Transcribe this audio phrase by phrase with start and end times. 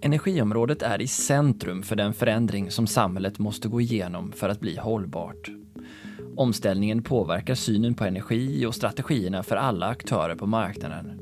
[0.00, 4.76] Energiområdet är i centrum för den förändring som samhället måste gå igenom för att bli
[4.76, 5.50] hållbart.
[6.36, 11.20] Omställningen påverkar synen på energi och strategierna för alla aktörer på marknaden.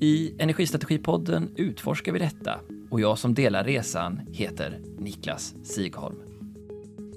[0.00, 2.60] I Energistrategipodden utforskar vi detta
[2.90, 6.16] och jag som delar resan heter Niklas Sigholm.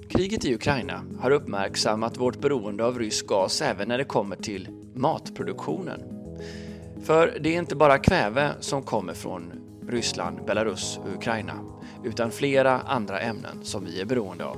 [0.08, 4.68] Kriget i Ukraina har uppmärksammat vårt beroende av rysk gas även när det kommer till
[4.94, 6.00] matproduktionen.
[7.02, 9.52] För det är inte bara kväve som kommer från
[9.90, 11.54] Ryssland, Belarus och Ukraina,
[12.04, 14.56] utan flera andra ämnen som vi är beroende av.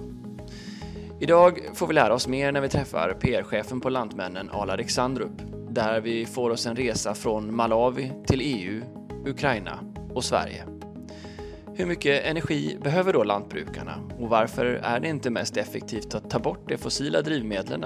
[1.20, 6.00] Idag får vi lära oss mer när vi träffar PR-chefen på Lantmännen Ala Alexandrup, där
[6.00, 8.82] vi får oss en resa från Malawi till EU,
[9.26, 9.78] Ukraina
[10.14, 10.64] och Sverige.
[11.74, 16.38] Hur mycket energi behöver då lantbrukarna och varför är det inte mest effektivt att ta
[16.38, 17.84] bort de fossila drivmedlen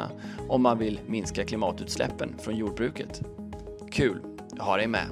[0.49, 3.23] om man vill minska klimatutsläppen från jordbruket?
[3.91, 4.21] Kul
[4.53, 5.07] att ha dig med!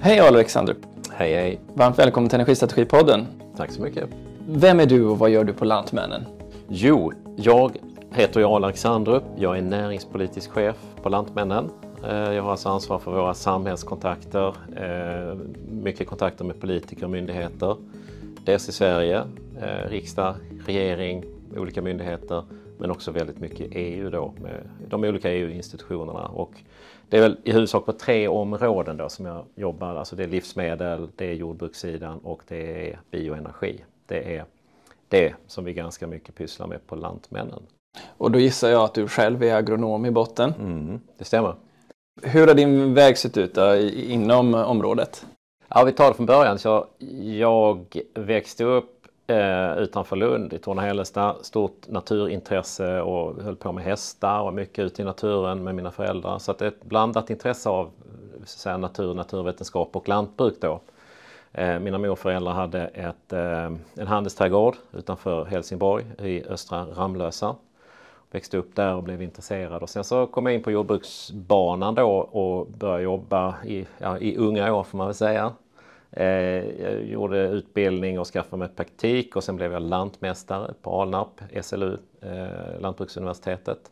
[0.00, 0.76] Hej Alexander!
[1.14, 1.60] Hej hej!
[1.74, 3.26] Varmt välkommen till Energistrategipodden!
[3.56, 4.08] Tack så mycket!
[4.48, 6.24] Vem är du och vad gör du på Lantmännen?
[6.68, 7.76] Jo, jag
[8.10, 9.22] heter Jarl Alexandrup.
[9.36, 11.70] Jag är näringspolitisk chef på Lantmännen.
[12.04, 15.38] Eh, jag har alltså ansvar för våra samhällskontakter, eh,
[15.70, 17.76] mycket kontakter med politiker och myndigheter.
[18.44, 19.22] Dels i Sverige,
[19.62, 20.34] eh, riksdag,
[20.66, 21.24] regering,
[21.56, 22.44] olika myndigheter,
[22.78, 26.26] men också väldigt mycket EU då med de olika EU-institutionerna.
[26.26, 26.52] Och
[27.12, 29.94] det är väl i huvudsak på tre områden då som jag jobbar.
[29.96, 33.84] Alltså det är livsmedel, det är jordbrukssidan och det är bioenergi.
[34.06, 34.44] Det är
[35.08, 37.62] det som vi ganska mycket pysslar med på Lantmännen.
[38.16, 40.54] Och då gissar jag att du själv är agronom i botten?
[40.58, 41.54] Mm, det stämmer.
[42.22, 45.26] Hur har din väg sett ut då, inom området?
[45.68, 46.58] Ja, vi tar det från början.
[46.58, 46.86] Så
[47.22, 48.91] jag växte upp
[49.32, 51.36] eh, utanför Lund i Torna-Hällestad.
[51.42, 56.38] Stort naturintresse och höll på med hästar och mycket ute i naturen med mina föräldrar.
[56.38, 57.90] Så att det är ett blandat intresse av
[58.44, 60.80] säga, natur, naturvetenskap och lantbruk då.
[61.52, 67.54] Eh, mina morföräldrar hade ett, eh, en handelsträdgård utanför Helsingborg i östra Ramlösa
[68.32, 69.82] växte upp där och blev intresserad.
[69.82, 74.36] Och sen så kom jag in på jordbruksbanan då och började jobba i, ja, i
[74.36, 75.52] unga år får man väl säga.
[76.12, 81.40] Eh, jag gjorde utbildning och skaffade mig praktik och sen blev jag lantmästare på Alnarp,
[81.62, 83.90] SLU, eh, Lantbruksuniversitetet.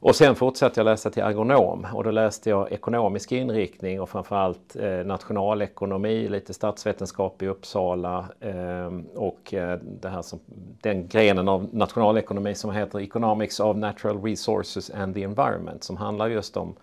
[0.00, 4.76] Och sen fortsatte jag läsa till agronom och då läste jag ekonomisk inriktning och framförallt
[4.76, 10.38] eh, nationalekonomi, lite statsvetenskap i Uppsala eh, och eh, det här som,
[10.80, 16.28] den grenen av nationalekonomi som heter Economics of Natural Resources and the Environment som handlar
[16.28, 16.74] just om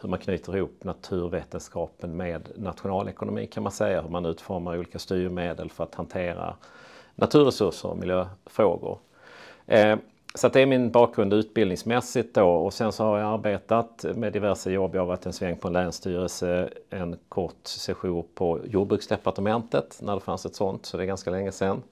[0.00, 5.70] hur man knyter ihop naturvetenskapen med nationalekonomi kan man säga, hur man utformar olika styrmedel
[5.70, 6.56] för att hantera
[7.14, 8.98] naturresurser och miljöfrågor.
[9.66, 9.96] Eh,
[10.34, 14.70] så det är min bakgrund utbildningsmässigt då och sen så har jag arbetat med diverse
[14.70, 14.94] jobb.
[14.94, 20.20] Jag har varit en sväng på en länsstyrelse, en kort session på jordbruksdepartementet när det
[20.20, 21.82] fanns ett sånt, så det är ganska länge sedan.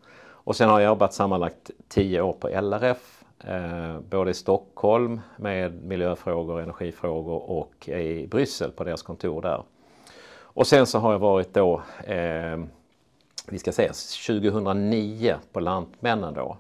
[0.49, 5.83] Och sen har jag jobbat sammanlagt tio år på LRF, eh, både i Stockholm med
[5.83, 9.63] miljöfrågor och energifrågor och i Bryssel på deras kontor där.
[10.41, 12.59] Och sen så har jag varit då, eh,
[13.49, 16.57] vi ska säga 2009 på Lantmännen då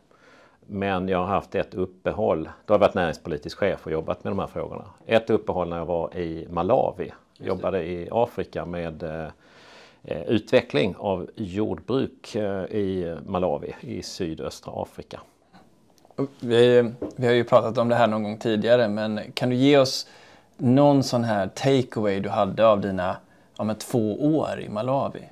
[0.71, 2.45] men jag har haft ett uppehåll.
[2.45, 4.85] Då har jag varit näringspolitisk chef och jobbat med de här frågorna.
[5.07, 7.11] Ett uppehåll när jag var i Malawi.
[7.39, 15.21] Jobbade i Afrika med eh, utveckling av jordbruk eh, i Malawi i sydöstra Afrika.
[16.41, 19.79] Vi, vi har ju pratat om det här någon gång tidigare men kan du ge
[19.79, 20.07] oss
[20.57, 23.17] någon sån här takeaway du hade av dina
[23.59, 25.23] ja, två år i Malawi?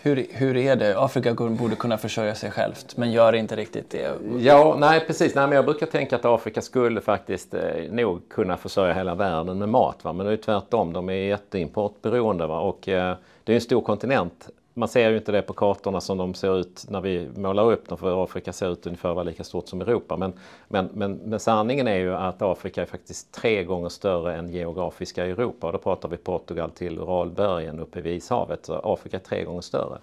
[0.00, 0.98] Hur, hur är det?
[0.98, 4.10] Afrika borde kunna försörja sig självt men gör inte riktigt det.
[4.38, 5.34] Ja, nej precis.
[5.34, 9.58] Nej, men jag brukar tänka att Afrika skulle faktiskt eh, nog kunna försörja hela världen
[9.58, 10.04] med mat.
[10.04, 10.12] Va?
[10.12, 10.92] Men det är tvärtom.
[10.92, 12.46] De är jätteimportberoende.
[12.46, 12.60] Va?
[12.60, 16.18] Och eh, det är en stor kontinent man ser ju inte det på kartorna som
[16.18, 19.68] de ser ut när vi målar upp dem för Afrika ser ut ungefär lika stort
[19.68, 20.16] som Europa.
[20.16, 20.32] Men,
[20.68, 25.26] men, men, men sanningen är ju att Afrika är faktiskt tre gånger större än geografiska
[25.26, 28.66] Europa och då pratar vi Portugal till Uralbergen uppe vid Ishavet.
[28.66, 29.98] Så Afrika är tre gånger större.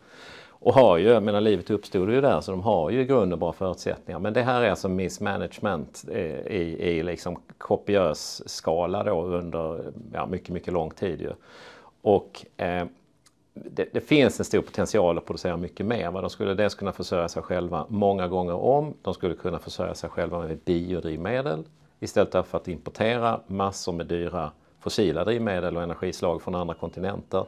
[0.50, 3.40] Och har ju, jag menar livet uppstod ju där så de har ju i grunden
[3.40, 4.20] bra förutsättningar.
[4.20, 10.26] Men det här är alltså mismanagement eh, i, i liksom kopiös skala då under ja,
[10.26, 11.32] mycket, mycket lång tid ju.
[12.02, 12.86] Och eh,
[13.54, 16.12] det, det, finns en stor potential att producera mycket mer.
[16.12, 18.94] de skulle dels kunna försörja sig själva många gånger om.
[19.02, 21.64] De skulle kunna försörja sig själva med biodrivmedel
[22.00, 27.46] istället för att importera massor med dyra fossila drivmedel och energislag från andra kontinenter.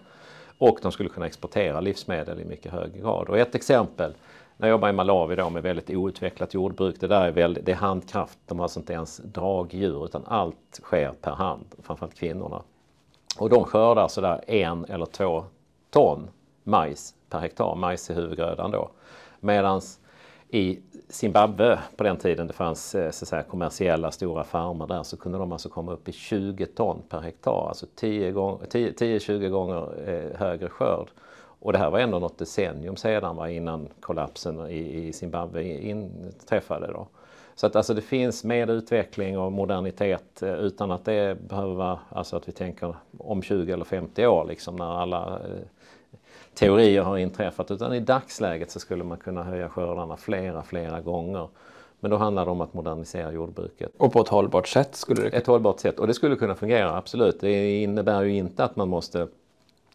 [0.57, 3.29] Och de skulle kunna exportera livsmedel i mycket hög grad.
[3.29, 4.13] Och ett exempel,
[4.57, 7.71] när jag jobbar i Malawi då med väldigt outvecklat jordbruk, det där är, väldigt, det
[7.71, 8.39] är handkraft.
[8.45, 12.61] De har alltså inte ens dragdjur utan allt sker per hand, framförallt kvinnorna.
[13.39, 15.45] Och de skördar sådär en eller två
[15.95, 16.27] ton
[16.63, 17.75] majs per hektar.
[17.75, 18.89] Majs i huvudgrödan då.
[19.39, 19.81] Medan
[20.49, 25.03] i Zimbabwe på den tiden det fanns eh, så att säga, kommersiella stora farmer där
[25.03, 27.67] så kunde de alltså komma upp i 20 ton per hektar.
[27.67, 31.07] Alltså 10-20 gånger eh, högre skörd.
[31.59, 36.87] Och det här var ändå något decennium sedan va, innan kollapsen i, i Zimbabwe inträffade.
[36.87, 37.07] Då.
[37.55, 41.99] Så att alltså det finns med utveckling och modernitet eh, utan att det behöver vara
[42.09, 45.41] alltså att vi tänker om 20 eller 50 år liksom när alla
[46.55, 47.71] teorier har inträffat.
[47.71, 51.47] Utan i dagsläget så skulle man kunna höja skördarna flera, flera gånger.
[51.99, 53.91] Men då handlar det om att modernisera jordbruket.
[53.97, 54.95] Och på ett hållbart sätt?
[54.95, 57.41] skulle det Ett hållbart sätt och det skulle kunna fungera, absolut.
[57.41, 59.27] Det innebär ju inte att man måste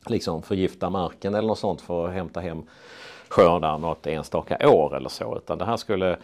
[0.06, 2.62] liksom förgifta marken eller något sånt för att hämta hem
[3.28, 5.36] skördar något enstaka år eller så.
[5.36, 6.16] Utan det här skulle,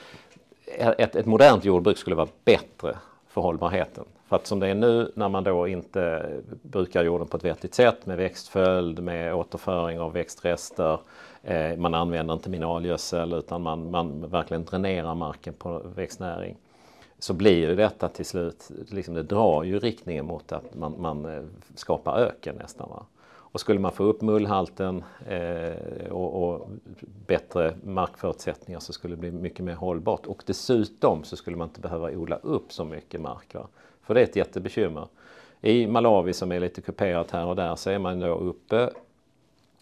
[0.76, 2.96] ett, ett modernt jordbruk skulle vara bättre
[3.36, 4.04] för hållbarheten.
[4.28, 6.30] För att som det är nu när man då inte
[6.62, 10.98] brukar jorden på ett vettigt sätt med växtföljd, med återföring av växtrester,
[11.42, 16.56] eh, man använder inte mineralgödsel utan man, man verkligen dränerar marken på växtnäring.
[17.18, 21.24] Så blir ju detta till slut, liksom det drar ju riktningen mot att man, man
[21.24, 21.42] eh,
[21.74, 22.88] skapar öken nästan.
[22.88, 23.06] Va?
[23.56, 26.68] Och skulle man få upp mullhalten eh, och, och,
[27.26, 30.26] bättre markförutsättningar så skulle det bli mycket mer hållbart.
[30.26, 33.54] Och dessutom så skulle man inte behöva odla upp så mycket mark.
[33.54, 33.66] Va?
[34.02, 35.08] För det är ett jättebekymmer.
[35.60, 38.90] I Malawi som är lite kuperat här och där så är man då uppe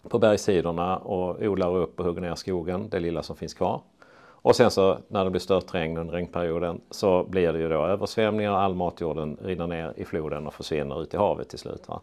[0.09, 3.81] på bergssidorna och odlar upp och hugger ner skogen, det lilla som finns kvar.
[4.17, 8.53] Och sen så när det blir störtregn under regnperioden så blir det ju då översvämningar,
[8.53, 11.87] all matjorden rinner ner i floden och försvinner ut i havet till slut.
[11.87, 12.01] Va?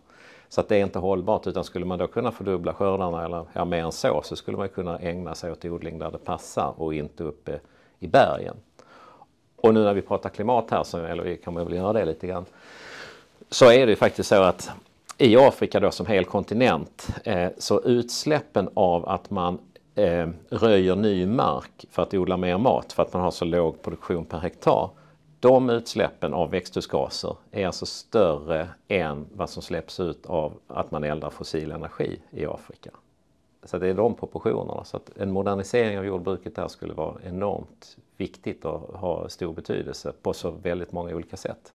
[0.52, 3.64] Så att det är inte hållbart utan skulle man då kunna fördubbla skördarna eller ja,
[3.64, 6.94] mer än så så skulle man kunna ägna sig åt odling där det passar och
[6.94, 7.60] inte uppe
[7.98, 8.56] i bergen.
[9.56, 12.26] Och nu när vi pratar klimat här, så, eller vi kan väl göra det lite
[12.26, 12.44] grann,
[13.50, 14.70] så är det ju faktiskt så att
[15.18, 19.58] i Afrika då som hel kontinent eh, så utsläppen av att man
[19.94, 23.82] eh, röjer ny mark för att odla mer mat för att man har så låg
[23.82, 24.90] produktion per hektar.
[25.42, 31.04] De utsläppen av växthusgaser är alltså större än vad som släpps ut av att man
[31.04, 32.90] eldar fossil energi i Afrika.
[33.64, 34.84] Så det är de proportionerna.
[34.84, 40.12] Så att en modernisering av jordbruket där skulle vara enormt viktigt och ha stor betydelse
[40.22, 41.70] på så väldigt många olika sätt.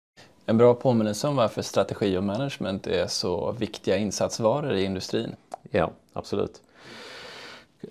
[0.45, 5.35] En bra påminnelse om varför strategi och management är så viktiga insatsvaror i industrin.
[5.71, 6.61] Ja, absolut.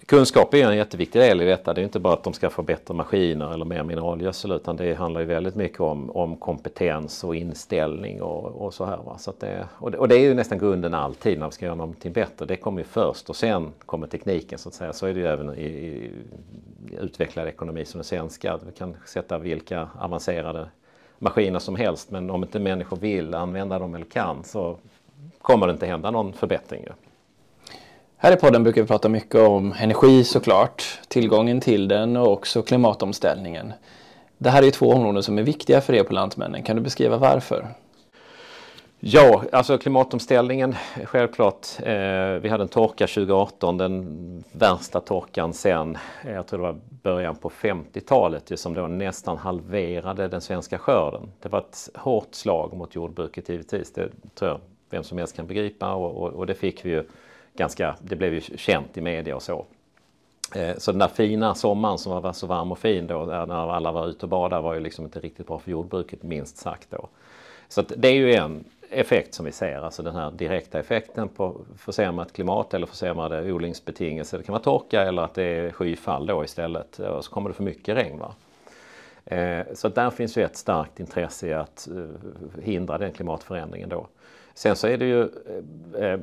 [0.07, 1.75] Kunskap är en jätteviktig del i detta.
[1.75, 4.95] Det är inte bara att de ska få bättre maskiner eller mer mineralgödsel utan det
[4.95, 8.97] handlar ju väldigt mycket om, om kompetens och inställning och, och så här.
[8.97, 9.19] Va?
[9.19, 11.75] Så det, och, det, och, det, är ju nästan grunden alltid när vi ska göra
[11.75, 12.47] någonting bättre.
[12.47, 14.93] Det kommer ju först och sen kommer tekniken så att säga.
[14.93, 16.11] Så är det ju även i, i
[17.01, 18.61] utvecklad ekonomi som den svenska.
[18.67, 20.69] Vi kan sätta vilka avancerade
[21.19, 24.79] maskiner som helst men om inte människor vill använda dem eller kan så
[25.43, 26.83] kommer det inte hända någon förbättring.
[26.83, 26.91] Ju.
[28.25, 32.63] Här i podden brukar vi prata mycket om energi såklart, tillgången till den och också
[32.63, 33.73] klimatomställningen.
[34.39, 36.63] Det här är två områden som är viktiga för er på Lantmännen.
[36.63, 37.67] Kan du beskriva varför?
[39.01, 40.75] Ja, alltså klimatomställningen
[41.05, 41.67] självklart.
[41.79, 41.95] Eh,
[42.43, 47.37] vi hade en torka 2018, den värsta torkan sen, eh, jag tror det var början
[47.37, 51.33] på 50-talet, som då nästan halverade den svenska skörden.
[51.43, 54.61] Det var ett hårt slag mot jordbruket givetvis, det tror jag
[54.91, 57.05] vem som helst kan begripa och, och, och det fick vi ju
[57.55, 59.67] ganska, det blev ju känt i media och så.
[60.55, 63.73] Eh, så den där fina sommaren som var så varm och fin då, eh, när
[63.73, 66.91] alla var ute och badade, var ju liksom inte riktigt bra för jordbruket minst sagt
[66.91, 67.09] då.
[67.69, 71.61] Så det är ju en effekt som vi ser, alltså den här direkta effekten på
[71.77, 74.39] försämrat klimat eller försämrade odlingsbetingelser.
[74.39, 77.51] Det kan vara torka eller att det är skyfall då istället eh, och så kommer
[77.51, 78.19] det för mycket regn.
[78.19, 78.35] Va?
[79.27, 84.07] Eh, så där finns ju ett starkt intresse i att eh, hindra den klimatförändringen då.
[84.55, 85.23] Sen så är det ju
[85.99, 86.21] eh,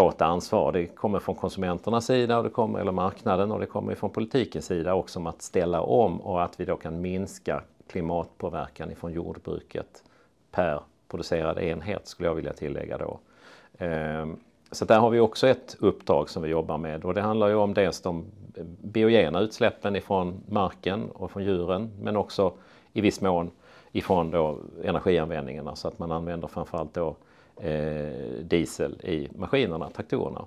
[0.00, 0.72] vårt ansvar.
[0.72, 4.66] Det kommer från konsumenternas sida och det kommer, eller marknaden och det kommer från politikens
[4.66, 10.02] sida också om att ställa om och att vi då kan minska klimatpåverkan ifrån jordbruket
[10.50, 13.18] per producerad enhet skulle jag vilja tillägga då.
[13.78, 14.36] Ehm,
[14.70, 17.54] så där har vi också ett uppdrag som vi jobbar med och det handlar ju
[17.54, 18.24] om dels de
[18.82, 22.52] biogena utsläppen ifrån marken och från djuren men också
[22.92, 23.50] i viss mån
[23.92, 27.16] ifrån då energianvändningen, så att man använder framförallt då
[27.56, 30.44] eh, diesel i maskinerna, traktorerna.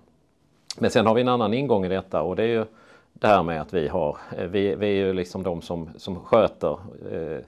[0.77, 2.65] Men sen har vi en annan ingång i detta och det är ju
[3.13, 6.19] det här med att vi har, eh, vi, vi är ju liksom de som, som
[6.19, 6.79] sköter
[7.11, 7.39] eh,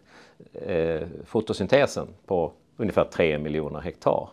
[0.76, 4.30] eh, fotosyntesen på ungefär 3 miljoner hektar.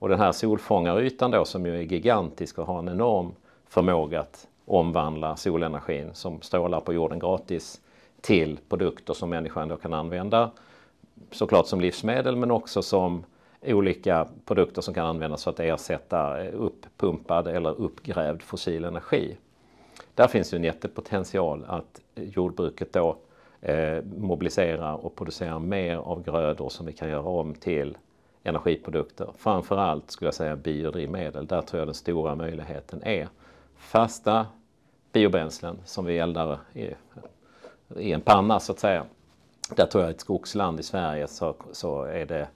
[0.00, 3.34] Och den här solfångarytan då som ju är gigantisk och har en enorm
[3.68, 7.80] förmåga att omvandla solenergin som strålar på jorden gratis
[8.20, 10.50] till produkter som människan då kan använda
[11.30, 13.24] såklart som livsmedel men också som
[13.62, 19.36] olika produkter som kan användas för att ersätta uppumpad eller uppgrävd fossil energi.
[20.14, 23.16] Där finns ju en jättepotential att jordbruket då
[23.60, 27.96] eh, mobiliserar och producerar mer av grödor som vi kan göra om till
[28.42, 29.32] energiprodukter.
[29.38, 31.46] Framförallt skulle jag säga biodrivmedel.
[31.46, 33.28] Där tror jag den stora möjligheten är.
[33.76, 34.46] Fasta
[35.12, 36.90] biobränslen som vi eldar i,
[37.96, 39.04] i en panna så att säga.
[39.76, 42.48] Där tror jag att ett skogsland i Sverige så, så är det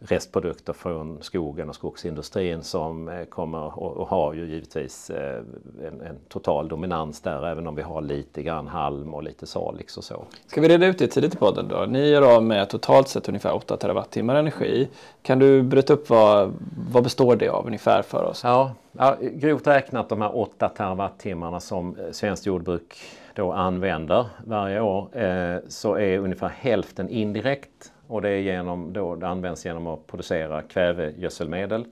[0.00, 5.42] restprodukter från skogen och skogsindustrin som eh, kommer och har ju givetvis eh,
[5.86, 9.96] en, en, total dominans där även om vi har lite grann halm och lite salix
[9.96, 10.24] och så.
[10.46, 11.86] Ska vi reda ut det tidigt i podden då?
[11.88, 14.88] Ni gör av med totalt sett ungefär 8 terawattimmar energi.
[15.22, 16.54] Kan du berätta upp vad,
[16.92, 18.40] vad består det av ungefär för oss?
[18.44, 22.96] Ja, ja, grovt räknat de här 8 terawattimmarna som eh, svenskt jordbruk
[23.34, 29.14] då använder varje år eh, så är ungefär hälften indirekt och det, är genom, då,
[29.14, 31.84] det används genom att producera kvävegödselmedel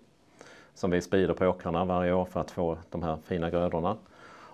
[0.75, 3.97] som vi sprider på åkrarna varje år för att få de här fina grödorna.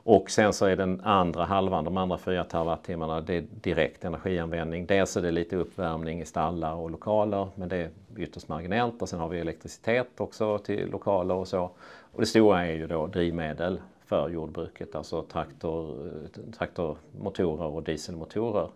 [0.04, 4.86] Och sen så är den andra halvan, de andra fyra terawattimmarna, det är direkt energianvändning.
[4.86, 9.02] Dels är det lite uppvärmning i stallar och lokaler, men det är ytterst marginellt.
[9.02, 11.70] Och sen har vi elektricitet också till lokaler och så.
[12.12, 16.10] Och det stora är ju då drivmedel för jordbruket, alltså traktor,
[16.58, 18.68] traktormotorer och dieselmotorer.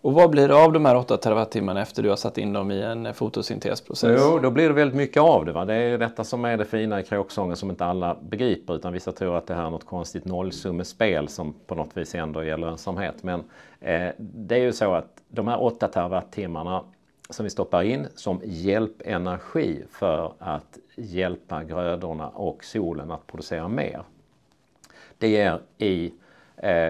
[0.00, 2.70] Och vad blir det av de här 8 terawattimmarna efter du har satt in dem
[2.70, 4.20] i en fotosyntesprocess?
[4.22, 5.52] Jo, då blir det väldigt mycket av det.
[5.52, 5.64] Va?
[5.64, 9.12] Det är detta som är det fina i kråksången som inte alla begriper utan vissa
[9.12, 13.22] tror att det här är något konstigt nollsummespel som på något vis ändå ger lönsamhet.
[13.22, 13.40] Men
[13.80, 16.82] eh, det är ju så att de här 8 terawattimmarna
[17.30, 24.02] som vi stoppar in som hjälpenergi för att hjälpa grödorna och solen att producera mer.
[25.18, 26.12] Det ger i
[26.56, 26.88] eh,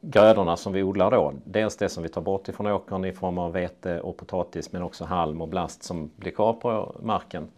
[0.00, 1.32] grödorna som vi odlar då.
[1.44, 4.82] Dels det som vi tar bort ifrån åkern i form av vete och potatis men
[4.82, 7.48] också halm och blast som blir kvar på marken.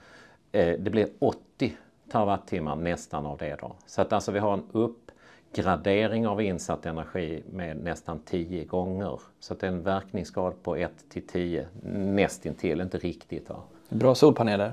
[0.52, 1.76] Eh, det blir 80
[2.12, 3.72] terawattimmar nästan av det då.
[3.86, 9.20] Så att alltså vi har en uppgradering av insatt energi med nästan 10 gånger.
[9.40, 13.48] Så att det är en verkningsgrad på 1 till 10 nästintill, inte riktigt.
[13.48, 13.56] Va?
[13.88, 14.72] Bra solpaneler.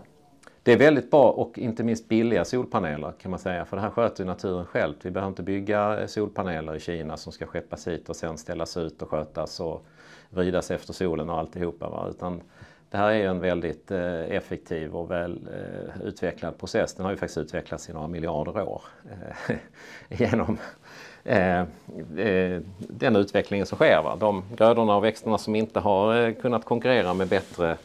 [0.70, 3.66] Det är väldigt bra och inte minst billiga solpaneler kan man säga.
[3.66, 4.94] För det här sköter naturen själv.
[5.02, 8.78] Vi behöver inte bygga eh, solpaneler i Kina som ska skeppas hit och sen ställas
[8.78, 9.86] ut och skötas och
[10.30, 11.90] vridas efter solen och alltihopa.
[11.90, 12.08] Va?
[12.10, 12.42] Utan
[12.90, 16.94] det här är en väldigt eh, effektiv och väl eh, utvecklad process.
[16.94, 19.56] Den har ju faktiskt utvecklats i några miljarder år eh,
[20.20, 20.58] genom
[21.24, 21.60] eh,
[22.18, 24.02] eh, den utvecklingen som sker.
[24.04, 24.16] Va?
[24.16, 27.78] De grödorna och växterna som inte har eh, kunnat konkurrera med bättre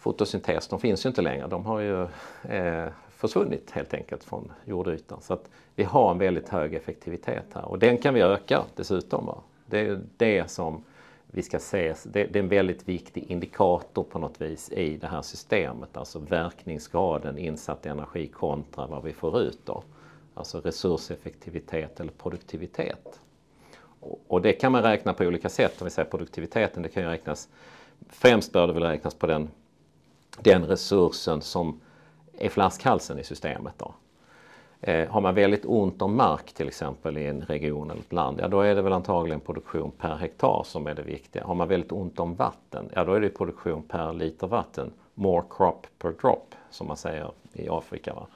[0.00, 1.46] fotosyntes, de finns ju inte längre.
[1.46, 2.02] De har ju
[2.48, 5.20] eh, försvunnit helt enkelt från jordytan.
[5.20, 9.26] Så att vi har en väldigt hög effektivitet här och den kan vi öka dessutom.
[9.26, 9.38] Va?
[9.66, 10.84] Det är det som
[11.26, 15.06] vi ska se, det, det är en väldigt viktig indikator på något vis i det
[15.06, 15.96] här systemet.
[15.96, 19.82] Alltså verkningsgraden insatt energi kontra vad vi får ut då.
[20.34, 23.20] Alltså resurseffektivitet eller produktivitet.
[24.00, 25.80] Och, och det kan man räkna på olika sätt.
[25.80, 27.48] Om vi säger produktiviteten, det kan ju räknas
[28.08, 29.48] Främst bör det väl räknas på den
[30.38, 31.80] den resursen som
[32.38, 33.74] är flaskhalsen i systemet.
[33.76, 33.94] Då.
[34.80, 38.40] Eh, har man väldigt ont om mark till exempel i en region eller ett land,
[38.40, 41.44] ja då är det väl antagligen produktion per hektar som är det viktiga.
[41.44, 44.92] Har man väldigt ont om vatten, ja då är det produktion per liter vatten.
[45.14, 48.14] More crop per drop som man säger i Afrika.
[48.14, 48.26] Va?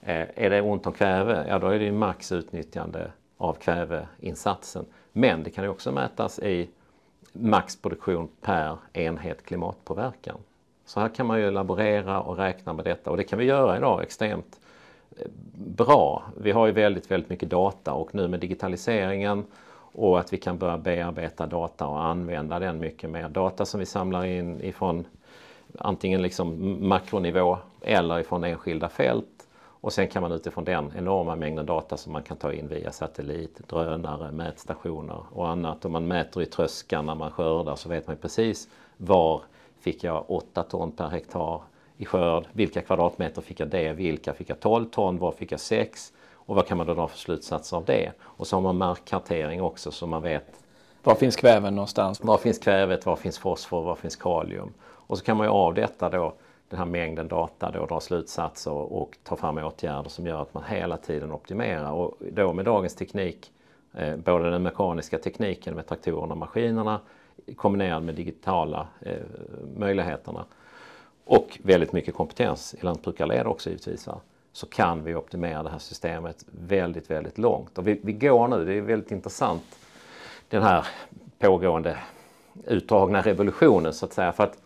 [0.00, 4.84] Eh, är det ont om kväve, ja då är det max utnyttjande av kväveinsatsen.
[5.12, 6.68] Men det kan ju också mätas i
[7.32, 10.38] maxproduktion per enhet klimatpåverkan.
[10.88, 13.76] Så här kan man ju laborera och räkna med detta och det kan vi göra
[13.76, 14.60] idag extremt
[15.16, 16.22] eh, bra.
[16.36, 19.44] Vi har ju väldigt, väldigt mycket data och nu med digitaliseringen
[19.92, 23.28] och att vi kan börja bearbeta data och använda den mycket mer.
[23.28, 25.04] Data som vi samlar in ifrån
[25.78, 29.48] antingen liksom makronivå eller ifrån enskilda fält.
[29.80, 32.92] Och sen kan man utifrån den enorma mängden data som man kan ta in via
[32.92, 35.84] satellit, drönare, mätstationer och annat.
[35.84, 39.42] Om man mäter i tröskan när man skördar så vet man precis var
[39.80, 41.62] fick jag 8 ton per hektar
[41.96, 42.44] i skörd.
[42.52, 43.92] Vilka kvadratmeter fick jag det?
[43.92, 45.18] Vilka fick jag 12 ton?
[45.18, 46.12] Var fick jag 6?
[46.32, 48.12] Och vad kan man då dra för slutsatser av det?
[48.22, 50.64] Och så har man markkartering också så man vet
[51.02, 52.20] var finns kväven någonstans?
[52.24, 53.06] Var finns kvävet?
[53.06, 53.82] Var finns fosfor?
[53.82, 54.72] Var finns kalium?
[54.80, 56.34] Och så kan man ju av detta då
[56.68, 60.62] den här mängden data då dra slutsatser och ta fram åtgärder som gör att man
[60.68, 61.92] hela tiden optimerar.
[61.92, 63.52] Och då med dagens teknik,
[63.94, 67.00] eh, både den mekaniska tekniken med traktorerna och maskinerna
[67.56, 69.16] kombinerad med digitala eh,
[69.76, 70.44] möjligheterna
[71.24, 74.06] och väldigt mycket kompetens i lantbrukarled också givetvis.
[74.06, 74.20] Va?
[74.58, 77.78] så kan vi optimera det här systemet väldigt, väldigt långt.
[77.78, 79.78] Och vi, vi går nu, det är väldigt intressant,
[80.48, 80.86] den här
[81.38, 81.98] pågående
[82.66, 84.32] utdragna revolutionen så att säga.
[84.32, 84.58] För att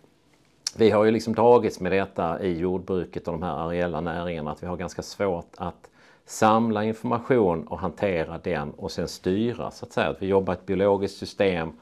[0.77, 4.62] vi har ju liksom dragits med detta i jordbruket och de här areella näringarna att
[4.62, 5.91] vi har ganska svårt att
[6.25, 10.09] samla information och hantera den och sen styra så att säga.
[10.09, 11.73] Att vi jobbar i ett biologiskt system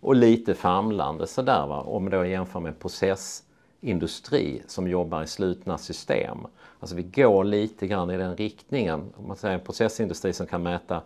[0.00, 1.80] och lite famlande sådär va.
[1.80, 6.38] Om då jämför med processindustri som jobbar i slutna system.
[6.80, 9.12] Alltså vi går lite grann i den riktningen.
[9.16, 11.02] Om man säger en processindustri som kan mäta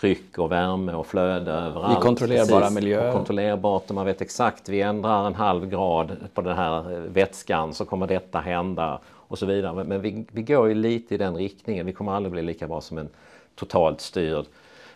[0.00, 1.98] tryck och värme och flöde överallt.
[1.98, 2.74] I kontrollerbara Precis.
[2.74, 3.12] miljöer.
[3.12, 7.84] kontrollerbart och man vet exakt, vi ändrar en halv grad på den här vätskan så
[7.84, 9.84] kommer detta hända och så vidare.
[9.84, 11.86] Men vi, vi går ju lite i den riktningen.
[11.86, 13.08] Vi kommer aldrig bli lika bra som en
[13.54, 14.46] totalt styrd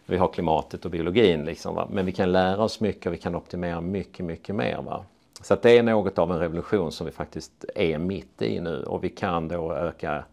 [0.07, 1.45] vi har klimatet och biologin.
[1.45, 1.89] Liksom, va?
[1.91, 4.83] Men vi kan lära oss mycket och vi kan optimera mycket, mycket mer.
[4.83, 5.05] Va?
[5.43, 8.83] Så att det är något av en revolution som vi faktiskt är mitt i nu
[8.83, 10.25] och vi kan då öka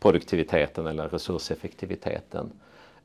[0.00, 2.50] produktiviteten eller resurseffektiviteten.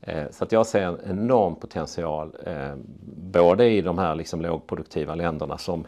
[0.00, 2.74] Eh, så att jag ser en enorm potential eh,
[3.32, 5.86] både i de här liksom lågproduktiva länderna som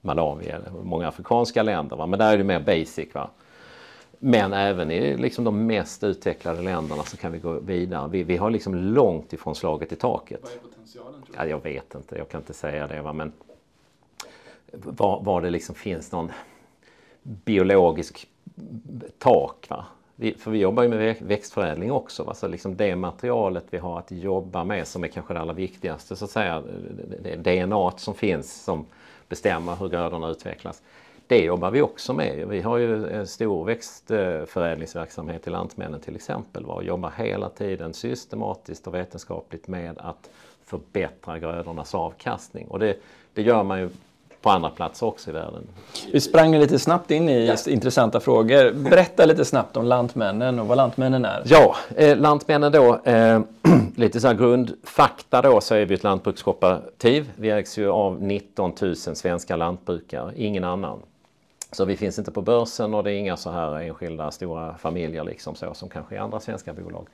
[0.00, 1.96] Malawi eller många afrikanska länder.
[1.96, 2.06] Va?
[2.06, 3.14] Men där är det mer basic.
[3.14, 3.30] Va?
[4.22, 8.08] Men även i liksom de mest utvecklade länderna så kan vi gå vidare.
[8.08, 10.40] Vi, vi har liksom långt ifrån slaget i taket.
[10.42, 11.22] Vad är potentialen?
[11.22, 11.38] Tror du?
[11.38, 13.02] Ja, jag vet inte, jag kan inte säga det.
[13.02, 13.12] Va?
[13.12, 13.32] Men
[14.72, 16.32] var, var det liksom finns någon
[17.22, 18.28] biologisk
[19.18, 19.66] tak.
[19.70, 19.86] Va?
[20.16, 22.24] Vi, för vi jobbar ju med växtförädling också.
[22.24, 22.34] Va?
[22.34, 26.16] Så liksom det materialet vi har att jobba med som är kanske det allra viktigaste
[26.16, 26.62] så att säga.
[27.22, 28.86] Det DNA som finns som
[29.28, 30.82] bestämmer hur grödorna utvecklas.
[31.30, 32.48] Det jobbar vi också med.
[32.48, 38.86] Vi har ju en stor växtförädlingsverksamhet i Lantmännen till exempel och jobbar hela tiden systematiskt
[38.86, 40.30] och vetenskapligt med att
[40.64, 42.66] förbättra grödornas avkastning.
[42.68, 42.96] Och det,
[43.34, 43.90] det gör man ju
[44.42, 45.62] på andra platser också i världen.
[46.12, 47.56] Vi sprang lite snabbt in i ja.
[47.66, 48.72] intressanta frågor.
[48.72, 51.42] Berätta lite snabbt om Lantmännen och vad Lantmännen är.
[51.44, 53.40] Ja, eh, Lantmännen då, eh,
[53.96, 57.30] lite så här grundfakta då så är vi ett lantbrukskooperativ.
[57.36, 61.00] Vi ägs ju av 19 000 svenska lantbrukare, ingen annan.
[61.72, 65.24] Så vi finns inte på börsen och det är inga så här enskilda stora familjer
[65.24, 67.08] liksom så som kanske i andra svenska bolag.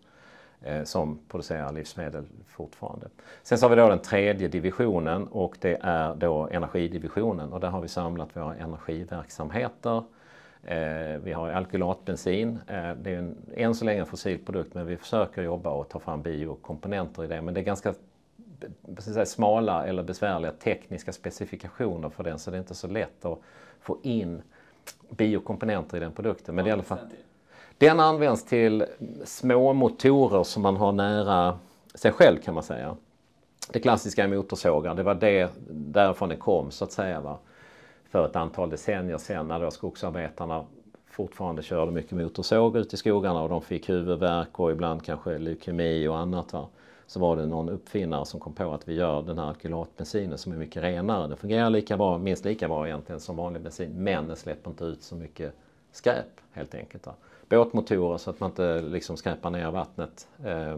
[0.62, 3.08] Eh, som producerar livsmedel fortfarande.
[3.42, 7.68] Sen så har vi då den tredje divisionen och det är då energidivisionen och där
[7.68, 10.02] har vi samlat våra energiverksamheter.
[10.64, 14.96] Eh, vi har alkylatbensin, eh, det är en, än så länge en fossilprodukt men vi
[14.96, 17.94] försöker jobba och ta fram biokomponenter i det men det är ganska
[18.98, 23.38] säga, smala eller besvärliga tekniska specifikationer för den så det är inte så lätt att
[23.80, 24.42] få in
[25.10, 26.54] biokomponenter i den produkten.
[26.54, 26.98] Men det är i alla fall
[27.80, 28.84] den används till
[29.24, 31.58] små motorer som man har nära
[31.94, 32.96] sig själv kan man säga.
[33.72, 37.20] Det klassiska är motorsågar, det var det därifrån det kom så att säga.
[37.20, 37.38] Va?
[38.10, 40.64] För ett antal decennier sedan när då skogsarbetarna
[41.06, 46.08] fortfarande körde mycket motorsåg ute i skogarna och de fick huvudvärk och ibland kanske leukemi
[46.08, 46.52] och annat.
[46.52, 46.66] Va?
[47.06, 50.52] Så var det någon uppfinnare som kom på att vi gör den här alkylatbensinen som
[50.52, 51.28] är mycket renare.
[51.28, 54.84] Den fungerar lika bra, minst lika bra egentligen som vanlig bensin men den släpper inte
[54.84, 55.54] ut så mycket
[55.92, 57.06] skräp helt enkelt.
[57.06, 57.14] Va?
[57.50, 60.28] Båtmotorer så att man inte liksom skräpar ner vattnet.
[60.44, 60.76] Eh,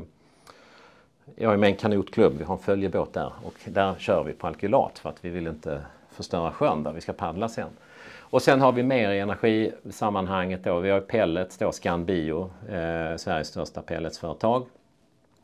[1.37, 4.33] jag är med i en kanotklubb, vi har en följebåt där och där kör vi
[4.33, 7.69] på alkylat för att vi vill inte förstöra sjön där vi ska paddla sen.
[8.19, 10.81] Och sen har vi mer i energisammanhanget då.
[10.81, 14.67] Vi har pellets då, Scanbio, eh, Sveriges största pelletsföretag.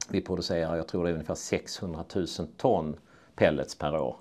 [0.08, 2.96] Vi producerar, jag tror det är ungefär 600 000 ton
[3.34, 4.16] pellets per år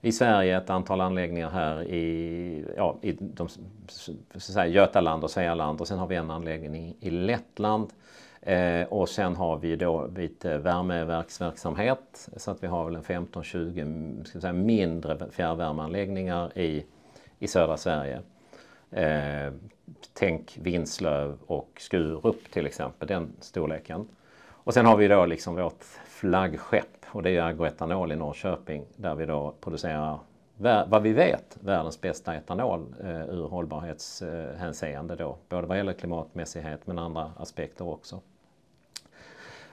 [0.00, 3.48] i Sverige ett antal anläggningar här i, ja, i de,
[3.88, 7.92] så säga, Götaland och Svealand och sen har vi en anläggning i, Lettland.
[8.42, 14.52] Eh, och sen har vi då lite värmeverksverksamhet så att vi har väl en 15-20
[14.52, 16.84] mindre fjärrvärmeanläggningar i,
[17.38, 18.20] i södra Sverige.
[18.90, 19.52] Eh,
[20.14, 24.08] tänk Vinslöv och Skurup till exempel, den storleken.
[24.50, 29.14] Och sen har vi då liksom vårt flaggskepp och det är agroetanol i Norrköping där
[29.14, 30.18] vi då producerar
[30.86, 35.36] vad vi vet världens bästa etanol eh, ur hållbarhetshänseende då.
[35.48, 38.20] Både vad gäller klimatmässighet men andra aspekter också.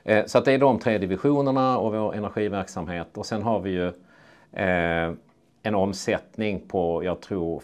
[0.04, 3.69] Eh, så att det är de tre divisionerna och vår energiverksamhet och sen har vi
[3.69, 3.88] ju
[4.52, 5.13] eh,
[5.63, 7.63] en omsättning på, jag tror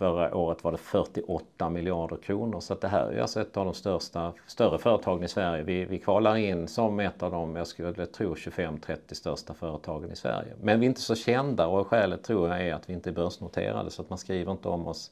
[0.00, 2.60] förra året var det 48 miljarder kronor.
[2.60, 5.62] Så att det här är alltså ett av de största, större företagen i Sverige.
[5.62, 10.16] Vi, vi kvalar in som ett av de, jag skulle tro 25-30 största företagen i
[10.16, 10.52] Sverige.
[10.62, 13.12] Men vi är inte så kända och skälet tror jag är att vi inte är
[13.12, 15.10] börsnoterade så att man skriver inte om oss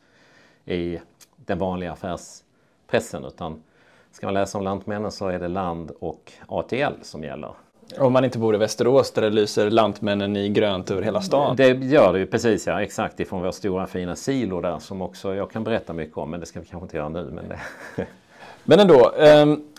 [0.65, 1.01] i
[1.37, 3.63] den vanliga affärspressen utan
[4.11, 7.55] ska man läsa om Lantmännen så är det Land och ATL som gäller.
[7.99, 11.57] Om man inte bor i Västerås där det lyser Lantmännen i grönt över hela stan.
[11.57, 15.35] Det gör det ju precis ja, exakt ifrån vår stora fina silo där som också
[15.35, 17.31] jag kan berätta mycket om men det ska vi kanske inte göra nu.
[17.35, 17.59] Men, det...
[18.65, 19.13] men ändå,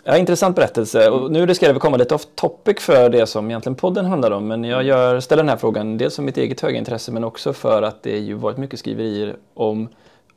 [0.04, 3.76] eh, intressant berättelse och nu riskerar vi komma lite off topic för det som egentligen
[3.76, 6.78] podden handlar om men jag gör, ställer den här frågan dels som mitt eget höga
[6.78, 9.88] intresse men också för att det ju varit mycket skriverier om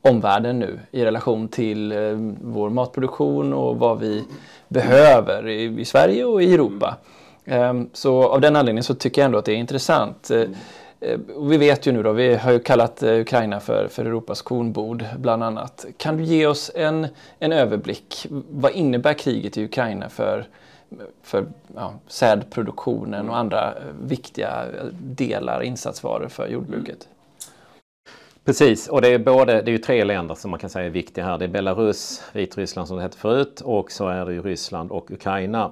[0.02, 1.98] omvärlden nu i relation till eh,
[2.42, 4.24] vår matproduktion och vad vi
[4.68, 6.86] behöver i, i Sverige och i Europa.
[6.88, 7.23] Ehm,
[7.92, 10.30] så av den anledningen så tycker jag ändå att det är intressant.
[10.30, 10.40] Eh,
[11.00, 14.42] eh, vi vet ju nu då, vi har ju kallat eh, Ukraina för, för Europas
[14.42, 15.84] kornbod bland annat.
[15.96, 17.06] Kan du ge oss en,
[17.38, 18.26] en överblick?
[18.50, 20.46] Vad innebär kriget i Ukraina för,
[21.22, 27.08] för ja, sädproduktionen och andra viktiga delar, insatsvaror för jordbruket?
[28.44, 30.90] Precis, och det är, både, det är ju tre länder som man kan säga är
[30.90, 31.38] viktiga här.
[31.38, 35.10] Det är Belarus, Vitryssland som det hette förut och så är det ju Ryssland och
[35.10, 35.70] Ukraina.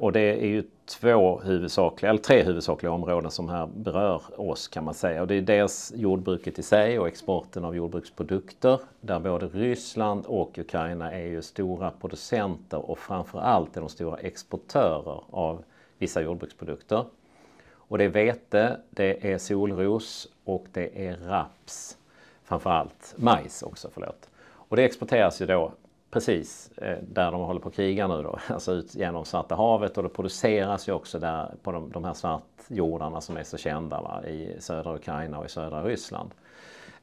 [0.00, 4.84] Och det är ju två huvudsakliga, eller tre huvudsakliga områden som här berör oss kan
[4.84, 5.20] man säga.
[5.20, 10.58] Och det är dels jordbruket i sig och exporten av jordbruksprodukter där både Ryssland och
[10.58, 15.64] Ukraina är ju stora producenter och framförallt är de stora exportörer av
[15.98, 17.04] vissa jordbruksprodukter.
[17.74, 21.98] Och det är vete, det är solros och det är raps
[22.44, 23.14] framförallt.
[23.16, 24.28] Majs också, förlåt.
[24.44, 25.72] Och det exporteras ju då
[26.14, 29.96] precis eh, där de håller på att kriga nu då, alltså ut genom Svarta havet
[29.96, 34.00] och det produceras ju också där på de, de här svartjordarna som är så kända
[34.00, 36.30] va, i södra Ukraina och i södra Ryssland.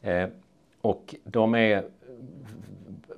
[0.02, 0.28] Eh,
[0.82, 1.84] och de är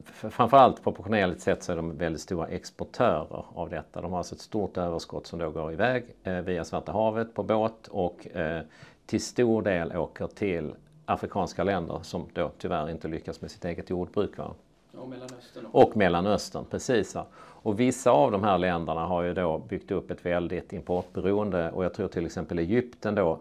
[0.06, 4.02] framförallt proportionellt sett så är de väldigt stora exportörer av detta.
[4.02, 7.44] De har alltså ett stort överskott som då går iväg eh, via Svarta havet på
[7.44, 8.62] båt och eh,
[9.06, 10.74] till stor del åker till
[11.06, 14.38] afrikanska länder som då tyvärr inte lyckas med sitt eget jordbruk.
[14.38, 14.54] Va?
[14.98, 15.66] Och Mellanöstern.
[15.72, 17.16] Och Mellanöstern, precis.
[17.16, 17.26] Va?
[17.36, 21.86] Och vissa av de här länderna har ju då byggt upp ett väldigt importberoende och
[21.86, 23.40] jag tror till exempel Egypten då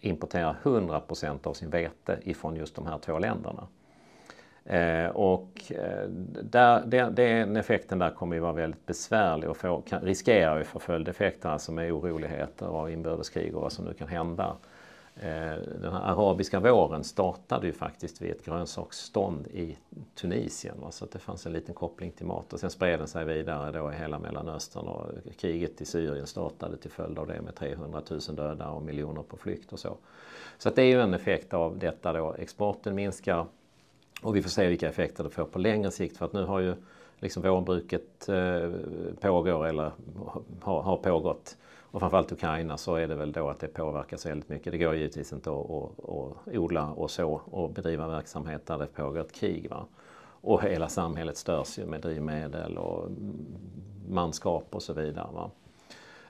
[0.00, 3.66] importerar 100% av sin vete ifrån just de här två länderna.
[4.64, 6.08] Eh, och eh,
[6.42, 10.64] där, den, den effekten där kommer ju vara väldigt besvärlig och få, kan, riskerar ju
[10.64, 14.56] få följdeffekter, alltså med oroligheter och inbördeskrig och vad som nu kan hända.
[15.22, 19.76] Eh, den här arabiska våren startade ju faktiskt vid ett grönsaksstånd i
[20.14, 20.76] Tunisien.
[20.90, 23.72] Så att det fanns en liten koppling till mat och sen spred den sig vidare
[23.72, 25.06] då i hela Mellanöstern och
[25.38, 29.36] kriget i Syrien startade till följd av det med 300 000 döda och miljoner på
[29.36, 29.96] flykt och så.
[30.58, 32.34] Så att det är ju en effekt av detta då.
[32.38, 33.46] Exporten minskar
[34.22, 36.60] och vi får se vilka effekter det får på längre sikt för att nu har
[36.60, 36.74] ju
[37.20, 38.70] liksom vårbruket eh,
[39.20, 39.92] pågår eller
[40.60, 41.56] har, har pågått
[41.90, 44.72] och framförallt Ukraina så är det väl då att det påverkas väldigt mycket.
[44.72, 48.86] Det går givetvis inte att, att, att odla och så och bedriva verksamhet där det
[48.86, 49.70] pågår ett krig.
[49.70, 49.86] Va?
[50.40, 53.10] Och hela samhället störs ju med drivmedel och
[54.08, 55.28] manskap och så vidare.
[55.32, 55.50] Va?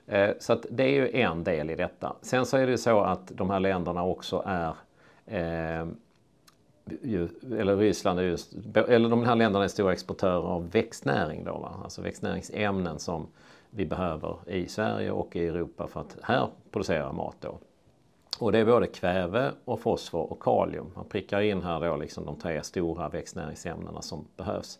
[0.07, 2.15] Eh, så att det är ju en del i detta.
[2.21, 4.73] Sen så är det ju så att de här länderna också är
[5.25, 5.87] eh,
[7.01, 8.53] ju, eller Ryssland är just,
[8.87, 11.75] eller de här länderna är stora exportörer av växtnäring då, va?
[11.83, 13.27] alltså växtnäringsämnen som
[13.69, 17.57] vi behöver i Sverige och i Europa för att här producera mat då.
[18.39, 20.91] Och det är både kväve och fosfor och kalium.
[20.95, 24.79] Man prickar in här då liksom de tre stora växtnäringsämnena som behövs.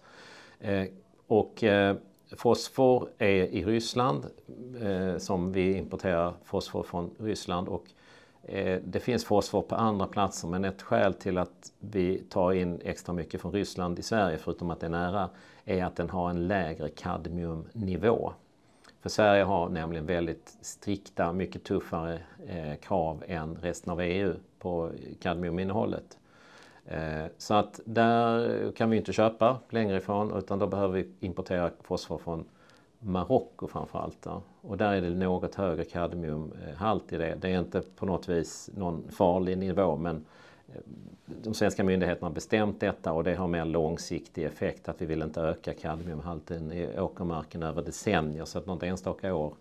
[0.60, 0.86] Eh,
[1.28, 1.96] och eh,
[2.38, 4.26] fosfor är i Ryssland
[4.82, 7.86] eh, som vi importerar fosfor från Ryssland och
[8.44, 12.82] eh, det finns fosfor på andra platser men ett skäl till att vi tar in
[12.84, 15.30] extra mycket från Ryssland i Sverige förutom att det är nära
[15.66, 18.34] är att den har en lägre kadmiumnivå.
[19.02, 24.92] För Sverige har nämligen väldigt strikta, mycket tuffare eh, krav än resten av EU på
[25.22, 26.18] kadmiuminnehållet.
[26.86, 31.72] Eh, så att där kan vi inte köpa längre ifrån utan då behöver vi importera
[31.82, 32.46] fosfor från
[33.00, 34.28] Marocko framförallt.
[34.62, 37.36] Och där är det något högre kadmiumhalt i det.
[37.42, 40.26] Det är inte på något vis någon farlig nivå men
[41.26, 45.22] de svenska myndigheterna har bestämt detta och det har mer långsiktig effekt att vi vill
[45.22, 49.54] inte öka kadmiumhalten i åkermarken över decennier så att något enstaka år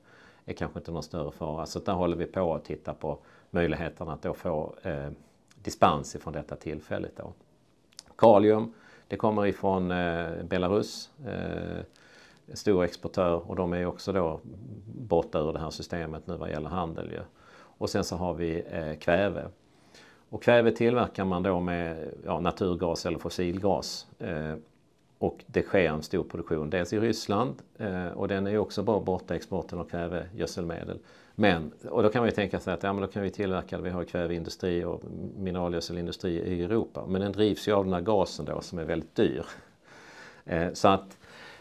[0.44, 1.66] är kanske inte någon större fara.
[1.66, 3.18] Så där håller vi på att titta på
[3.51, 5.09] möjligheterna att då få eh,
[5.62, 7.16] dispens ifrån detta tillfälligt.
[7.16, 7.33] Då.
[8.16, 8.73] Kalium,
[9.09, 11.11] det kommer ifrån eh, Belarus.
[11.27, 11.85] Eh,
[12.55, 14.40] stor exportör och de är också då
[14.87, 17.11] borta ur det här systemet nu vad gäller handel.
[17.11, 17.21] Ju.
[17.79, 19.49] Och sen så har vi eh, kväve.
[20.31, 24.07] Och kväve tillverkar man då med ja, naturgas eller fossilgas.
[24.19, 24.55] Eh,
[25.19, 28.83] och det sker en stor produktion, dels i Ryssland eh, och den är ju också
[28.83, 30.99] bara borta exporten av kvävegödselmedel.
[31.35, 33.79] Men, och då kan man ju tänka sig att ja, men då kan vi tillverka,
[33.79, 35.03] vi har kväveindustri och
[35.38, 37.05] mineralgödselindustri i Europa.
[37.09, 39.45] Men den drivs ju av den här gasen då som är väldigt dyr.
[40.45, 41.19] Eh, så att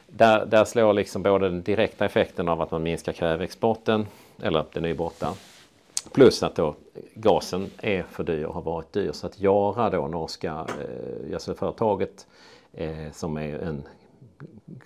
[0.08, 4.08] där, där slår liksom både den direkta effekten av att man minskar kväveexporten,
[4.42, 5.34] eller den är ju borta,
[6.14, 6.76] plus att då
[7.14, 9.12] gasen är för dyr och har varit dyr.
[9.12, 12.28] Så att Jara, då, norska eh, gödselföretaget,
[12.74, 13.84] eh, som är en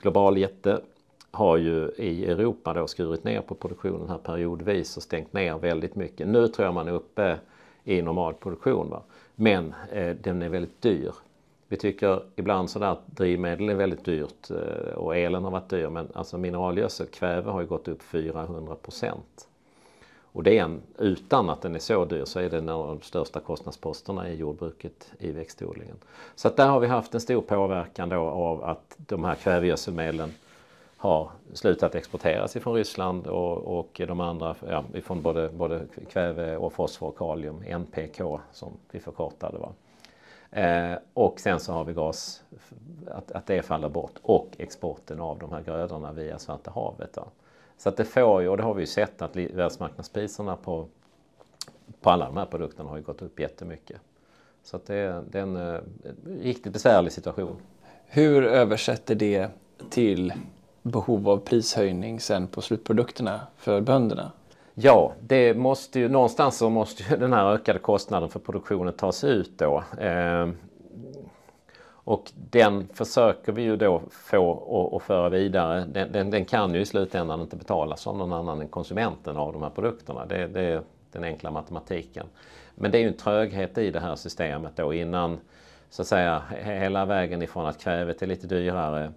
[0.01, 0.81] global jätte,
[1.31, 5.95] har ju i Europa då skurit ner på produktionen här periodvis och stängt ner väldigt
[5.95, 6.27] mycket.
[6.27, 7.37] Nu tror jag man är uppe
[7.83, 8.89] i normal produktion.
[8.89, 9.03] Va?
[9.35, 11.11] Men eh, den är väldigt dyr.
[11.67, 15.89] Vi tycker ibland sådär att drivmedel är väldigt dyrt eh, och elen har varit dyr
[15.89, 19.47] men alltså mineralgödsel, kväve har ju gått upp 400 procent.
[20.33, 22.87] Och det är en, utan att den är så dyr så är det en av
[22.87, 25.97] de största kostnadsposterna i jordbruket i växtodlingen.
[26.35, 30.33] Så att där har vi haft en stor påverkan då av att de här kvävegödselmedlen
[30.97, 36.73] har slutat exporteras ifrån Ryssland och, och de andra ja, ifrån både, både kväve och
[36.73, 39.57] fosfor och kalium, NPK som vi förkortade.
[39.57, 39.69] Va?
[40.51, 42.43] Eh, och sen så har vi gas,
[43.07, 47.13] att, att det faller bort och exporten av de här grödorna via Svarta havet.
[47.13, 47.27] Då.
[47.81, 50.87] Så att det får ju, och det har vi ju sett att världsmarknadspriserna på,
[52.01, 53.97] på alla de här produkterna har ju gått upp jättemycket.
[54.63, 55.81] Så att det, är, det är en, en eh,
[56.41, 57.55] riktigt besvärlig situation.
[58.05, 59.49] Hur översätter det
[59.89, 60.33] till
[60.81, 64.31] behov av prishöjning sen på slutprodukterna för bönderna?
[64.73, 69.23] Ja, det måste ju, någonstans så måste ju den här ökade kostnaden för produktionen tas
[69.23, 69.83] ut då.
[69.97, 70.49] Eh,
[72.11, 75.85] och den försöker vi ju då få att föra vidare.
[75.85, 79.53] Den, den, den, kan ju i slutändan inte betalas av någon annan än konsumenten av
[79.53, 80.25] de här produkterna.
[80.25, 82.25] Det, det är den enkla matematiken.
[82.75, 85.39] Men det är ju en tröghet i det här systemet då innan
[85.89, 89.11] så att säga hela vägen ifrån att kvävet är lite dyrare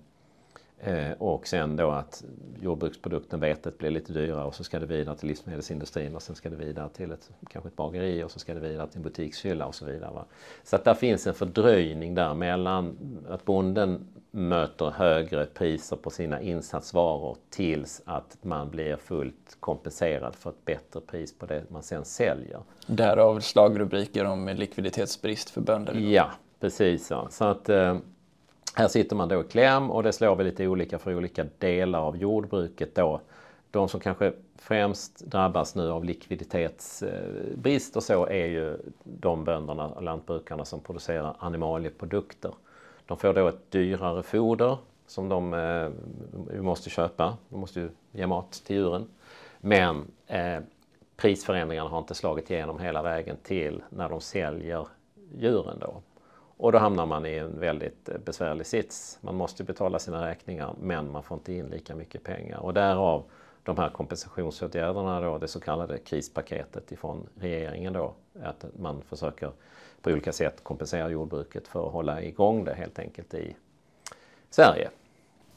[1.18, 2.24] och sen då att
[2.60, 6.50] jordbruksprodukten, vetet, blir lite dyrare och så ska det vidare till livsmedelsindustrin och sen ska
[6.50, 9.66] det vidare till ett, kanske ett bageri och så ska det vidare till en butikshylla
[9.66, 10.10] och så vidare.
[10.10, 10.24] Va?
[10.64, 16.40] Så att där finns en fördröjning där mellan att bonden möter högre priser på sina
[16.40, 22.04] insatsvaror tills att man blir fullt kompenserad för ett bättre pris på det man sen
[22.04, 22.60] säljer.
[22.86, 25.94] Därav slagrubriker om likviditetsbrist för bönder?
[25.94, 27.10] Ja, precis.
[27.10, 27.28] Ja.
[27.30, 27.96] Så att eh,
[28.74, 32.00] här sitter man då i kläm och det slår väl lite olika för olika delar
[32.00, 33.20] av jordbruket då.
[33.70, 40.02] De som kanske främst drabbas nu av likviditetsbrist och så är ju de bönderna och
[40.02, 42.54] lantbrukarna som producerar animalieprodukter.
[43.06, 45.90] De får då ett dyrare foder som de eh,
[46.62, 47.36] måste köpa.
[47.48, 49.06] De måste ju ge mat till djuren.
[49.60, 50.58] Men eh,
[51.16, 54.86] prisförändringarna har inte slagit igenom hela vägen till när de säljer
[55.38, 56.02] djuren då.
[56.64, 59.18] Och då hamnar man i en väldigt eh, besvärlig sits.
[59.20, 62.58] Man måste betala sina räkningar men man får inte in lika mycket pengar.
[62.58, 63.24] Och därav
[63.62, 68.14] de här kompensationsåtgärderna då, det så kallade krispaketet ifrån regeringen då.
[68.42, 69.52] Att man försöker
[70.02, 73.56] på olika sätt kompensera jordbruket för att hålla igång det helt enkelt i
[74.50, 74.90] Sverige.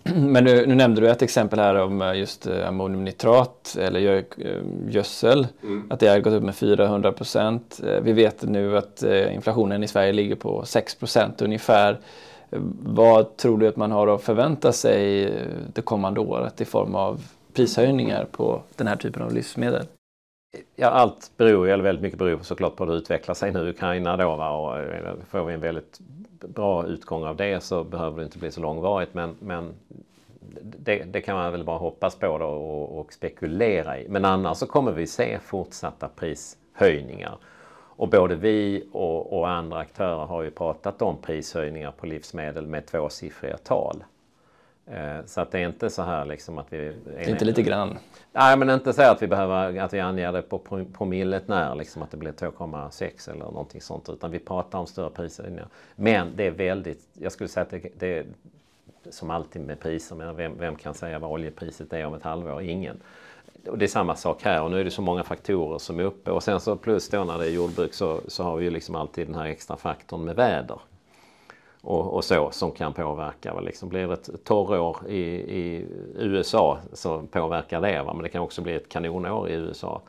[0.15, 4.61] Men nu, nu, nämnde du ett exempel här om eh, just eh, ammoniumnitrat eller eh,
[4.89, 5.47] gödsel.
[5.63, 5.87] Mm.
[5.89, 7.79] Att det har gått upp med 400 procent.
[8.01, 11.99] Vi vet nu att inflationen i Sverige ligger på 6 procent ungefär.
[12.83, 15.33] Vad tror du att man har att förvänta sig
[15.73, 17.21] det kommande året i form av
[17.53, 19.85] prishöjningar på den här typen av livsmedel?
[20.75, 23.69] Ja, allt beror, eller väldigt mycket beror såklart på hur det utvecklar sig nu i
[23.69, 24.35] Ukraina då.
[24.35, 24.49] Va?
[24.49, 24.85] Och
[25.29, 25.99] får vi en väldigt
[26.39, 29.13] bra utgång av det så behöver det inte bli så långvarigt.
[29.13, 29.73] Men, men
[30.61, 34.09] det, det, kan man väl bara hoppas på då och, och, spekulera i.
[34.09, 37.37] Men annars så kommer vi se fortsatta prishöjningar.
[37.97, 42.85] Och både vi och, och andra aktörer har ju pratat om prishöjningar på livsmedel med
[42.85, 44.03] tvåsiffriga tal.
[44.91, 46.93] Eh, så att det är inte så här liksom att vi...
[47.17, 47.97] Är inte lite grann?
[48.31, 52.01] Nej, men inte så att vi behöver att vi anger det på promillet när, liksom
[52.01, 54.09] att det blir 2,6 eller någonting sånt.
[54.09, 55.67] Utan vi pratar om större prishöjningar.
[55.95, 58.25] Men det är väldigt, jag skulle säga att det, det är
[59.09, 62.61] som alltid med priser, men vem, vem kan säga vad oljepriset är om ett halvår?
[62.61, 62.99] Ingen.
[63.67, 66.03] Och det är samma sak här och nu är det så många faktorer som är
[66.03, 68.71] uppe och sen så plus då när det är jordbruk så, så har vi ju
[68.71, 70.79] liksom alltid den här extra faktorn med väder
[71.81, 73.59] och, och, så som kan påverka.
[73.59, 75.21] Liksom blir det ett torrår i,
[75.57, 75.85] i
[76.15, 78.03] USA så påverkar det.
[78.03, 78.13] Va?
[78.13, 80.01] Men det kan också bli ett kanonår i USA.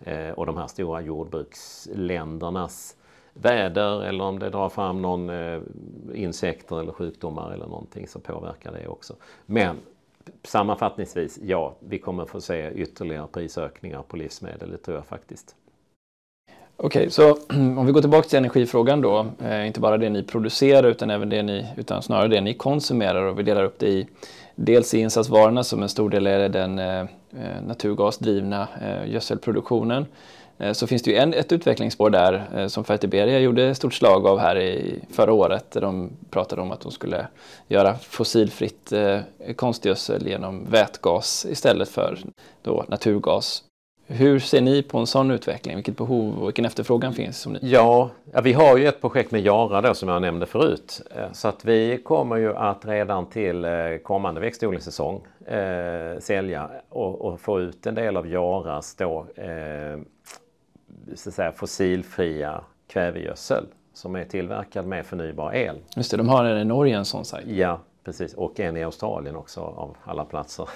[0.00, 2.96] Eh, och de här stora jordbruksländernas
[3.34, 5.60] väder eller om det drar fram någon eh,
[6.14, 9.16] insekter eller sjukdomar eller någonting så påverkar det också.
[9.46, 9.76] Men
[10.42, 15.56] sammanfattningsvis, ja, vi kommer få se ytterligare prisökningar på livsmedel, det tror jag faktiskt.
[16.76, 19.26] Okej, okay, så om vi går tillbaka till energifrågan då.
[19.44, 23.22] Eh, inte bara det ni producerar utan även det ni, utan snarare det ni konsumerar
[23.22, 24.06] och vi delar upp det i
[24.54, 27.06] dels i insatsvarorna som en stor del är den eh, eh
[27.66, 30.06] naturgasdrivna eh, gödselproduktionen.
[30.58, 33.94] Eh, så finns det ju en, ett utvecklingsspår där eh, som Fertiberia gjorde ett stort
[33.94, 35.70] slag av här i förra året.
[35.70, 37.26] Där de pratade om att de skulle
[37.68, 39.20] göra fossilfritt eh,
[39.56, 42.18] konstgödsel genom vätgas istället för
[42.62, 43.62] då naturgas.
[44.06, 45.74] Hur ser ni på en sån utveckling?
[45.74, 47.40] Vilket behov och vilken efterfrågan finns?
[47.40, 47.58] Som ni...
[47.62, 48.10] ja,
[48.42, 51.02] vi har ju ett projekt med Jara då som jag nämnde förut.
[51.16, 53.70] Eh, så att vi kommer ju att redan till eh,
[54.02, 59.98] kommande växtodlingssäsong eh, sälja och, och, få ut en del av Jaras då, eh,
[61.14, 65.76] så att säga fossilfria kvävegödsel som är tillverkad med förnybar el.
[65.96, 67.46] Just det, de har en i Norge en sån sajt.
[67.46, 68.34] Ja, precis.
[68.34, 70.68] Och en i Australien också av alla platser.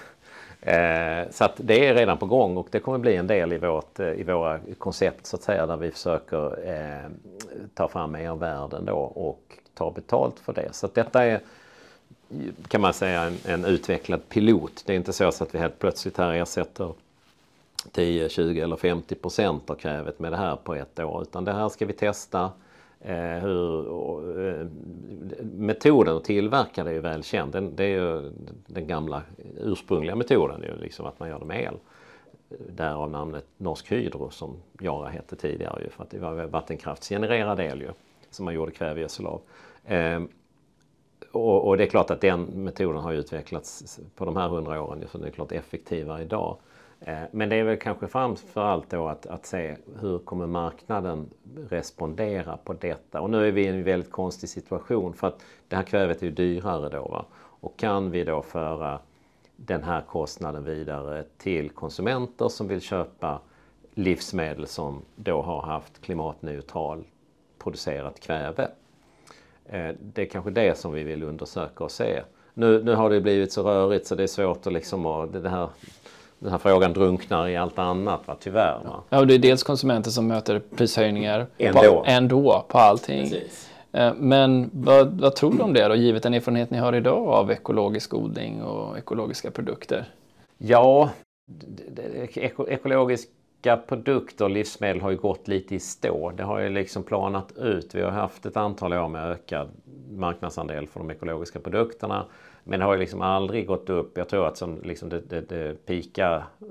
[0.66, 3.58] Eh, så att det är redan på gång och det kommer bli en del i,
[3.58, 7.10] vårt, eh, i våra koncept så att säga där vi försöker eh,
[7.74, 10.68] ta fram mervärden då och ta betalt för det.
[10.72, 11.40] Så att detta är
[12.68, 14.82] kan man säga en, en utvecklad pilot.
[14.86, 16.92] Det är inte så att vi helt plötsligt här ersätter
[17.92, 21.52] 10, 20 eller 50 procent av krävet med det här på ett år utan det
[21.52, 22.65] här ska vi testa Eh,
[23.06, 24.66] Eh, hur, och, eh,
[25.40, 27.52] metoden att tillverka det är ju väl känd.
[27.52, 28.32] Den, det är ju
[28.66, 29.22] den gamla
[29.60, 31.74] ursprungliga metoden, ju liksom att man gör det med el.
[32.76, 37.80] Därav namnet Norsk Hydro som Jara hette tidigare ju, för att det var vattenkraftsgenererad el
[37.80, 37.88] ju,
[38.30, 39.40] som man gjorde kvävegödsel av.
[39.84, 40.22] Eh,
[41.32, 45.04] och, och, det är klart att den metoden har utvecklats på de här hundra åren,
[45.10, 46.56] så den är klart effektivare idag.
[47.00, 51.30] Eh, men det är väl kanske framför allt då att, att se hur kommer marknaden
[51.70, 53.20] respondera på detta.
[53.20, 56.26] Och nu är vi i en väldigt konstig situation för att det här kvävet är
[56.26, 57.08] ju dyrare då.
[57.08, 57.24] Va?
[57.36, 58.98] Och kan vi då föra
[59.56, 63.40] den här kostnaden vidare till konsumenter som vill köpa
[63.94, 67.04] livsmedel som då har haft klimatneutral
[67.58, 68.68] producerat kväve.
[69.66, 72.22] Eh, det är kanske det som vi vill undersöka och se.
[72.54, 75.68] Nu, nu har det blivit så rörigt så det är svårt att liksom, det här
[76.38, 78.36] den här frågan drunknar i allt annat, va?
[78.40, 78.80] tyvärr.
[78.84, 79.02] Va?
[79.08, 83.22] Ja, och det är dels konsumenter som möter prishöjningar ändå på, ändå, på allting.
[83.22, 83.70] Precis.
[83.92, 87.28] Eh, men vad, vad, tror du om det då, givet den erfarenhet ni har idag
[87.28, 90.04] av ekologisk odling och ekologiska produkter?
[90.58, 91.10] Ja,
[92.68, 96.30] ekologiska produkter och livsmedel har ju gått lite i stå.
[96.30, 97.94] Det har ju liksom planat ut.
[97.94, 99.68] Vi har haft ett antal år med ökad
[100.10, 102.26] marknadsandel för de ekologiska produkterna.
[102.68, 104.18] Men det har ju liksom aldrig gått upp.
[104.18, 106.66] Jag tror att som liksom det, det, det pikar eh,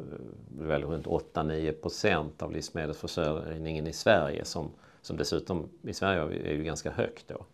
[0.59, 6.63] väl runt 8-9 procent av livsmedelsförsörjningen i Sverige som, som dessutom i Sverige är ju
[6.63, 7.45] ganska högt då.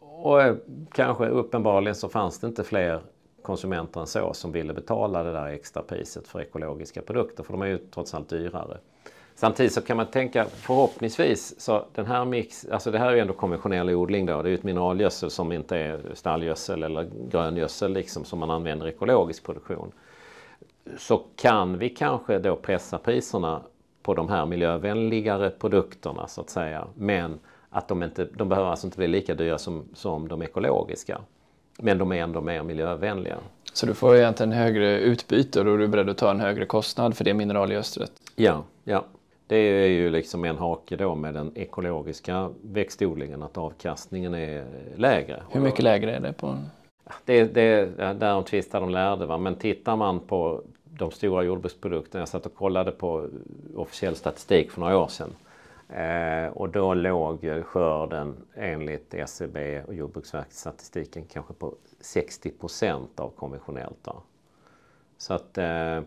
[0.00, 0.56] Och eh,
[0.92, 3.00] kanske uppenbarligen så fanns det inte fler
[3.42, 7.62] konsumenter än så som ville betala det där extra priset för ekologiska produkter för de
[7.62, 8.78] är ju trots allt dyrare.
[9.40, 13.20] Samtidigt så kan man tänka förhoppningsvis så den här mix, alltså det här är ju
[13.20, 14.42] ändå konventionell odling då.
[14.42, 18.86] Det är ju ett mineralgödsel som inte är stallgödsel eller gröngödsel liksom som man använder
[18.86, 19.92] i ekologisk produktion.
[20.98, 23.62] Så kan vi kanske då pressa priserna
[24.02, 26.86] på de här miljövänligare produkterna så att säga.
[26.94, 27.38] Men
[27.70, 31.20] att de, inte, de behöver alltså inte bli lika dyra som, som de ekologiska.
[31.78, 33.38] Men de är ändå mer miljövänliga.
[33.72, 36.66] Så du får egentligen högre utbyte och då är du beredd att ta en högre
[36.66, 38.12] kostnad för det mineralgödslet?
[38.36, 39.04] Ja, ja.
[39.50, 45.42] Det är ju liksom en hake då med den ekologiska växtodlingen att avkastningen är lägre.
[45.50, 46.32] Hur mycket lägre är det?
[46.32, 46.58] på?
[47.24, 49.26] Det, det, därom tvistar de lärde.
[49.26, 49.38] Va?
[49.38, 52.20] Men tittar man på de stora jordbruksprodukterna.
[52.20, 53.28] Jag satt och kollade på
[53.76, 55.30] officiell statistik för några år sedan.
[55.88, 63.20] Eh, och då låg skörden enligt SCB e och Jordbruksverkets statistiken kanske på 60 procent
[63.20, 63.98] av konventionellt.
[64.02, 64.22] Då.
[65.18, 66.00] Så att eh,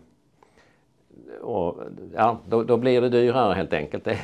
[1.41, 1.77] och,
[2.15, 4.03] ja, då, då, blir det dyrare helt enkelt.
[4.03, 4.19] Det,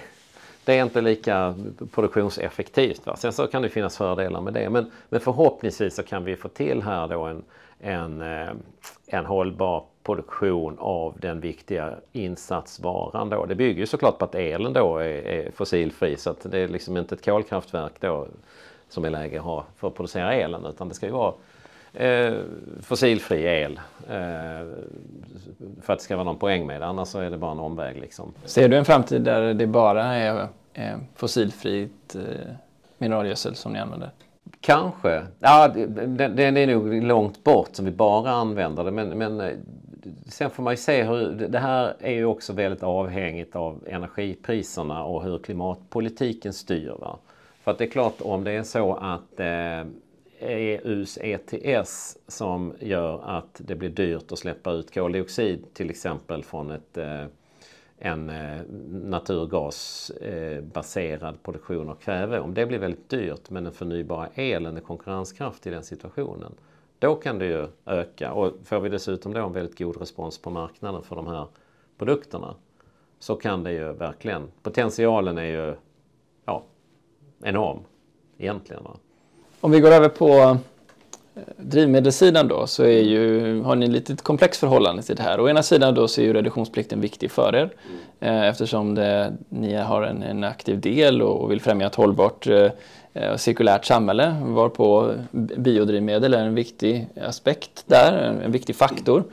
[0.65, 1.55] det är inte lika
[1.91, 3.05] produktionseffektivt.
[3.05, 3.15] Va?
[3.15, 4.69] Sen så kan det finnas fördelar med det.
[4.69, 7.43] Men, men förhoppningsvis så kan vi få till här då en,
[7.79, 8.49] en, eh,
[9.07, 13.29] en hållbar produktion av den viktiga insatsvaran.
[13.29, 13.45] Då.
[13.45, 16.67] Det bygger ju såklart på att elen då är, är fossilfri så att det är
[16.67, 18.27] liksom inte ett kolkraftverk då
[18.89, 21.33] som är läge att ha för att producera elen utan det ska ju vara
[21.93, 22.33] eh,
[22.81, 23.79] fossilfri el.
[24.09, 24.67] Eh,
[25.81, 27.59] för att det ska vara någon poäng med det, annars så är det bara en
[27.59, 27.97] omväg.
[28.01, 28.33] Liksom.
[28.45, 32.15] Ser du en framtid där det bara är eh, fossilfritt
[32.97, 34.09] mineralgödsel som ni använder?
[34.61, 35.25] Kanske.
[35.39, 38.91] Ja, den, den är nog långt bort som vi bara använder det.
[38.91, 39.51] Men, men eh,
[40.27, 41.31] sen får man ju se hur...
[41.31, 46.93] Det här är ju också väldigt avhängigt av energipriserna och hur klimatpolitiken styr.
[46.99, 47.17] Va?
[47.63, 49.91] För att det är klart om det är så att eh,
[50.39, 56.71] EUs ETS som gör att det blir dyrt att släppa ut koldioxid till exempel från
[56.71, 57.25] ett, eh,
[57.97, 62.39] en eh, naturgasbaserad produktion av kväve.
[62.39, 66.55] Om det blir väldigt dyrt men den förnybara elen är konkurrenskraftig i den situationen.
[66.99, 70.49] Då kan det ju öka och får vi dessutom då en väldigt god respons på
[70.49, 71.47] marknaden för de här
[71.97, 72.55] produkterna
[73.19, 75.75] så kan det ju verkligen, potentialen är ju
[76.45, 76.63] ja,
[77.43, 77.79] enorm
[78.37, 78.83] egentligen.
[78.83, 78.97] Va?
[79.61, 84.15] Om vi går över på eh, drivmedelssidan då så är ju, har ni ett lite
[84.15, 85.39] komplext förhållande till det här.
[85.39, 87.69] Å ena sidan då så är ju reduktionsplikten viktig för er
[88.19, 92.69] eh, eftersom det, ni har en, en, aktiv del och vill främja ett hållbart eh,
[93.33, 95.13] och cirkulärt samhälle varpå
[95.57, 98.13] biodrivmedel är en viktig aspekt där,
[98.45, 99.23] en viktig faktor.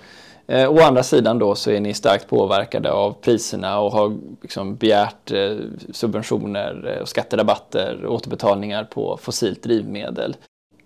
[0.47, 4.77] Eh, å andra sidan då så är ni starkt påverkade av priserna och har liksom
[4.77, 5.57] begärt eh,
[5.91, 10.37] subventioner eh, och skatterabatter och återbetalningar på fossilt drivmedel.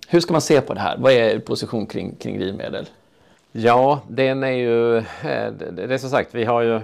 [0.08, 0.96] Hur ska man se på det här?
[0.98, 2.86] Vad är er position kring, kring drivmedel?
[3.52, 4.96] Ja, den är ju...
[4.96, 6.80] Eh, det är som sagt, vi har ju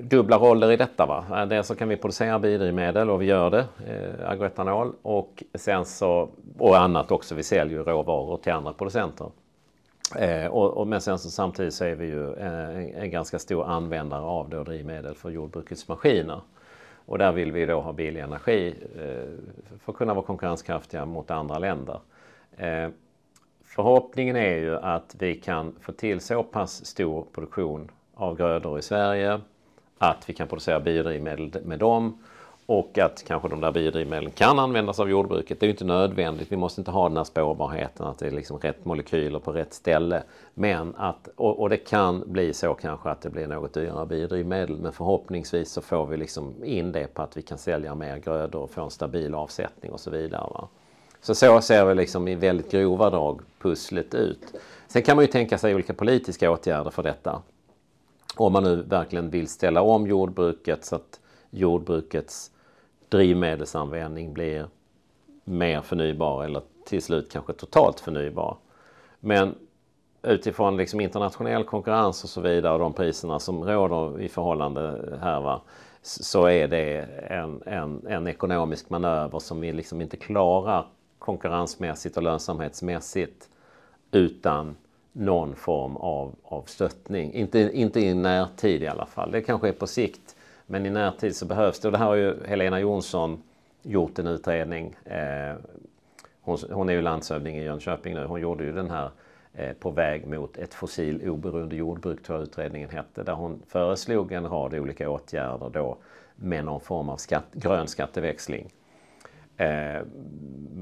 [0.00, 1.06] dubbla roller i detta.
[1.06, 1.24] Va?
[1.30, 4.92] Eh, dels så kan vi producera biodrivmedel och vi gör det, eh, agroetanol.
[5.02, 9.30] Och sen så, och annat också, vi säljer ju råvaror till andra producenter.
[10.14, 13.38] Eh, och, och, men sen så samtidigt så är vi ju eh, en, en, ganska
[13.38, 16.40] stor användare av då drivmedel för jordbrukets maskiner.
[17.06, 21.30] Och där vill vi då ha billig energi eh, för att kunna vara konkurrenskraftiga mot
[21.30, 22.00] andra länder.
[22.56, 22.88] Eh,
[23.64, 28.82] förhoppningen är ju att vi kan få till så pass stor produktion av grödor i
[28.82, 29.40] Sverige
[29.98, 32.18] att vi kan producera biodrivmedel med dem
[32.66, 35.60] och att kanske de där biodrivmedlen kan användas av jordbruket.
[35.60, 36.52] Det är ju inte nödvändigt.
[36.52, 39.74] Vi måste inte ha den här spårbarheten att det är liksom rätt molekyler på rätt
[39.74, 40.22] ställe.
[40.54, 44.76] Men att, och, och, det kan bli så kanske att det blir något dyrare biodrivmedel.
[44.76, 48.60] Men förhoppningsvis så får vi liksom in det på att vi kan sälja mer grödor
[48.60, 50.50] och få en stabil avsättning och så vidare.
[50.50, 50.68] Va?
[51.20, 54.54] Så så ser vi liksom i väldigt grova drag pusslet ut.
[54.88, 57.42] Sen kan man ju tänka sig olika politiska åtgärder för detta.
[58.36, 62.50] Om man nu verkligen vill ställa om jordbruket så att jordbrukets
[63.08, 64.68] drivmedelsanvändning blir
[65.44, 68.56] mer förnybar eller till slut kanske totalt förnybar.
[69.20, 69.54] Men
[70.22, 75.40] utifrån liksom internationell konkurrens och så vidare och de priserna som råder i förhållande här
[75.40, 75.60] va,
[76.02, 77.00] så är det
[77.30, 80.86] en, en, en ekonomisk manöver som vi liksom inte klarar
[81.18, 83.48] konkurrensmässigt och lönsamhetsmässigt
[84.10, 84.76] utan
[85.12, 87.32] någon form av, av stöttning.
[87.32, 89.30] Inte, inte i närtid i alla fall.
[89.30, 90.25] Det kanske är på sikt
[90.66, 91.88] men i närtid så behövs det.
[91.88, 93.42] Och det här har ju Helena Jonsson
[93.82, 94.96] gjort en utredning.
[95.04, 95.54] Eh,
[96.40, 98.24] hon, hon, är ju landshövding i Jönköping nu.
[98.24, 99.10] Hon gjorde ju den här
[99.54, 103.22] eh, På väg mot ett fossiloberoende jordbruk, tror jag utredningen hette.
[103.22, 105.98] Där hon föreslog en rad olika åtgärder då
[106.36, 108.72] med någon form av skatt, grön skatteväxling.
[109.56, 110.02] Eh,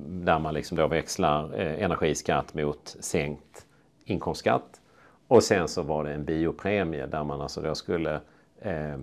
[0.06, 3.66] där man liksom då växlar eh, energiskatt mot sänkt
[4.04, 4.80] inkomstskatt.
[5.28, 8.20] Och sen så var det en biopremie där man alltså då skulle
[8.60, 8.96] eh,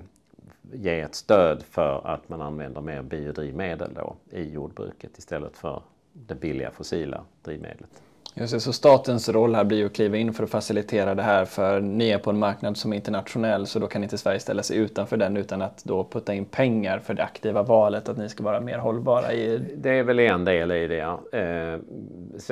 [0.74, 5.82] ge ett stöd för att man använder mer biodrivmedel då i jordbruket istället för
[6.14, 8.02] det billiga fossila drivmedlet.
[8.34, 11.24] Just det, så statens roll här blir ju att kliva in för att facilitera det
[11.24, 14.40] här för ni är på en marknad som är internationell så då kan inte Sverige
[14.40, 18.18] ställa sig utanför den utan att då putta in pengar för det aktiva valet att
[18.18, 19.58] ni ska vara mer hållbara i...
[19.78, 21.18] Det är väl en del i det.
[21.40, 21.80] Eh,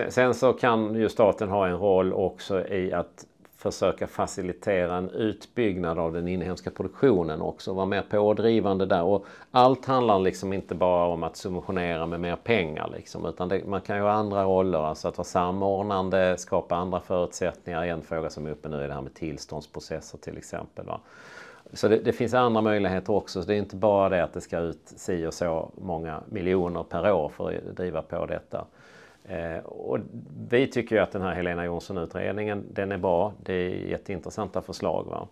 [0.10, 3.26] sen så kan ju staten ha en roll också i att
[3.60, 7.74] försöka facilitera en utbyggnad av den inhemska produktionen också.
[7.74, 9.04] Vara mer pådrivande där.
[9.04, 12.90] Och allt handlar liksom inte bara om att subventionera med mer pengar.
[12.96, 14.80] Liksom, utan det, man kan ju ha andra roller.
[14.80, 17.84] Alltså att vara samordnande, skapa andra förutsättningar.
[17.86, 20.86] En fråga som är uppe nu är det här med tillståndsprocesser till exempel.
[20.86, 21.00] Va?
[21.74, 23.42] Så det, det, finns andra möjligheter också.
[23.42, 26.84] Så det är inte bara det att det ska ut si och så många miljoner
[26.84, 28.66] per år för att driva på detta.
[29.30, 29.98] Eh, och
[30.50, 33.34] vi tycker ju att den här Helena Jonsson-utredningen, den är bra.
[33.44, 35.06] Det är jätteintressanta förslag.
[35.06, 35.28] Va?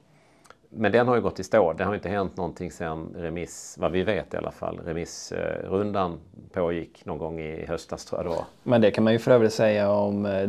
[0.70, 1.74] Men den har ju gått i stå.
[1.74, 4.80] Det har inte hänt någonting sedan remiss, vad vi vet i alla fall.
[4.86, 6.20] Remissrundan
[6.54, 8.46] pågick någon gång i höstas tror jag det var.
[8.64, 10.42] Men det kan man ju för övrigt säga om eh,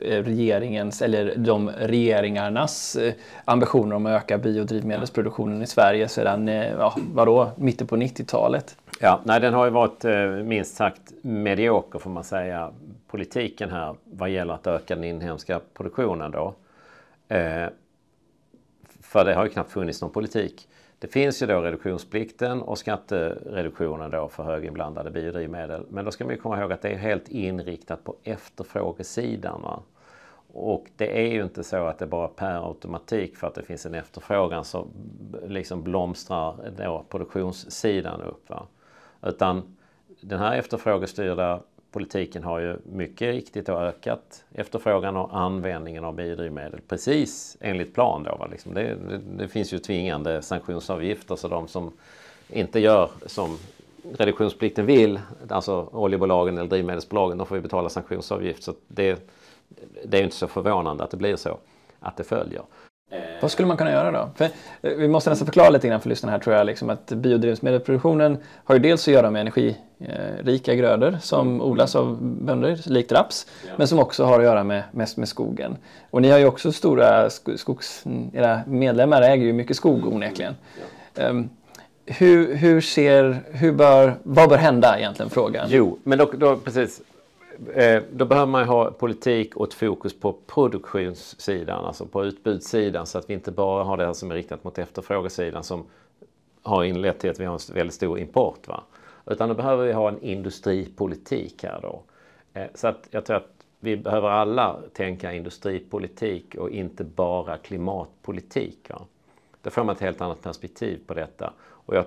[0.00, 2.98] eh, regeringens, eller de regeringarnas
[3.44, 8.76] ambitioner om att öka biodrivmedelsproduktionen i Sverige sedan, ja, vadå, mitten på 90-talet.
[9.00, 12.72] Ja, nej, den har ju varit eh, minst sagt medioker får man säga.
[13.06, 16.54] Politiken här vad gäller att öka den inhemska produktionen då.
[17.28, 17.66] Eh,
[19.00, 20.68] för det har ju knappt funnits någon politik.
[20.98, 25.86] Det finns ju då reduktionsplikten och skattereduktionen då för höginblandade biodrivmedel.
[25.90, 29.62] Men då ska man ju komma ihåg att det är helt inriktat på efterfrågesidan.
[29.62, 29.82] Va?
[30.52, 33.86] Och det är ju inte så att det bara per automatik för att det finns
[33.86, 34.86] en efterfrågan så
[35.46, 38.50] liksom blomstrar då produktionssidan upp.
[38.50, 38.66] Va?
[39.22, 39.76] Utan
[40.20, 41.60] den här efterfrågestyrda
[41.92, 48.22] politiken har ju mycket riktigt ökat efterfrågan och användningen av biodrivmedel precis enligt plan.
[48.22, 48.48] Då, va?
[48.50, 51.92] Liksom det, det, det, finns ju tvingande sanktionsavgifter så de som
[52.48, 53.58] inte gör som
[54.18, 58.62] reduktionsplikten vill, alltså oljebolagen eller drivmedelsbolagen, de får ju betala sanktionsavgift.
[58.62, 59.30] Så det,
[60.04, 61.58] det är inte så förvånande att det blir så,
[62.00, 62.62] att det följer.
[63.40, 64.30] Vad skulle man kunna göra då?
[64.36, 66.66] För, eh, vi måste nästan förklara lite grann för lyssnarna här tror jag.
[66.66, 71.60] Liksom att biodrivmedelsproduktionen har ju dels att göra med energirika grödor som mm.
[71.60, 73.46] odlas av bönder, likt raps.
[73.76, 75.76] Men som också har att göra med, med, med skogen.
[76.10, 78.04] Och ni har ju också stora skogs...
[78.32, 80.54] Era medlemmar äger ju mycket skog onekligen.
[81.14, 81.28] Ja.
[81.28, 81.50] Um,
[82.06, 83.42] hur, hur ser...
[83.52, 85.66] Hur bör, vad bör hända egentligen frågan?
[85.70, 87.00] Jo, men då, då precis.
[87.66, 93.18] Eh, då behöver man ha politik och ett fokus på produktionssidan, alltså på utbudssidan så
[93.18, 95.86] att vi inte bara har det som är riktat mot efterfrågesidan som
[96.62, 98.68] har inlett till att vi har en väldigt stor import.
[98.68, 98.82] Va?
[99.26, 102.02] Utan då behöver vi ha en industripolitik här då.
[102.54, 108.90] Eh, så att jag tror att vi behöver alla tänka industripolitik och inte bara klimatpolitik.
[108.90, 109.00] Va?
[109.62, 111.52] Då får man ett helt annat perspektiv på detta.
[111.60, 112.04] Och jag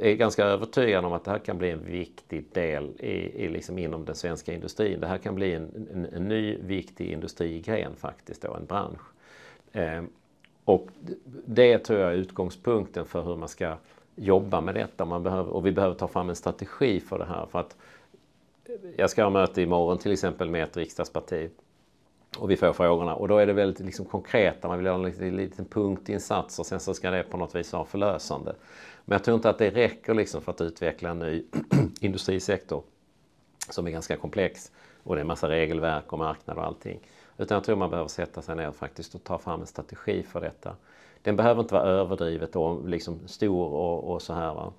[0.00, 3.78] är ganska övertygad om att det här kan bli en viktig del i, i liksom
[3.78, 5.00] inom den svenska industrin.
[5.00, 9.02] Det här kan bli en, en, en ny viktig industrigren faktiskt, då, en bransch.
[9.72, 10.02] Eh,
[10.64, 10.88] och
[11.46, 13.76] det tror jag är utgångspunkten för hur man ska
[14.16, 15.04] jobba med detta.
[15.04, 17.46] Man behöver, och vi behöver ta fram en strategi för det här.
[17.46, 17.76] För att
[18.96, 21.50] jag ska ha möte imorgon till exempel med ett riksdagsparti
[22.38, 25.36] och vi får frågorna och då är det väldigt liksom konkreta, man vill göra en
[25.36, 28.54] liten punktinsats och sen så ska det på något vis vara förlösande.
[29.08, 31.44] Men jag tror inte att det räcker liksom för att utveckla en ny
[32.00, 32.82] industrisektor
[33.70, 37.00] som är ganska komplex och det är en massa regelverk och marknad och allting.
[37.38, 40.40] Utan jag tror man behöver sätta sig ner faktiskt och ta fram en strategi för
[40.40, 40.76] detta.
[41.22, 44.54] Den behöver inte vara överdrivet och liksom stor och, och så här.
[44.54, 44.72] Va?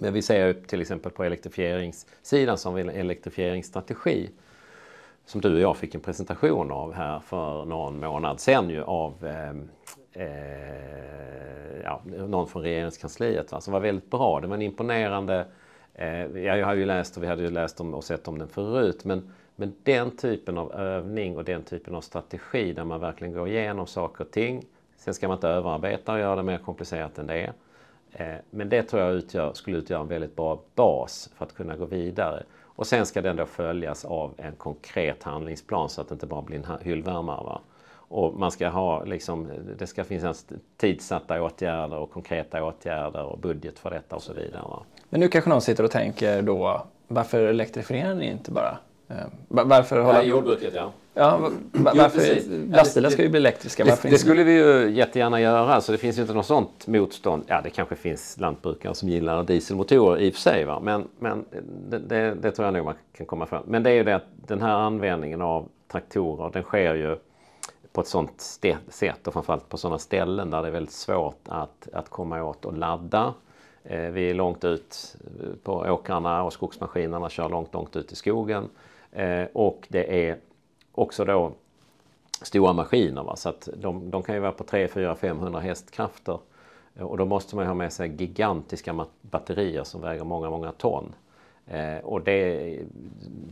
[0.00, 4.30] Men vi ser ju till exempel på elektrifieringssidan som en elektrifieringsstrategi
[5.26, 9.26] som du och jag fick en presentation av här för någon månad sedan ju av
[9.26, 9.54] eh,
[10.14, 14.40] eh, ja, någon från regeringskansliet va, som var väldigt bra.
[14.40, 15.46] Det var en imponerande
[15.94, 18.48] eh, jag har ju läst och vi hade ju läst om och sett om den
[18.48, 23.34] förut men, men den typen av övning och den typen av strategi där man verkligen
[23.34, 24.64] går igenom saker och ting.
[24.96, 27.52] Sen ska man inte överarbeta och göra det mer komplicerat än det är.
[28.12, 31.76] Eh, men det tror jag utgör, skulle utgöra en väldigt bra bas för att kunna
[31.76, 32.42] gå vidare.
[32.62, 36.42] Och sen ska den då följas av en konkret handlingsplan så att det inte bara
[36.42, 37.44] blir en hyllvärmare.
[37.44, 37.60] Va?
[38.14, 39.48] Och man ska ha liksom,
[39.78, 40.46] det ska finnas
[40.76, 44.64] tidssatta åtgärder och konkreta åtgärder och budget för detta och så vidare.
[45.10, 48.78] Men nu kanske någon sitter och tänker då, varför elektrifierar ni inte bara?
[49.08, 49.16] Eh,
[49.48, 50.22] varför hålla...
[50.22, 50.92] Ja, jordbruket ja.
[51.14, 52.20] Ja, varför,
[52.72, 53.84] lastbilar ska ju bli elektriska.
[53.84, 57.44] Det, det, skulle vi ju jättegärna göra, så det finns ju inte något sånt motstånd.
[57.46, 60.80] Ja, det kanske finns lantbrukare som gillar dieselmotorer i och för sig, va?
[60.82, 61.44] men, men
[61.90, 64.16] det, det, det, tror jag nog man kan komma fram Men det är ju det
[64.16, 67.16] att den här användningen av traktorer, den sker ju
[67.94, 68.40] på ett sånt
[68.88, 72.64] sätt och framförallt på sådana ställen där det är väldigt svårt att, att komma åt
[72.64, 73.34] och ladda.
[73.84, 78.16] Eh, vi är långt ut eh, på åkrarna och skogsmaskinerna kör långt, långt ut i
[78.16, 78.68] skogen.
[79.12, 80.38] Eh, och det är
[80.92, 81.52] också då
[82.42, 83.22] stora maskiner.
[83.22, 83.36] Va?
[83.36, 86.38] Så att de, de kan ju vara på 3, 4, 500 hästkrafter.
[87.00, 91.14] Och då måste man ha med sig gigantiska batterier som väger många, många ton.
[91.66, 92.78] Eh, och det,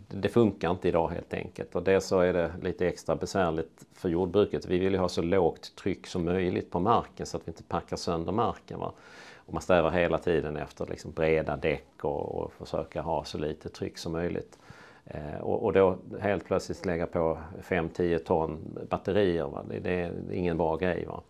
[0.08, 1.74] det, funkar inte idag helt enkelt.
[1.74, 4.66] Och dels så är det lite extra besvärligt för jordbruket.
[4.66, 7.62] Vi vill ju ha så lågt tryck som möjligt på marken så att vi inte
[7.62, 8.80] packar sönder marken.
[8.80, 8.92] Va?
[9.36, 13.68] Och man strävar hela tiden efter liksom breda däck och, och försöka ha så lite
[13.68, 14.58] tryck som möjligt.
[15.04, 18.58] Eh, och, och, då helt plötsligt lägga på 5-10 ton
[18.88, 19.64] batterier, va?
[19.68, 21.06] Det, det, är ingen bra grej.
[21.06, 21.20] Va?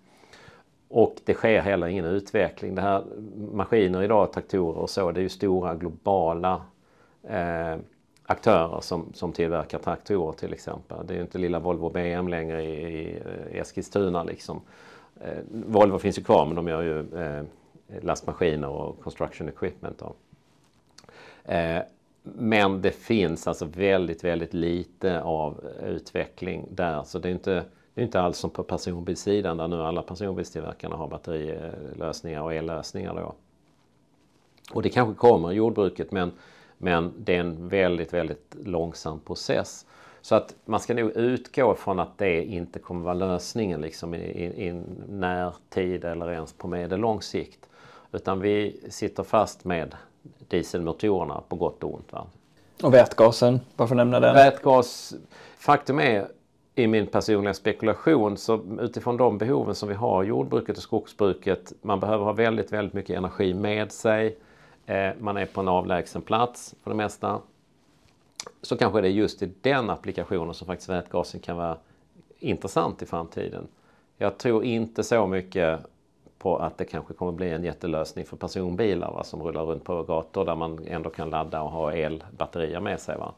[0.88, 2.74] Och det sker heller ingen utveckling.
[2.74, 3.04] Det här
[3.52, 6.62] maskiner idag, traktorer och så, det är ju stora globala
[7.28, 7.76] eh,
[8.26, 11.06] aktörer som, som tillverkar traktorer till exempel.
[11.06, 13.02] Det är ju inte lilla Volvo BM längre i,
[13.52, 14.60] i Eskilstuna liksom.
[15.20, 17.44] Eh, Volvo finns ju kvar men de gör ju eh,
[18.02, 19.98] lastmaskiner och construction equipment.
[19.98, 20.14] Då.
[21.52, 21.82] Eh,
[22.22, 27.02] men det finns alltså väldigt, väldigt lite av utveckling där.
[27.02, 27.64] Så det är inte,
[27.94, 33.14] det är inte alls som på personbilssidan där nu alla personbilstillverkarna har batterilösningar och ellösningar
[33.14, 33.34] då.
[34.72, 36.32] Och det kanske kommer i jordbruket men,
[36.82, 39.86] men det är en väldigt, väldigt långsam process.
[40.20, 44.18] Så att man ska nog utgå från att det inte kommer vara lösningen liksom i,
[44.18, 47.68] i, i närtid eller ens på medellång sikt.
[48.12, 49.94] Utan vi sitter fast med
[50.48, 52.12] dieselmotorerna på gott och ont.
[52.12, 52.26] Va?
[52.82, 54.34] Och vätgasen, varför nämna den?
[54.34, 55.14] Vätgas,
[55.58, 56.28] faktum är
[56.74, 61.72] i min personliga spekulation så utifrån de behoven som vi har i jordbruket och skogsbruket.
[61.82, 64.36] Man behöver ha väldigt, väldigt mycket energi med sig.
[64.86, 67.40] Eh, man är på en avlägsen plats för det mesta.
[68.62, 71.76] Så kanske det är just i den applikationen som faktiskt vätgasen kan vara
[72.38, 73.66] intressant i framtiden.
[74.18, 75.80] Jag tror inte så mycket
[76.38, 80.02] på att det kanske kommer bli en jättelösning för personbilar va, som rullar runt på
[80.02, 83.16] gator där man ändå kan ladda och ha elbatterier med sig.
[83.18, 83.34] Va.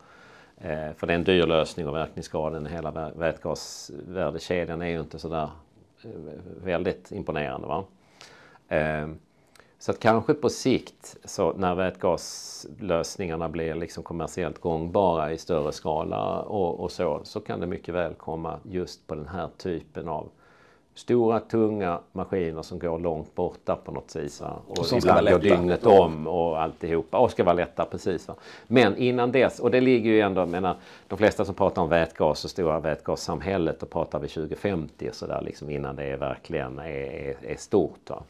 [0.58, 5.18] Eh, för det är en dyr lösning och verkningsgraden i hela vätgasvärdekedjan är ju inte
[5.18, 5.50] sådär
[6.04, 6.10] eh,
[6.64, 7.66] väldigt imponerande.
[7.66, 7.84] Va?
[8.68, 9.08] Eh,
[9.84, 16.40] så att kanske på sikt så när vätgaslösningarna blir liksom kommersiellt gångbara i större skala
[16.40, 20.28] och, och så, så kan det mycket väl komma just på den här typen av
[20.94, 24.40] stora tunga maskiner som går långt borta på något vis.
[24.40, 24.56] Va?
[24.66, 28.28] Och, och ibland går dygnet om och alltihopa och ska vara lätta precis.
[28.28, 28.34] Va?
[28.66, 30.76] Men innan dess, och det ligger ju ändå, menar,
[31.08, 35.42] de flesta som pratar om vätgas och stora vätgassamhället, då pratar vi 2050 så där
[35.42, 38.10] liksom innan det är verkligen är, är, är stort.
[38.10, 38.22] Va?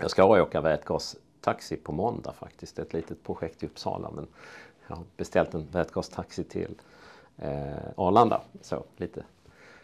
[0.00, 2.78] Jag ska åka vätgastaxi på måndag faktiskt.
[2.78, 4.26] Ett litet projekt i Uppsala men
[4.88, 6.74] jag har beställt en vätgastaxi till
[7.38, 7.50] eh,
[7.96, 8.40] Arlanda.
[8.62, 9.24] Så lite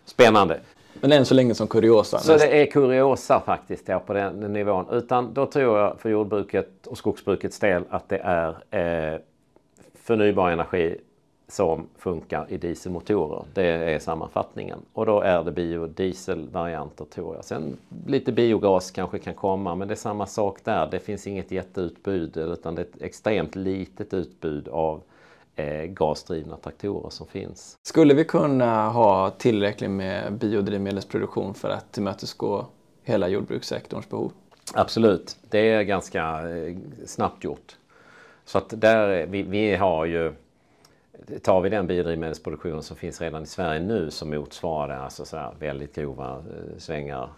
[0.05, 0.61] spännande.
[1.01, 2.19] Men än så länge som kuriosa?
[2.19, 4.87] Så det är kuriosa faktiskt ja, på den nivån.
[4.91, 8.49] Utan då tror jag för jordbruket och skogsbrukets del att det är
[9.15, 9.21] eh,
[9.95, 10.99] förnybar energi
[11.51, 13.45] som funkar i dieselmotorer.
[13.55, 14.79] Det är sammanfattningen.
[14.93, 17.45] Och då är det biodieselvarianter tror jag.
[17.45, 17.77] Sen
[18.07, 20.89] lite biogas kanske kan komma men det är samma sak där.
[20.91, 25.03] Det finns inget jätteutbud utan det är ett extremt litet utbud av
[25.57, 27.79] eh, gasdrivna traktorer som finns.
[27.83, 32.67] Skulle vi kunna ha tillräckligt med biodrivmedelsproduktion för att tillmötesgå
[33.03, 34.33] hela jordbrukssektorns behov?
[34.75, 36.77] Absolut, det är ganska eh,
[37.07, 37.77] snabbt gjort.
[38.45, 40.33] Så att där, vi, vi har ju
[41.43, 45.55] Tar vi den biodrivmedelsproduktionen som finns redan i Sverige nu så motsvarar alltså så här
[45.59, 47.31] väldigt grova eh, svängar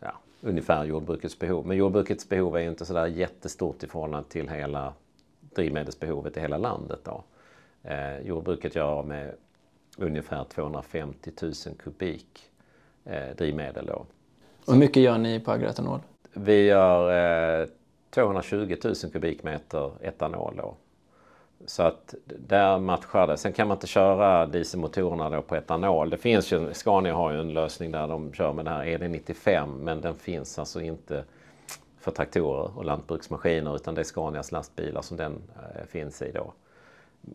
[0.00, 1.66] ja, ungefär jordbrukets behov.
[1.66, 4.92] Men jordbrukets behov är ju inte sådär jättestort i förhållande till hela
[5.54, 7.00] drivmedelsbehovet i hela landet.
[7.04, 7.24] Då.
[7.82, 9.34] Eh, jordbruket gör med
[9.98, 12.50] ungefär 250 000 kubik
[13.04, 13.86] eh, drivmedel.
[13.86, 14.06] Då.
[14.66, 16.00] Hur mycket gör ni på agroetanol?
[16.32, 17.68] Vi gör eh,
[18.10, 20.56] 220 000 kubikmeter etanol.
[20.56, 20.74] Då.
[21.66, 23.36] Så att där matchar det.
[23.36, 26.10] Sen kan man inte köra dieselmotorerna då på etanol.
[26.10, 29.76] Det finns ju, Scania har ju en lösning där de kör med det här ED95
[29.78, 31.24] men den finns alltså inte
[32.00, 36.52] för traktorer och lantbruksmaskiner utan det är Scanias lastbilar som den eh, finns i då.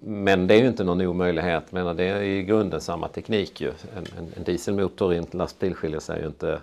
[0.01, 1.71] Men det är ju inte någon omöjlighet.
[1.71, 3.67] menar, det är i grunden samma teknik ju.
[3.67, 6.61] En, en, en dieselmotor i en lastbil skiljer sig ju inte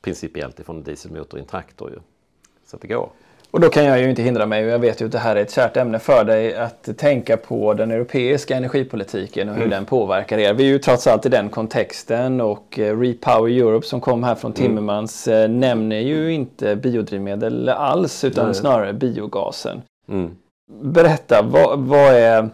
[0.00, 1.98] principiellt ifrån en dieselmotor i en traktor ju.
[2.64, 3.10] Så att det går.
[3.50, 5.36] Och då kan jag ju inte hindra mig, och jag vet ju att det här
[5.36, 9.70] är ett kärt ämne för dig, att tänka på den europeiska energipolitiken och hur mm.
[9.70, 10.54] den påverkar er.
[10.54, 14.34] Vi är ju trots allt i den kontexten och eh, Repower Europe som kom här
[14.34, 14.62] från mm.
[14.62, 15.60] Timmermans mm.
[15.60, 18.54] nämner ju inte biodrivmedel alls utan Nej.
[18.54, 19.82] snarare biogasen.
[20.08, 20.30] Mm.
[20.82, 22.48] Berätta, vad, vad, är,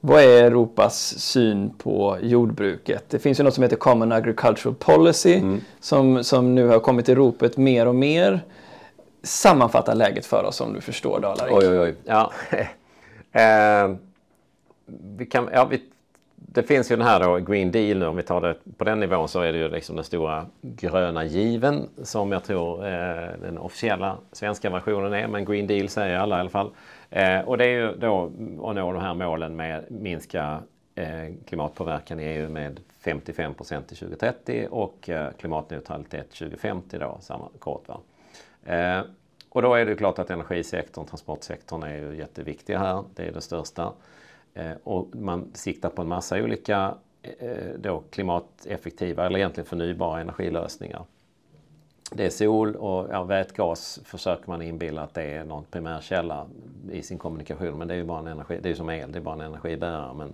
[0.00, 3.04] vad är Europas syn på jordbruket?
[3.08, 5.60] Det finns ju något som heter Common Agricultural Policy mm.
[5.80, 8.40] som, som nu har kommit i ropet mer och mer
[9.26, 11.54] sammanfatta läget för oss om du förstår Dalarik.
[11.54, 11.94] Oj, oj, oj.
[12.04, 12.32] Ja.
[13.40, 13.96] eh,
[14.86, 15.82] vi kan, ja, vi,
[16.34, 19.00] det finns ju den här då, Green Deal nu, om vi tar det på den
[19.00, 23.58] nivån så är det ju liksom den stora gröna given som jag tror eh, den
[23.58, 25.28] officiella svenska versionen är.
[25.28, 26.70] Men Green Deal säger alla i alla fall.
[27.10, 28.24] Eh, och det är ju då
[28.62, 30.60] att nå de här målen med minska
[30.94, 37.48] eh, klimatpåverkan i EU med 55 procent till 2030 och eh, klimatneutralitet 2050 då, samma
[37.58, 37.88] kort.
[37.88, 38.00] Va?
[38.66, 39.00] Eh,
[39.48, 43.04] och då är det klart att energisektorn, transportsektorn är ju jätteviktiga här.
[43.14, 43.92] Det är det största.
[44.54, 51.04] Eh, och man siktar på en massa olika eh, då klimateffektiva eller egentligen förnybara energilösningar.
[52.10, 56.46] Det är sol och ja, vätgas försöker man inbilla att det är någon primärkälla
[56.92, 57.78] i sin kommunikation.
[57.78, 59.40] Men det är ju bara en energi, det är som el, det är bara en
[59.40, 60.14] energibärare.
[60.14, 60.32] Men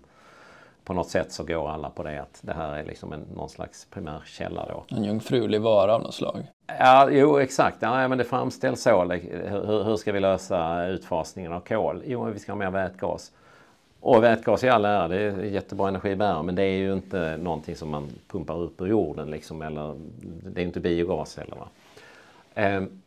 [0.85, 3.49] på något sätt så går alla på det att det här är liksom en, någon
[3.49, 4.97] slags primärkälla då.
[4.97, 6.47] En jungfrulig vara av något slag?
[6.79, 7.77] Ja, jo exakt.
[7.81, 9.05] Ja, men det framställs så.
[9.05, 12.03] Hur, hur ska vi lösa utfasningen av kol?
[12.07, 13.33] Jo, vi ska ha mer vätgas.
[14.01, 17.77] Och vätgas i all ära, det är jättebra energibärare men det är ju inte någonting
[17.77, 19.63] som man pumpar upp ur jorden liksom.
[19.63, 21.57] Eller, det är inte biogas heller.
[21.57, 21.69] Va?
[22.55, 23.03] Ehm,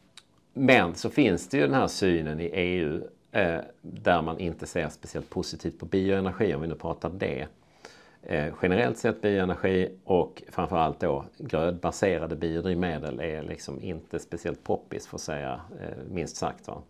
[0.53, 3.01] men så finns det ju den här synen i EU
[3.31, 7.47] eh, där man inte ser speciellt positivt på bioenergi om vi nu pratar det.
[8.27, 15.17] Eh, generellt sett bioenergi och framförallt då grödbaserade biodrivmedel är liksom inte speciellt poppis för
[15.17, 16.67] att säga eh, minst sagt.
[16.67, 16.81] Va?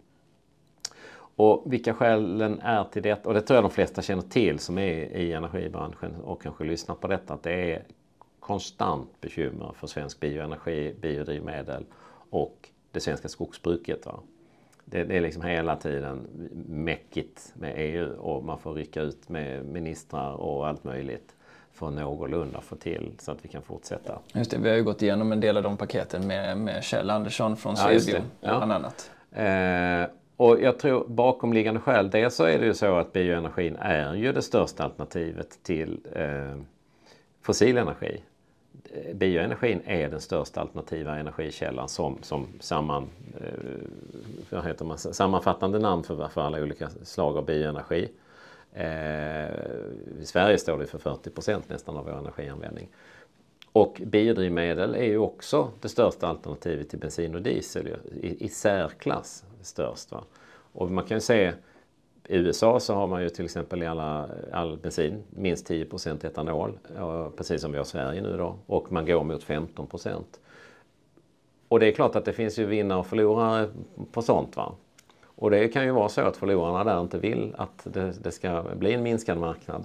[1.37, 3.29] Och vilka skälen är till detta?
[3.29, 6.95] och det tror jag de flesta känner till som är i energibranschen och kanske lyssnar
[6.95, 7.83] på detta, att det är
[8.39, 11.85] konstant bekymmer för svensk bioenergi, biodrivmedel
[12.29, 14.05] och det svenska skogsbruket.
[14.05, 14.19] Va?
[14.85, 16.27] Det, det, är liksom hela tiden
[16.67, 21.35] mäckigt med EU och man får rycka ut med ministrar och allt möjligt
[21.73, 24.19] för att någorlunda få till så att vi kan fortsätta.
[24.33, 27.09] Just det, vi har ju gått igenom en del av de paketen med, med Kjell
[27.09, 29.11] Andersson från Swedbio ja, bland annat.
[29.31, 34.13] Eh, och jag tror bakomliggande skäl, dels så är det ju så att bioenergin är
[34.13, 36.57] ju det största alternativet till eh,
[37.41, 38.21] fossil energi.
[38.95, 43.09] Eh, bioenergin är den största alternativa energikällan som, som samman,
[44.51, 48.09] eh, heter man, sammanfattande namn för, för alla olika slag av bioenergi.
[48.73, 49.49] Eh,
[50.21, 52.87] I Sverige står det för 40 procent nästan av vår energianvändning.
[53.71, 57.87] Och biodrivmedel är ju också det största alternativet till bensin och diesel
[58.21, 60.11] i, i särklass störst.
[60.11, 60.23] Va?
[60.73, 61.53] Och man kan ju se
[62.27, 66.79] i USA så har man ju till exempel i alla, all bensin minst 10% etanol,
[67.37, 68.55] precis som vi har i Sverige nu då.
[68.65, 70.23] Och man går mot 15%
[71.67, 73.69] Och det är klart att det finns ju vinnare och förlorare
[74.11, 74.55] på sånt.
[74.55, 74.71] Va?
[75.35, 78.63] Och det kan ju vara så att förlorarna där inte vill att det, det ska
[78.75, 79.83] bli en minskad marknad.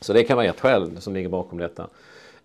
[0.00, 1.88] Så det kan vara ett skäl som ligger bakom detta.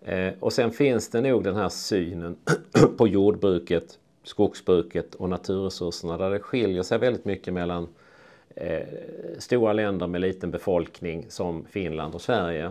[0.02, 2.36] Eh, och sen finns det nog den här synen
[2.98, 7.88] på jordbruket, skogsbruket och naturresurserna där det skiljer sig väldigt mycket mellan
[8.60, 8.86] eh,
[9.38, 12.70] stora länder med liten befolkning som Finland och Sverige.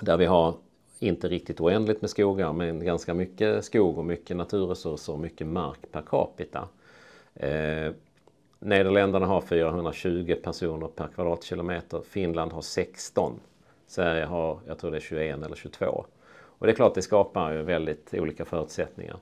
[0.00, 0.54] Där vi har
[0.98, 5.78] inte riktigt oändligt med skogar men ganska mycket skog och mycket naturresurser och mycket mark
[5.92, 6.68] per capita.
[7.34, 7.92] Eh,
[8.60, 12.00] Nederländerna har 420 personer per kvadratkilometer.
[12.08, 13.40] Finland har 16.
[13.86, 16.04] Sverige har, jag tror det är 21 eller 22.
[16.58, 19.16] Och det är klart det skapar ju väldigt olika förutsättningar.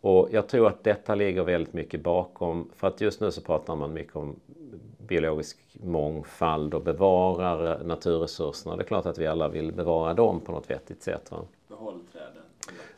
[0.00, 3.76] Och jag tror att detta ligger väldigt mycket bakom, för att just nu så pratar
[3.76, 4.36] man mycket om
[5.08, 8.76] biologisk mångfald och bevarar naturresurserna.
[8.76, 11.30] Det är klart att vi alla vill bevara dem på något vettigt sätt.
[11.30, 11.38] Va?
[11.68, 12.42] Behåll träden.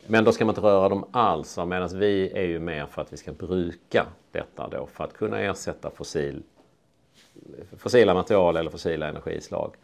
[0.07, 1.57] Men då ska man inte röra dem alls.
[1.57, 5.39] Medan vi är ju mer för att vi ska bruka detta då för att kunna
[5.39, 6.43] ersätta fossil,
[7.77, 9.75] fossila material eller fossila energislag.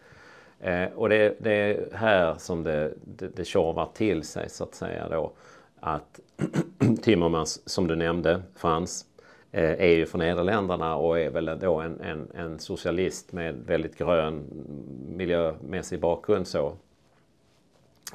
[0.60, 4.76] Eh, och det, det, är här som det, det, det tjorvar till sig så att
[4.76, 5.32] säga då.
[5.80, 6.20] Att
[7.02, 9.16] Timmermans, som du nämnde, eh,
[9.52, 13.98] Eh, är ju från Nederländerna och är väl då en, en, en socialist med väldigt
[13.98, 14.44] grön
[15.08, 16.74] miljömässig bakgrund så.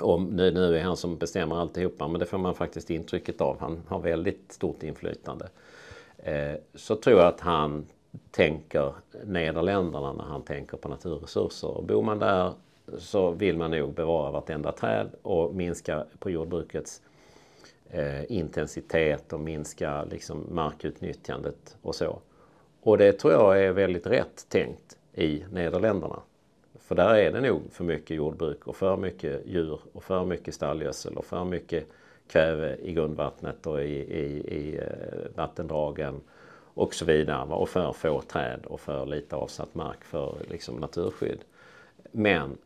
[0.00, 3.60] Och nu, nu är han som bestämmer alltihopa men det får man faktiskt intrycket av.
[3.60, 5.48] Han har väldigt stort inflytande.
[6.18, 7.86] Eh, så tror jag att han
[8.30, 8.92] tänker
[9.24, 11.68] Nederländerna när han tänker på naturresurser.
[11.68, 12.52] Och bor man där
[12.98, 17.02] så vill man nog bevara vartenda träd och minska på jordbrukets
[17.94, 22.18] Eh, intensitet och minska liksom, markutnyttjandet och så.
[22.82, 26.20] Och det tror jag är väldigt rätt tänkt i Nederländerna.
[26.80, 30.54] För där är det nog för mycket jordbruk och för mycket djur och för mycket
[30.54, 31.86] stallgödsel och för mycket
[32.28, 36.20] kväve i grundvattnet och i, i, i eh, vattendragen
[36.74, 37.54] och så vidare.
[37.54, 41.44] Och för få träd och för lite avsatt mark för liksom, naturskydd.
[42.12, 42.58] Men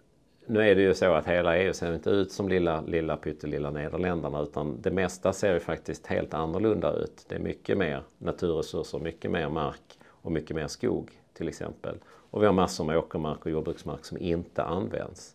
[0.47, 3.71] nu är det ju så att hela EU ser inte ut som lilla, lilla pyttelilla
[3.71, 7.25] Nederländerna utan det mesta ser ju faktiskt helt annorlunda ut.
[7.29, 11.99] Det är mycket mer naturresurser, mycket mer mark och mycket mer skog till exempel.
[12.07, 15.35] Och vi har massor med åkermark och jordbruksmark som inte används.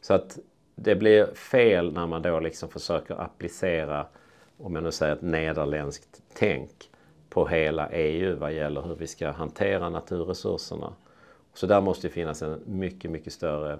[0.00, 0.38] Så att
[0.74, 4.06] det blir fel när man då liksom försöker applicera,
[4.58, 6.90] om jag nu säger ett nederländskt tänk,
[7.28, 10.92] på hela EU vad gäller hur vi ska hantera naturresurserna.
[11.54, 13.78] Så där måste det finnas en mycket, mycket större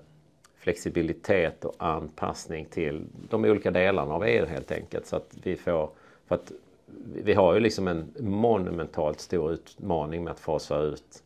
[0.67, 5.07] flexibilitet och anpassning till de olika delarna av EU helt enkelt.
[5.07, 5.91] Så att vi får,
[6.27, 6.53] för att
[7.14, 11.23] vi har ju liksom en monumentalt stor utmaning med att fasa ut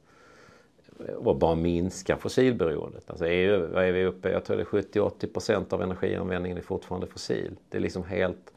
[1.16, 3.10] och bara minska fossilberoendet.
[3.10, 7.06] Alltså EU, vad är vi uppe Jag tror det är 70-80% av energianvändningen är fortfarande
[7.06, 7.56] fossil.
[7.68, 8.52] Det är liksom helt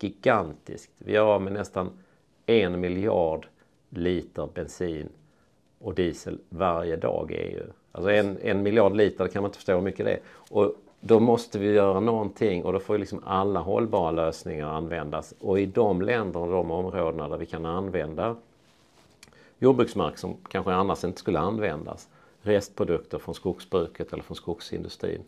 [0.00, 0.92] gigantiskt.
[0.98, 1.90] Vi har av med nästan
[2.46, 3.46] en miljard
[3.90, 5.08] liter bensin
[5.78, 7.66] och diesel varje dag i EU.
[7.96, 10.20] Alltså en, en miljard liter, det kan man inte förstå hur mycket det är.
[10.50, 15.34] Och då måste vi göra någonting och då får liksom alla hållbara lösningar användas.
[15.40, 18.36] Och i de länder och de områdena där vi kan använda
[19.58, 22.08] jordbruksmark som kanske annars inte skulle användas,
[22.42, 25.22] restprodukter från skogsbruket eller från skogsindustrin.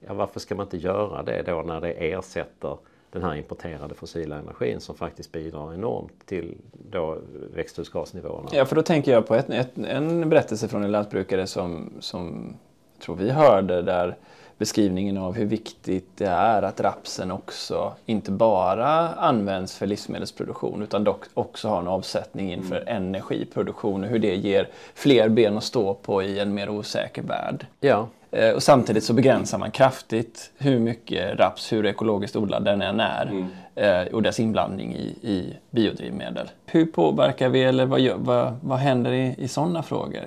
[0.00, 2.78] Ja, varför ska man inte göra det då när det ersätter
[3.12, 6.56] den här importerade fossila energin som faktiskt bidrar enormt till
[6.90, 7.18] då
[7.54, 8.48] växthusgasnivåerna.
[8.52, 12.54] Ja, för då tänker jag på ett, ett, en berättelse från en lantbrukare som, som
[13.00, 14.16] tror vi hörde där
[14.58, 21.04] beskrivningen av hur viktigt det är att rapsen också inte bara används för livsmedelsproduktion utan
[21.04, 22.96] dock också har en avsättning inför mm.
[22.96, 27.66] energiproduktion och hur det ger fler ben att stå på i en mer osäker värld.
[27.80, 28.08] Ja.
[28.32, 33.00] Eh, och samtidigt så begränsar man kraftigt hur mycket raps, hur ekologiskt odlad den än
[33.00, 33.46] är mm.
[33.74, 36.50] Eh, och dess inblandning i, i biodrivmedel.
[36.66, 40.20] Hur påverkar vi eller vad, gör, vad, vad händer i, i sådana frågor?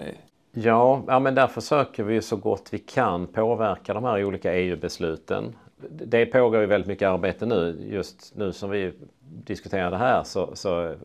[0.51, 5.56] Ja, ja, men där försöker vi så gott vi kan påverka de här olika EU-besluten.
[5.89, 7.88] Det pågår ju väldigt mycket arbete nu.
[7.91, 10.95] Just nu som vi diskuterar det här så, så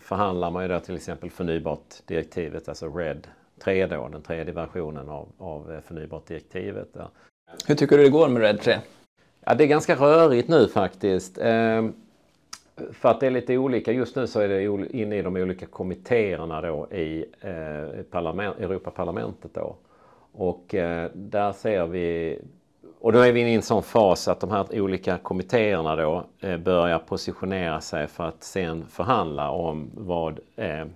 [0.00, 3.26] förhandlar man ju då till exempel förnybart-direktivet, alltså RED
[3.64, 6.96] 3 då, den tredje versionen av, av förnybart-direktivet.
[7.66, 8.78] Hur tycker du det går med RED 3?
[9.44, 11.38] Ja, det är ganska rörigt nu faktiskt.
[11.38, 11.92] Ehm,
[12.92, 13.92] för att det är lite olika.
[13.92, 14.62] Just nu så är det
[14.96, 19.76] inne i de olika kommittéerna då i eh, parlament, Europaparlamentet då.
[20.32, 22.38] Och eh, där ser vi
[23.00, 26.24] och då är vi inne i en sån fas att de här olika kommittéerna då
[26.40, 30.86] eh, börjar positionera sig för att sen förhandla om vad eh,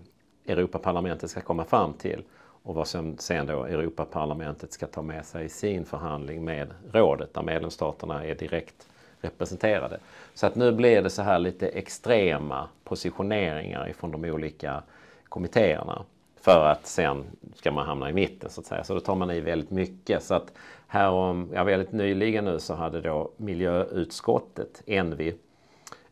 [0.47, 2.23] Europaparlamentet ska komma fram till
[2.67, 7.35] och vad som sen då Europaparlamentet ska ta med sig i sin förhandling med rådet
[7.35, 8.89] där medlemsstaterna är direkt
[9.21, 9.99] representerade.
[10.35, 14.83] Så att nu blir det så här lite extrema positioneringar ifrån de olika
[15.29, 16.05] kommittéerna.
[16.41, 18.85] För att sen ska man hamna i mitten så att säga.
[18.85, 20.23] Så då tar man i väldigt mycket.
[20.23, 20.53] Så att
[20.87, 25.35] härom, ja väldigt nyligen nu så hade då miljöutskottet, Envi,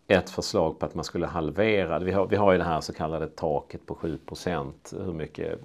[0.09, 2.93] ett förslag på att man skulle halvera, vi har, vi har ju det här så
[2.93, 4.73] kallade taket på 7%
[5.05, 5.59] hur mycket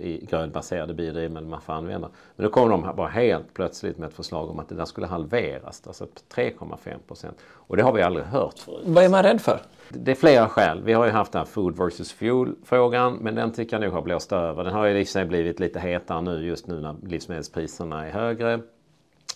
[0.00, 2.10] i grönbaserade biodrivmedel man får använda.
[2.36, 5.06] Men då kom de bara helt plötsligt med ett förslag om att det där skulle
[5.06, 7.36] halveras, alltså 3,5 procent.
[7.44, 8.82] Och det har vi aldrig hört förut.
[8.84, 9.60] Vad är man rädd för?
[9.88, 10.82] Det är flera skäl.
[10.84, 14.02] Vi har ju haft den här food versus fuel-frågan, men den tycker jag nog har
[14.02, 14.64] blåst över.
[14.64, 18.60] Den har ju liksom blivit lite hetare nu just nu när livsmedelspriserna är högre.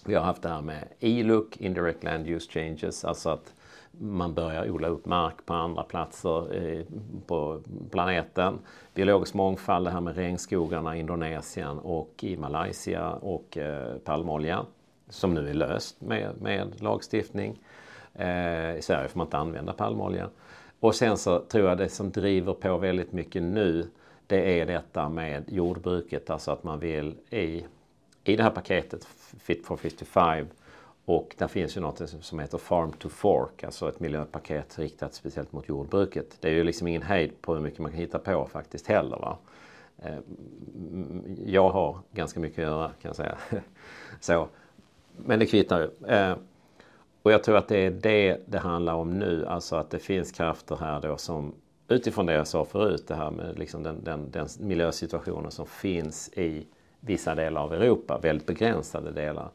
[0.04, 3.52] Vi har haft det här med ILUC, Indirect Land Use Changes, alltså att
[3.90, 6.84] man börjar odla upp mark på andra platser eh,
[7.26, 7.60] på
[7.90, 8.58] planeten.
[8.94, 14.66] Biologisk mångfald, det här med regnskogarna i Indonesien och i Malaysia och eh, palmolja
[15.08, 17.58] som nu är löst med, med lagstiftning.
[18.14, 20.28] Eh, I Sverige får man inte använda palmolja.
[20.80, 23.90] Och sen så tror jag det som driver på väldigt mycket nu
[24.26, 27.64] det är detta med jordbruket, alltså att man vill i,
[28.24, 29.04] i det här paketet
[29.38, 30.46] Fit for 55
[31.10, 35.52] och där finns ju något som heter Farm to Fork, alltså ett miljöpaket riktat speciellt
[35.52, 36.36] mot jordbruket.
[36.40, 39.16] Det är ju liksom ingen hejd på hur mycket man kan hitta på faktiskt heller.
[39.16, 39.38] Va?
[39.98, 40.18] Eh,
[41.46, 43.38] jag har ganska mycket att göra kan jag säga.
[44.20, 44.48] Så.
[45.16, 46.06] Men det kvittar ju.
[46.08, 46.36] Eh,
[47.22, 50.32] och jag tror att det är det det handlar om nu, alltså att det finns
[50.32, 51.54] krafter här då som
[51.88, 56.28] utifrån det jag sa förut, det här med liksom den, den, den miljösituationen som finns
[56.28, 56.66] i
[57.00, 59.50] vissa delar av Europa, väldigt begränsade delar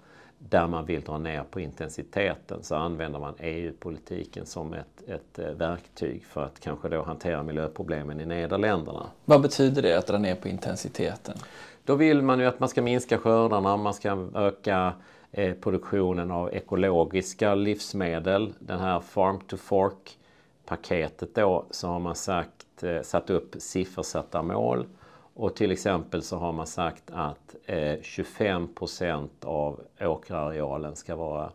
[0.49, 5.49] där man vill dra ner på intensiteten så använder man EU-politiken som ett, ett eh,
[5.49, 9.05] verktyg för att kanske då hantera miljöproblemen i Nederländerna.
[9.25, 11.37] Vad betyder det att dra ner på intensiteten?
[11.83, 14.93] Då vill man ju att man ska minska skördarna, man ska öka
[15.31, 18.53] eh, produktionen av ekologiska livsmedel.
[18.59, 20.17] Den här Farm to Fork
[20.65, 24.85] paketet då så har man sagt, eh, satt upp siffersatta mål
[25.35, 31.51] och till exempel så har man sagt att eh, 25 procent av åkerarealen ska vara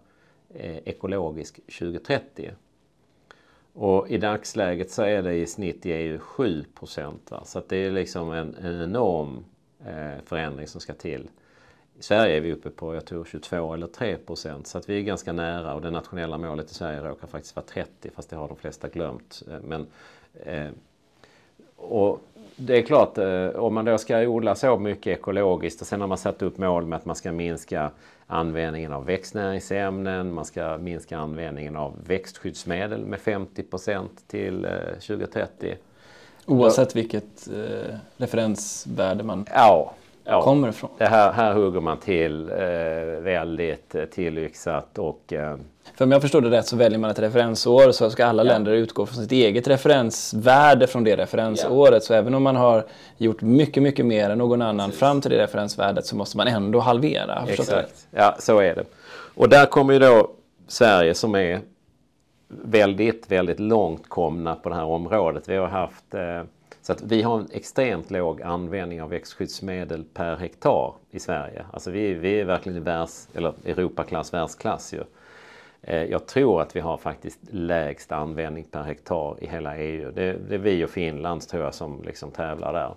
[0.55, 2.51] eh, ekologisk 2030.
[3.73, 6.65] Och i dagsläget så är det i snitt i EU 7
[7.31, 7.45] va?
[7.45, 9.45] Så att det är liksom en, en enorm
[9.87, 11.31] eh, förändring som ska till.
[11.99, 14.67] I Sverige är vi uppe på, jag tror 22 eller 3 procent.
[14.67, 17.67] så att vi är ganska nära och det nationella målet i Sverige råkar faktiskt vara
[17.67, 19.43] 30 fast det har de flesta glömt.
[19.51, 19.87] Eh, men,
[20.35, 20.71] eh,
[21.77, 22.21] och
[22.61, 26.09] det är klart, eh, om man då ska odla så mycket ekologiskt och sen har
[26.09, 27.91] man satt upp mål med att man ska minska
[28.27, 35.71] användningen av växtnäringsämnen, man ska minska användningen av växtskyddsmedel med 50% till 2030.
[35.71, 35.77] Eh,
[36.47, 39.93] Oavsett vilket eh, referensvärde man ja,
[40.25, 40.91] ja, kommer ifrån?
[40.99, 42.57] Det här, här hugger man till eh,
[43.21, 45.57] väldigt tillyxat och eh,
[45.95, 48.53] för om jag förstår det rätt så väljer man ett referensår så ska alla ja.
[48.53, 51.93] länder utgå från sitt eget referensvärde från det referensåret.
[51.93, 52.01] Ja.
[52.01, 52.87] Så även om man har
[53.17, 55.01] gjort mycket, mycket mer än någon annan Precis.
[55.01, 57.45] fram till det referensvärdet så måste man ändå halvera.
[57.49, 58.85] Exakt, ja så är det.
[59.35, 60.31] Och där kommer ju då
[60.69, 61.61] Sverige som är
[62.49, 65.49] väldigt, väldigt långt komna på det här området.
[65.49, 66.43] Vi har haft eh,
[66.83, 71.65] så att vi har en extremt låg användning av växtskyddsmedel per hektar i Sverige.
[71.73, 75.05] Alltså vi, vi är verkligen i världs, eller Europaklass, världsklass ju.
[75.83, 80.11] Eh, jag tror att vi har faktiskt lägst användning per hektar i hela EU.
[80.11, 82.95] Det, det är vi och Finland tror jag som liksom tävlar där.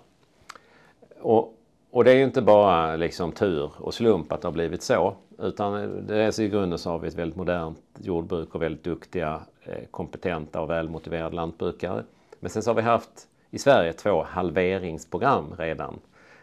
[1.20, 1.54] Och,
[1.90, 5.14] och det är ju inte bara liksom tur och slump att det har blivit så.
[5.38, 8.84] Utan det är så i grunden så har vi ett väldigt modernt jordbruk och väldigt
[8.84, 12.04] duktiga, eh, kompetenta och välmotiverade lantbrukare.
[12.40, 16.00] Men sen så har vi haft i Sverige två halveringsprogram redan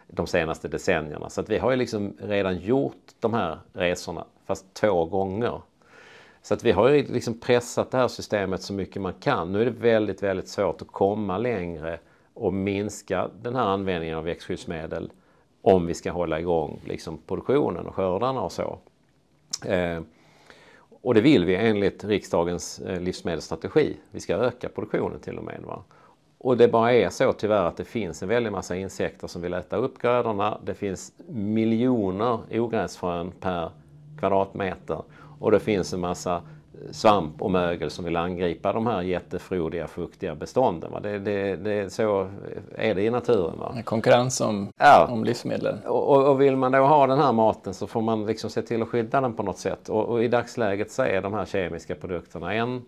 [0.08, 1.30] de senaste decennierna.
[1.30, 5.62] Så att vi har ju liksom redan gjort de här resorna, fast två gånger.
[6.42, 9.52] Så att vi har ju liksom pressat det här systemet så mycket man kan.
[9.52, 12.00] Nu är det väldigt, väldigt svårt att komma längre
[12.34, 15.12] och minska den här användningen av växtskyddsmedel
[15.62, 18.80] om vi ska hålla igång liksom produktionen och skördarna och så.
[19.66, 20.02] Eh,
[21.02, 23.98] och det vill vi enligt riksdagens eh, livsmedelsstrategi.
[24.12, 25.62] Vi ska öka produktionen till och med.
[25.62, 25.84] Va?
[26.38, 29.54] Och det bara är så tyvärr att det finns en väldig massa insekter som vill
[29.54, 30.58] äta upp grödorna.
[30.64, 33.72] Det finns miljoner ogräsfrön per
[34.20, 35.02] kvadratmeter
[35.42, 36.42] och det finns en massa
[36.92, 40.92] svamp och mögel som vill angripa de här jättefrodiga fuktiga bestånden.
[40.92, 41.00] Va?
[41.00, 42.30] Det, det, det, så
[42.76, 43.60] är det i naturen.
[43.60, 43.76] Va?
[43.84, 45.08] Konkurrens om, ja.
[45.10, 45.80] om livsmedlen.
[45.86, 48.82] Och, och, vill man då ha den här maten så får man liksom se till
[48.82, 49.90] att skydda den på något sätt.
[49.90, 52.82] Och, och i dagsläget så är de här kemiska produkterna en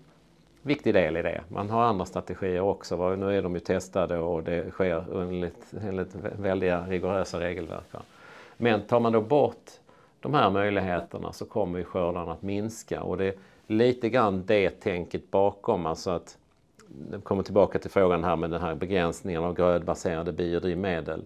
[0.62, 1.42] viktig del i det.
[1.48, 3.16] Man har andra strategier också.
[3.16, 7.84] Nu är de ju testade och det sker enligt, enligt väldiga rigorösa regelverk.
[8.58, 9.72] Men tar man då bort
[10.24, 13.04] de här möjligheterna så kommer ju skördarna att minska.
[13.04, 13.34] Och det är
[13.68, 15.86] lite grann det tänket bakom.
[15.86, 16.38] Alltså att,
[17.12, 21.26] jag kommer tillbaka till frågan här med den här begränsningen av grödbaserade biodrivmedel.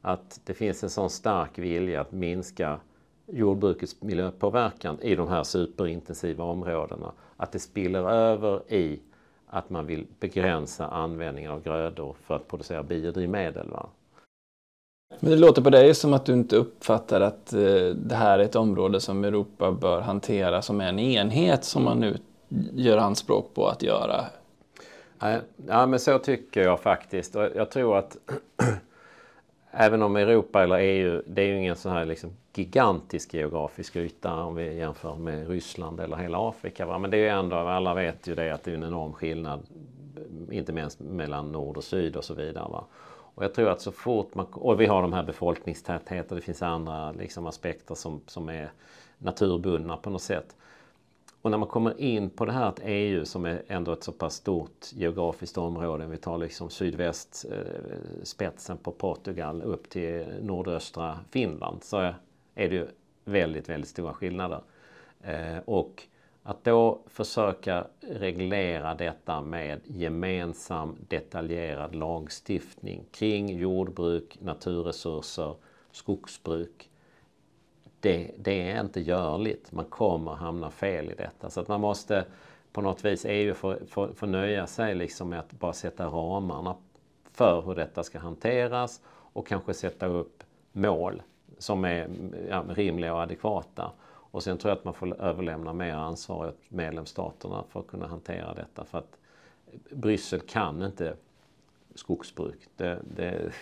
[0.00, 2.80] Att det finns en sån stark vilja att minska
[3.26, 7.12] jordbrukets miljöpåverkan i de här superintensiva områdena.
[7.36, 9.00] Att det spiller över i
[9.46, 13.70] att man vill begränsa användningen av grödor för att producera biodrivmedel.
[13.70, 13.88] Va?
[15.20, 18.42] Men det låter på dig som att du inte uppfattar att eh, det här är
[18.42, 22.16] ett område som Europa bör hantera som en enhet som man nu
[22.72, 24.24] gör anspråk på att göra.
[25.66, 27.34] Ja, men så tycker jag faktiskt.
[27.34, 28.16] Jag tror att
[29.70, 34.34] även om Europa eller EU, det är ju ingen sån här liksom gigantisk geografisk yta
[34.34, 36.86] om vi jämför med Ryssland eller hela Afrika.
[36.86, 36.98] Va?
[36.98, 39.62] Men det är ju ändå, alla vet ju det att det är en enorm skillnad,
[40.50, 42.68] inte minst mellan nord och syd och så vidare.
[42.70, 42.84] Va?
[43.34, 44.46] Och jag tror att så fort man...
[44.46, 48.72] Och vi har de här befolkningstätheter, det finns andra liksom, aspekter som, som är
[49.18, 50.56] naturbundna på något sätt.
[51.42, 54.12] Och när man kommer in på det här att EU som är ändå ett så
[54.12, 61.84] pass stort geografiskt område, vi tar liksom sydvästspetsen eh, på Portugal upp till nordöstra Finland,
[61.84, 61.96] så
[62.54, 62.86] är det ju
[63.24, 64.60] väldigt, väldigt stora skillnader.
[65.20, 66.02] Eh, och
[66.42, 75.54] att då försöka reglera detta med gemensam detaljerad lagstiftning kring jordbruk, naturresurser,
[75.90, 76.90] skogsbruk.
[78.00, 79.72] Det, det, är inte görligt.
[79.72, 81.50] Man kommer hamna fel i detta.
[81.50, 82.24] Så att man måste
[82.72, 86.76] på något vis EU får, får, får nöja sig liksom med att bara sätta ramarna
[87.32, 91.22] för hur detta ska hanteras och kanske sätta upp mål
[91.58, 92.10] som är
[92.48, 93.92] ja, rimliga och adekvata.
[94.32, 98.06] Och sen tror jag att man får överlämna mer ansvar åt medlemsstaterna för att kunna
[98.06, 98.84] hantera detta.
[98.84, 99.18] För att
[99.90, 101.14] Bryssel kan inte
[101.94, 102.58] skogsbruk.
[102.76, 103.52] Det, det,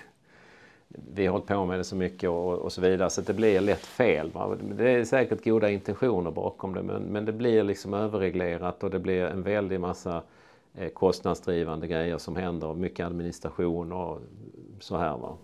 [0.88, 3.60] vi har hållit på med det så mycket och, och så vidare så det blir
[3.60, 4.30] lätt fel.
[4.30, 4.56] Va?
[4.62, 8.98] Det är säkert goda intentioner bakom det men, men det blir liksom överreglerat och det
[8.98, 10.22] blir en väldig massa
[10.74, 14.20] eh, kostnadsdrivande grejer som händer och mycket administration och
[14.80, 15.18] så här.
[15.18, 15.36] Va?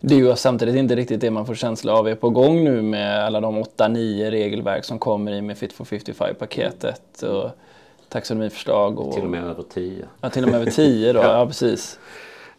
[0.00, 2.82] Det är ju samtidigt inte riktigt det man får känsla av är på gång nu
[2.82, 7.50] med alla de 8-9 regelverk som kommer i med Fit for 55-paketet och
[8.08, 9.00] taxonomiförslag.
[9.00, 9.14] Och...
[9.14, 10.04] Till och med över 10.
[10.20, 11.38] Ja, till och med över 10 då, ja.
[11.38, 11.98] ja precis.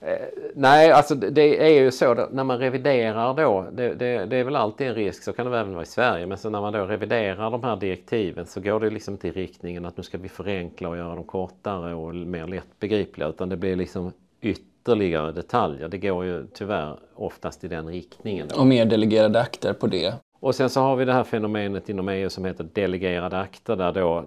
[0.01, 0.17] Eh,
[0.55, 4.55] nej, alltså det är ju så när man reviderar då, det, det, det, är väl
[4.55, 6.85] alltid en risk, så kan det även vara i Sverige, men så när man då
[6.85, 10.29] reviderar de här direktiven så går det liksom inte i riktningen att nu ska vi
[10.29, 14.11] förenkla och göra dem kortare och mer lättbegripliga utan det blir liksom
[14.41, 15.88] ytterligare ytterligare detaljer.
[15.88, 18.47] Det går ju tyvärr oftast i den riktningen.
[18.47, 18.59] Då.
[18.59, 20.13] Och mer delegerade akter på det.
[20.39, 23.91] Och sen så har vi det här fenomenet inom EU som heter delegerade akter där
[23.91, 24.25] då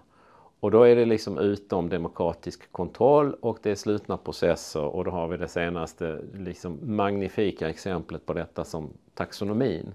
[0.64, 5.11] Och då är det liksom utom demokratisk kontroll och det är slutna processer och då
[5.11, 9.93] har vi det senaste liksom magnifika exemplet på detta som taxonomin.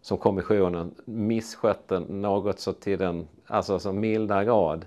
[0.00, 4.86] Som kommissionen misskötte något så till den alltså så milda grad.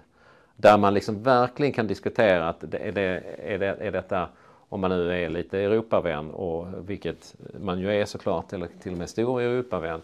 [0.56, 4.30] Där man liksom verkligen kan diskutera att det, är, det, är, det, är detta,
[4.70, 8.98] om man nu är lite Europavän och vilket man ju är såklart, eller till och
[8.98, 10.02] med stor Europavän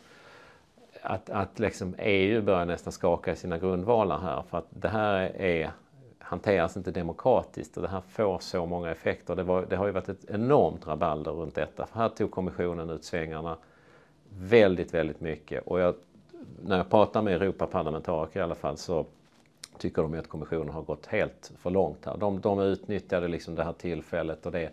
[1.02, 5.42] att, att liksom EU börjar nästan skaka i sina grundvalar här för att det här
[5.42, 5.72] är,
[6.20, 9.36] hanteras inte demokratiskt och det här får så många effekter.
[9.36, 11.86] Det, var, det har ju varit ett enormt rabalder runt detta.
[11.86, 13.58] För här tog kommissionen ut svängarna
[14.30, 15.68] väldigt, väldigt mycket.
[15.68, 15.96] Och jag,
[16.62, 19.06] när jag pratar med Europaparlamentariker i alla fall så
[19.78, 22.18] tycker de att kommissionen har gått helt för långt här.
[22.18, 24.70] De, de utnyttjade liksom det här tillfället och det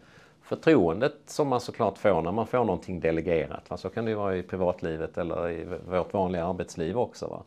[0.49, 3.81] förtroendet som man såklart får när man får någonting delegerat.
[3.81, 7.27] Så kan det ju vara i privatlivet eller i vårt vanliga arbetsliv också.
[7.27, 7.43] Va?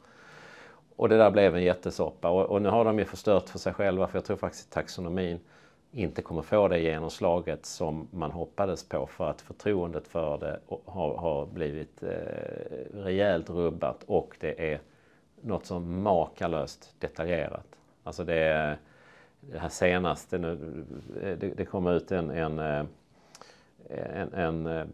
[0.95, 3.73] Och det där blev en jättesoppa och, och nu har de ju förstört för sig
[3.73, 5.39] själva för jag tror faktiskt att taxonomin
[5.91, 11.17] inte kommer få det genomslaget som man hoppades på för att förtroendet för det har,
[11.17, 12.09] har blivit eh,
[12.93, 14.79] rejält rubbat och det är
[15.41, 17.67] något som makalöst detaljerat.
[18.03, 18.77] Alltså det är
[19.41, 20.85] det här senaste nu,
[21.39, 22.85] det, det kom ut en, en, eh,
[23.89, 24.85] en, en, eh,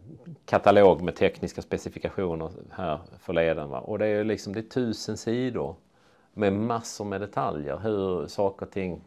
[0.44, 3.68] katalog med tekniska specifikationer här förleden.
[3.68, 3.80] Va?
[3.80, 5.74] Och det är liksom det är tusen sidor
[6.32, 7.76] med massor med detaljer.
[7.76, 9.00] Hur saker och ting...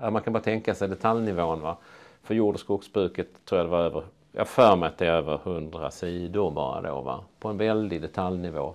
[0.00, 1.60] Ja, man kan bara tänka sig detaljnivån.
[1.60, 1.76] Va?
[2.22, 4.04] För jord och skogsbruket tror jag det var över...
[4.32, 7.00] Jag för mig att det är över hundra sidor bara då.
[7.00, 7.24] Va?
[7.38, 8.74] På en väldig detaljnivå.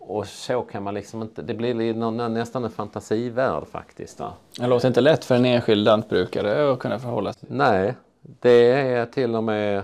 [0.00, 1.42] Och så kan man liksom inte...
[1.42, 4.20] Det blir nästan en fantasivärld faktiskt.
[4.20, 4.32] Va?
[4.58, 7.48] Det låter inte lätt för en enskild lantbrukare att kunna förhålla sig.
[7.52, 9.82] Nej, det är till och med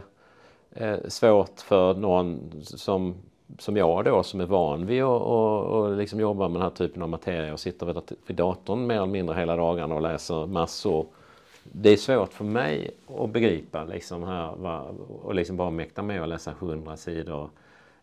[0.70, 3.14] eh, svårt för någon som
[3.58, 6.70] som jag då som är van vid att och, och liksom jobba med den här
[6.70, 7.96] typen av materia och sitter vid,
[8.26, 11.06] vid datorn mer eller mindre hela dagarna och läser massor.
[11.62, 14.66] Det är svårt för mig att begripa liksom här
[15.22, 17.50] och liksom bara mäkta med att läsa hundra sidor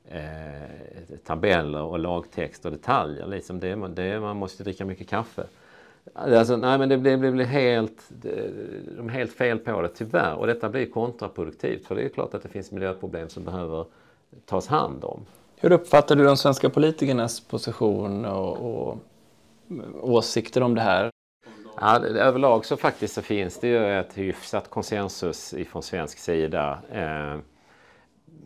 [0.09, 3.27] eh, tabeller och lagtext och detaljer.
[3.27, 5.43] Liksom det, det, man måste dricka mycket kaffe.
[6.13, 8.09] Alltså, nej men det blir, det blir helt,
[8.97, 12.33] de är helt fel på det tyvärr och detta blir kontraproduktivt för det är klart
[12.33, 13.85] att det finns miljöproblem som behöver
[14.45, 15.25] tas hand om.
[15.55, 18.97] Hur uppfattar du de svenska politikernas position och, och
[20.01, 21.11] åsikter om det här?
[21.79, 27.39] Ja, överlag så faktiskt så finns det ju ett hyfsat konsensus ifrån svensk sida eh,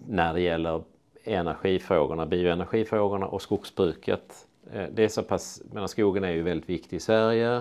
[0.08, 0.82] när det gäller
[1.28, 4.48] energifrågorna, bioenergifrågorna och skogsbruket.
[4.74, 7.56] Eh, det är så pass, menar, skogen är ju väldigt viktig i Sverige.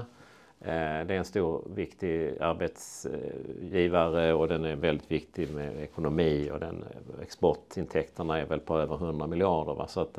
[0.61, 6.61] Eh, det är en stor viktig arbetsgivare och den är väldigt viktig med ekonomi och
[6.61, 9.75] den, eh, exportintäkterna är väl på över 100 miljarder.
[9.75, 9.87] Va?
[9.89, 10.19] Så att,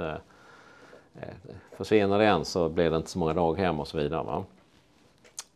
[1.78, 4.24] försvinner den så blir det inte så många daghem och så vidare.
[4.24, 4.44] Va?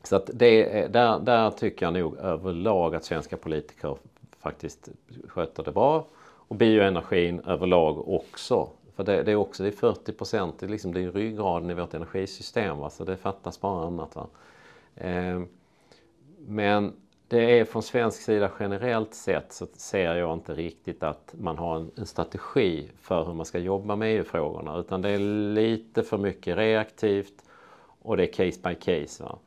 [0.04, 3.98] Så att det, där, där tycker jag nog överlag att svenska politiker
[4.39, 4.89] faktiskt
[5.28, 6.06] sköter det bra.
[6.52, 8.70] Och bioenergin överlag också.
[8.95, 11.70] För det, det är också det är 40 procent, det är, liksom, det är ryggraden
[11.70, 12.78] i vårt energisystem.
[12.78, 12.89] Va?
[12.89, 14.16] Så det fattas bara annat.
[14.16, 14.28] Va?
[14.95, 15.41] Eh,
[16.47, 16.93] men
[17.28, 21.76] det är från svensk sida generellt sett så ser jag inte riktigt att man har
[21.76, 25.20] en, en strategi för hur man ska jobba med EU-frågorna utan det är
[25.54, 27.43] lite för mycket reaktivt
[28.02, 29.24] och det är case by case.
[29.24, 29.39] Va?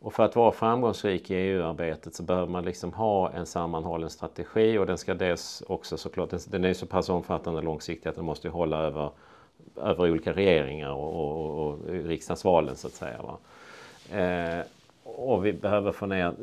[0.00, 4.78] Och för att vara framgångsrik i EU-arbetet så behöver man liksom ha en sammanhållen strategi
[4.78, 8.24] och den ska dels också såklart, den är så pass omfattande och långsiktig att den
[8.24, 9.10] måste hålla över,
[9.76, 13.22] över olika regeringar och, och, och riksdagsvalen så att säga.
[13.22, 13.38] Va?
[14.18, 14.66] Eh,
[15.02, 16.34] och vi behöver få ner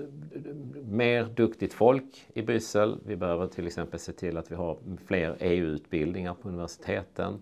[0.89, 2.97] mer duktigt folk i Bryssel.
[3.05, 7.41] Vi behöver till exempel se till att vi har fler EU-utbildningar på universiteten.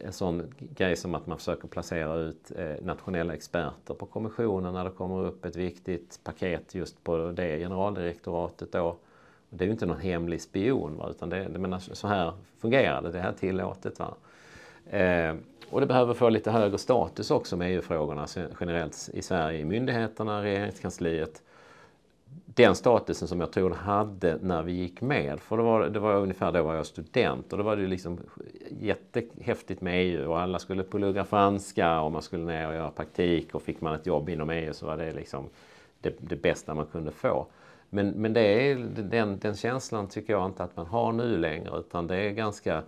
[0.00, 4.84] En sån grej som att man försöker placera ut eh, nationella experter på kommissionen när
[4.84, 8.96] det kommer upp ett viktigt paket just på det generaldirektoratet då.
[9.50, 11.08] Det är ju inte någon hemlig spion va?
[11.10, 13.98] utan det, det menar, så här fungerar det, det här är tillåtet.
[13.98, 14.14] Va?
[14.90, 15.34] Eh,
[15.70, 18.26] och det behöver få lite högre status också med EU-frågorna
[18.60, 21.42] generellt i Sverige, i myndigheterna, regeringskansliet.
[22.44, 26.14] Den statusen som jag tror hade när vi gick med, för det var, det var
[26.14, 28.18] ungefär då var jag student och då var det liksom
[28.80, 33.54] jättehäftigt med EU och alla skulle plugga franska och man skulle ner och göra praktik
[33.54, 35.48] och fick man ett jobb inom EU så var det liksom
[36.00, 37.46] det, det bästa man kunde få.
[37.90, 41.78] Men, men det är, den, den känslan tycker jag inte att man har nu längre
[41.78, 42.82] utan det är ganska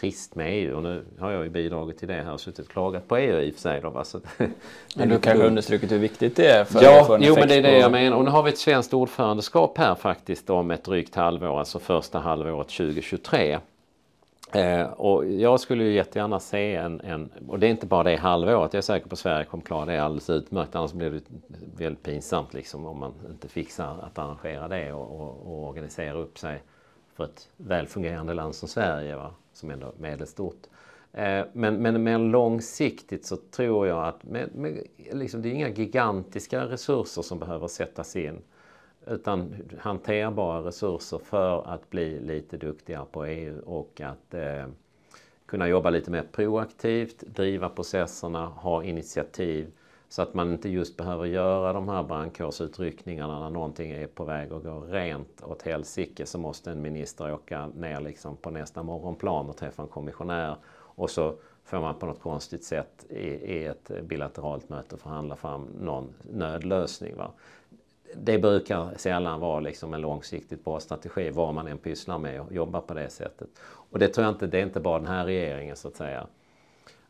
[0.00, 2.72] trist med EU och nu har jag ju bidragit till det här och suttit och
[2.72, 3.80] klagat på EU i och för sig.
[3.80, 4.04] Då, va?
[4.04, 4.20] Så
[4.96, 7.54] men du kanske understrukit hur viktigt det är för ja, få en jo, men det
[7.54, 8.16] är det jag menar.
[8.16, 12.18] Och nu har vi ett svenskt ordförandeskap här faktiskt om ett drygt halvår, alltså första
[12.18, 13.58] halvåret 2023.
[14.52, 18.16] Eh, och jag skulle ju jättegärna se en, en, och det är inte bara det
[18.16, 21.20] halvåret, jag är säker på att Sverige kommer klara det alldeles utmärkt, annars blir det
[21.76, 26.38] väldigt pinsamt liksom om man inte fixar att arrangera det och, och, och organisera upp
[26.38, 26.62] sig
[27.14, 29.16] för ett välfungerande land som Sverige.
[29.16, 29.30] Va?
[29.56, 30.66] Som ändå är medelstort.
[31.12, 35.68] Eh, men, men mer långsiktigt så tror jag att med, med, liksom, det är inga
[35.68, 38.42] gigantiska resurser som behöver sättas in.
[39.06, 44.66] Utan hanterbara resurser för att bli lite duktigare på EU och att eh,
[45.46, 49.70] kunna jobba lite mer proaktivt, driva processerna, ha initiativ
[50.16, 54.52] så att man inte just behöver göra de här brandkårsutryckningarna när någonting är på väg
[54.52, 59.48] att gå rent åt helsike så måste en minister åka ner liksom på nästa morgonplan
[59.48, 61.34] och träffa en kommissionär och så
[61.64, 67.16] får man på något konstigt sätt i, i ett bilateralt möte förhandla fram någon nödlösning.
[67.16, 67.30] Va?
[68.14, 72.52] Det brukar sällan vara liksom en långsiktigt bra strategi vad man än pysslar med och
[72.52, 73.48] jobbar på det sättet.
[73.64, 76.26] Och det tror jag inte, det är inte bara den här regeringen så att säga.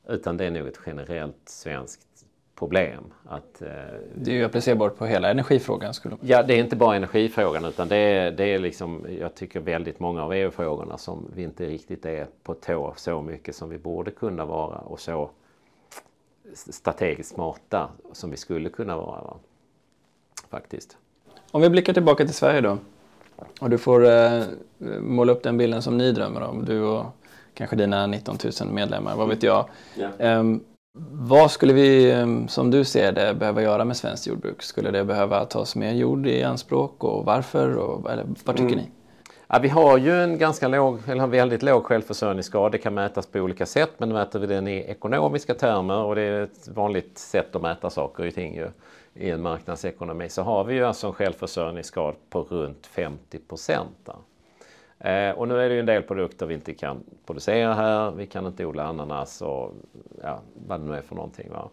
[0.09, 2.16] Utan det är nog ett generellt svenskt
[2.59, 3.05] problem.
[3.25, 3.69] Att, eh,
[4.15, 5.95] det är ju applicerbart på hela energifrågan.
[5.95, 6.17] Skulle...
[6.21, 10.01] Ja, det är inte bara energifrågan utan det är, det är liksom, jag tycker väldigt
[10.01, 14.11] många av EU-frågorna som vi inte riktigt är på tå så mycket som vi borde
[14.11, 15.31] kunna vara och så
[16.55, 19.21] strategiskt smarta som vi skulle kunna vara.
[19.21, 19.37] Va?
[20.51, 20.97] Faktiskt.
[21.51, 22.79] Om vi blickar tillbaka till Sverige då.
[23.61, 24.43] Och du får eh,
[25.01, 26.65] måla upp den bilden som ni drömmer om.
[26.65, 27.07] Du och
[27.55, 29.69] kanske dina 19 000 medlemmar, vad vet jag.
[29.97, 30.41] Yeah.
[30.41, 30.65] Um,
[31.13, 34.63] vad skulle vi, ehm, som du ser det, behöva göra med svenskt jordbruk?
[34.63, 37.77] Skulle det behöva tas mer jord i anspråk och varför?
[37.77, 38.85] Och, eller, vad tycker mm.
[38.85, 38.91] ni?
[39.49, 42.73] Ja, vi har ju en ganska låg, eller väldigt låg självförsörjningsgrad.
[42.73, 46.23] Det kan mätas på olika sätt men mäter vi den i ekonomiska termer och det
[46.23, 48.69] är ett vanligt sätt att mäta saker och ting ju,
[49.15, 54.09] i en marknadsekonomi så har vi ju alltså en självförsörjningsgrad på runt 50 procent.
[54.99, 58.11] Eh, och nu är det ju en del produkter vi inte kan producera här.
[58.11, 59.75] Vi kan inte odla ananas och
[60.23, 61.51] ja, vad det nu är för någonting.
[61.51, 61.69] Va?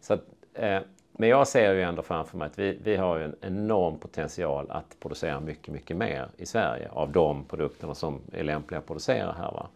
[0.00, 0.24] Så att,
[0.54, 0.78] eh,
[1.12, 4.96] men jag ser ju ändå framför mig att vi, vi har en enorm potential att
[5.00, 9.52] producera mycket, mycket mer i Sverige av de produkterna som är lämpliga att producera här.
[9.52, 9.68] Va?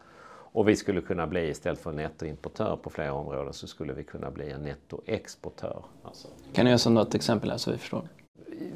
[0.53, 4.31] Och vi skulle kunna bli, istället för nettoimportör på flera områden, så skulle vi kunna
[4.31, 5.83] bli en nettoexportör.
[6.05, 6.29] Alltså.
[6.53, 8.03] Kan du ge oss något exempel här så vi förstår?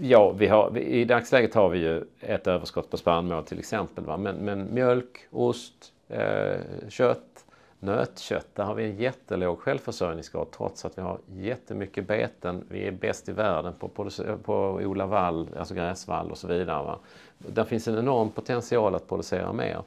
[0.00, 4.04] Ja, vi har, I dagsläget har vi ju ett överskott på spannmål till exempel.
[4.04, 4.16] Va?
[4.16, 6.56] Men, men mjölk, ost, eh,
[6.88, 7.44] kött,
[7.80, 8.48] nötkött.
[8.54, 12.64] Där har vi en jättelåg självförsörjningsgrad trots att vi har jättemycket beten.
[12.68, 14.10] Vi är bäst i världen på, på,
[14.42, 16.84] på att odla vall, alltså gräsvall och så vidare.
[16.84, 16.98] Va?
[17.38, 19.82] Där finns en enorm potential att producera mer.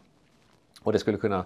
[0.83, 1.45] Och det skulle kunna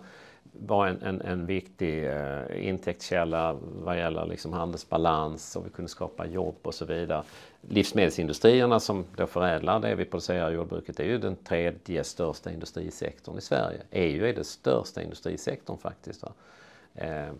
[0.51, 6.25] var en, en, en viktig eh, intäktskälla vad gäller liksom handelsbalans och vi kunde skapa
[6.25, 7.23] jobb och så vidare.
[7.61, 13.37] Livsmedelsindustrierna som då förädlar det vi producerar i jordbruket är ju den tredje största industrisektorn
[13.37, 13.81] i Sverige.
[13.91, 16.23] EU är den största industrisektorn faktiskt.
[16.95, 17.31] Eh,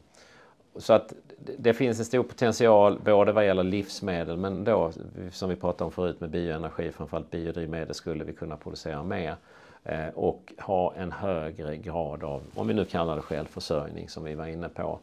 [0.76, 1.14] så att
[1.58, 4.92] det finns en stor potential både vad gäller livsmedel men då
[5.32, 9.36] som vi pratade om förut med bioenergi, framförallt biodrivmedel skulle vi kunna producera mer.
[9.84, 14.36] Eh, och ha en högre grad av, om vi nu kallar det självförsörjning som vi
[14.36, 15.00] var inne på.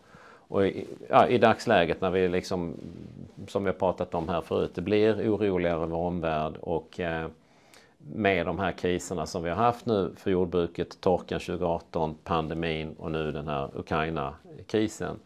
[0.48, 2.74] Och i, ja, i dagsläget när vi liksom,
[3.48, 7.28] som vi har pratat om här förut, det blir oroligare i vår omvärld och eh,
[7.98, 13.10] med de här kriserna som vi har haft nu för jordbruket, torkan 2018, pandemin och
[13.10, 15.16] nu den här Ukraina-krisen,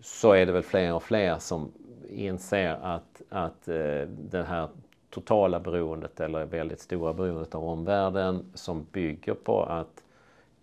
[0.00, 1.72] så är det väl fler och fler som
[2.10, 4.68] inser att, att eh, den här
[5.10, 10.02] totala beroendet eller väldigt stora beroendet av omvärlden som bygger på att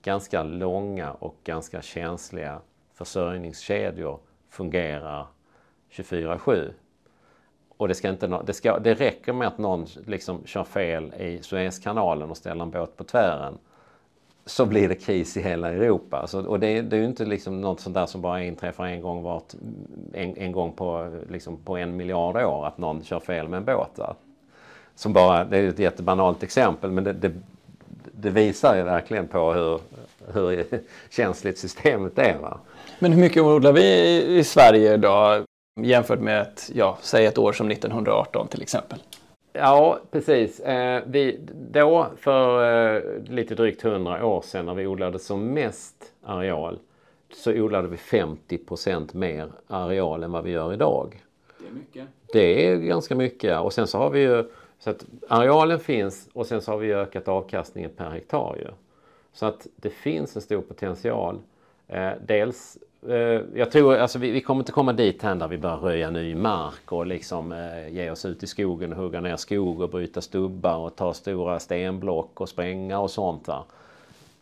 [0.01, 2.61] ganska långa och ganska känsliga
[2.93, 4.19] försörjningskedjor
[4.49, 5.27] fungerar
[5.91, 6.71] 24-7.
[7.77, 11.39] Och det, ska inte, det, ska, det räcker med att någon liksom kör fel i
[11.41, 13.57] Suezkanalen och ställer en båt på tvären
[14.45, 16.27] så blir det kris i hela Europa.
[16.27, 19.01] Så, och det, det är ju inte liksom något sånt där som bara inträffar en
[19.01, 19.53] gång, vart,
[20.13, 23.65] en, en gång på, liksom på en miljard år att någon kör fel med en
[23.65, 23.95] båt.
[23.95, 24.13] Där
[24.95, 27.31] som bara, det är ett jättebanalt exempel men det, det,
[28.11, 29.79] det visar ju verkligen på hur,
[30.33, 30.65] hur
[31.09, 32.37] känsligt systemet är.
[32.37, 32.59] Va?
[32.99, 35.43] Men hur mycket odlar vi i Sverige idag
[35.81, 38.99] jämfört med ett, ja, säg ett år som 1918 till exempel?
[39.53, 40.59] Ja, precis.
[40.59, 41.39] Eh, vi,
[41.71, 46.79] då för eh, lite drygt 100 år sedan när vi odlade som mest areal
[47.33, 51.23] så odlade vi 50% mer areal än vad vi gör idag.
[51.59, 52.07] Det är mycket.
[52.33, 53.59] Det är ganska mycket.
[53.59, 54.43] Och sen så har vi ju
[54.79, 58.67] så att arealen finns och sen så har vi ökat avkastningen per hektar ju.
[59.33, 61.39] Så att det finns en stor potential.
[61.87, 62.77] Eh, dels,
[63.07, 66.09] eh, jag tror, alltså vi, vi, kommer inte komma dit här där vi börjar röja
[66.09, 69.89] ny mark och liksom eh, ge oss ut i skogen och hugga ner skog och
[69.89, 73.47] bryta stubbar och ta stora stenblock och spränga och sånt.
[73.47, 73.63] Va?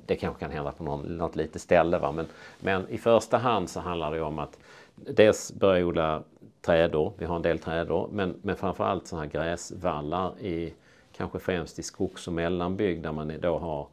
[0.05, 2.11] Det kanske kan hända på någon, något litet ställe va?
[2.11, 2.25] Men,
[2.59, 4.57] men i första hand så handlar det om att
[4.95, 6.23] dels börja odla
[6.65, 7.13] trädor.
[7.17, 10.73] Vi har en del trädor men, men framförallt sådana här gräsvallar i
[11.11, 13.87] kanske främst i skogs och mellanbygd där man då har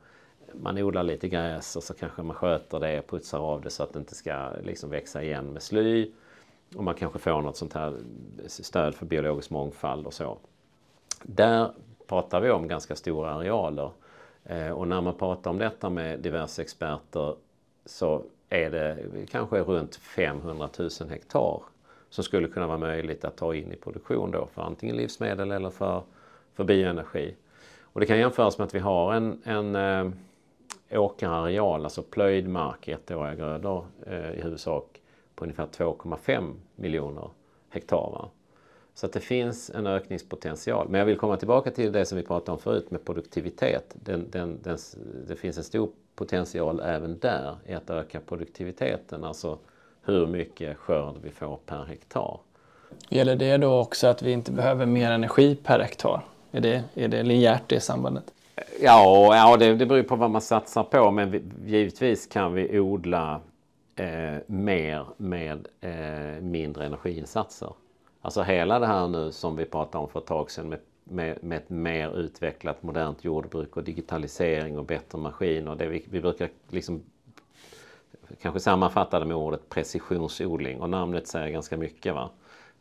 [0.55, 3.82] man odlar lite gräs och så kanske man sköter det och putsar av det så
[3.82, 6.12] att det inte ska liksom växa igen med sly.
[6.76, 7.97] Och man kanske får något sånt här
[8.47, 10.38] stöd för biologisk mångfald och så.
[11.22, 11.70] Där
[12.06, 13.90] pratar vi om ganska stora arealer.
[14.44, 17.34] Eh, och när man pratar om detta med diverse experter
[17.86, 18.98] så är det
[19.30, 21.62] kanske runt 500 000 hektar
[22.11, 25.70] som skulle kunna vara möjligt att ta in i produktion då för antingen livsmedel eller
[25.70, 26.03] för,
[26.55, 27.35] för bioenergi.
[27.82, 30.12] Och det kan jämföras med att vi har en, en eh,
[31.01, 35.01] åkerareal, alltså plöjd mark, ettåriga grödor eh, i huvudsak,
[35.35, 37.31] på ungefär 2,5 miljoner
[37.69, 38.11] hektar.
[38.12, 38.31] Va?
[38.95, 40.89] Så att det finns en ökningspotential.
[40.89, 43.97] Men jag vill komma tillbaka till det som vi pratade om förut med produktivitet.
[44.03, 44.78] Den, den, den,
[45.28, 49.59] det finns en stor potential även där i att öka produktiviteten, alltså
[50.05, 52.40] hur mycket skörd vi får per hektar.
[53.09, 56.20] Gäller det då också att vi inte behöver mer energi per hektar?
[56.52, 58.24] Är det, är det linjärt det sambandet?
[58.81, 62.81] Ja, ja det, det beror på vad man satsar på men vi, givetvis kan vi
[62.81, 63.40] odla
[63.97, 67.72] eh, mer med eh, mindre energiinsatser.
[68.20, 71.39] Alltså hela det här nu som vi pratade om för ett tag sedan med, med,
[71.44, 75.77] med ett mer utvecklat modernt jordbruk och digitalisering och bättre maskiner.
[75.77, 77.02] Det vi, vi brukar liksom
[78.43, 82.15] kanske sammanfatta det med ordet precisionsodling och namnet säger ganska mycket.
[82.15, 82.31] Va?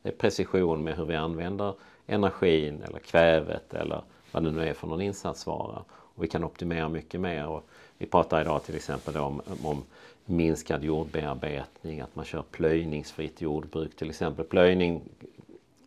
[0.02, 1.74] Det är precision med hur vi använder
[2.08, 4.02] energin eller kvävet eller
[4.32, 5.84] vad det nu är för någon insatsvara.
[5.90, 7.48] Och vi kan optimera mycket mer.
[7.48, 9.84] Och vi pratar idag till exempel om, om
[10.26, 14.46] minskad jordbearbetning, att man kör plöjningsfritt jordbruk till exempel.
[14.46, 15.02] Plöjning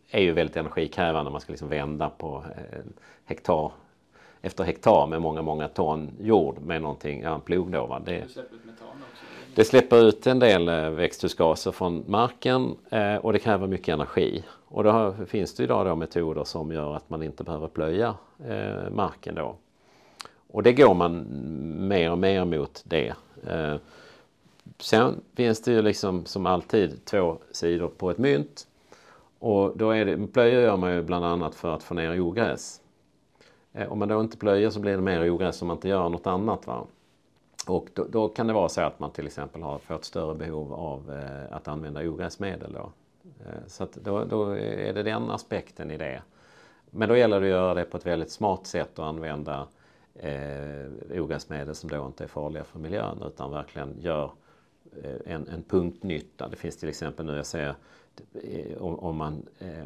[0.09, 2.79] är ju väldigt energikrävande, man ska liksom vända på eh,
[3.25, 3.71] hektar
[4.41, 7.85] efter hektar med många, många ton jord med någonting, ja en plog då.
[7.85, 8.01] Va?
[8.05, 8.27] Det,
[9.55, 14.43] det släpper ut en del eh, växthusgaser från marken eh, och det kräver mycket energi.
[14.65, 18.15] Och då finns det idag då metoder som gör att man inte behöver plöja
[18.47, 19.55] eh, marken då.
[20.47, 21.25] Och det går man
[21.87, 23.13] mer och mer mot det.
[24.79, 28.67] Sen finns det ju liksom som alltid två sidor på ett mynt.
[29.39, 32.81] Och då är det, plöjer gör man ju bland annat för att få ner ogräs.
[33.89, 36.27] Om man då inte plöjer så blir det mer ogräs om man inte gör något
[36.27, 36.67] annat.
[36.67, 36.85] Va?
[37.67, 40.73] Och då, då, kan det vara så att man till exempel har fått större behov
[40.73, 42.73] av eh, att använda ogräsmedel.
[42.73, 42.91] Då.
[43.45, 46.21] Eh, så då, då, är det den aspekten i det.
[46.89, 49.67] Men då gäller det att göra det på ett väldigt smart sätt och använda
[50.15, 54.31] eh, ogräsmedel som då inte är farliga för miljön utan verkligen gör
[55.03, 56.47] eh, en, en punktnytta.
[56.47, 57.75] Det finns till exempel nu, jag ser
[58.33, 59.85] eh, om, om man eh,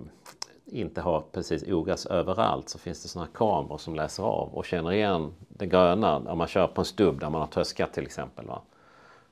[0.68, 4.92] inte har precis ogräs överallt så finns det sådana kameror som läser av och känner
[4.92, 8.46] igen det gröna om man kör på en stubb där man har tröskat till exempel.
[8.46, 8.62] Va?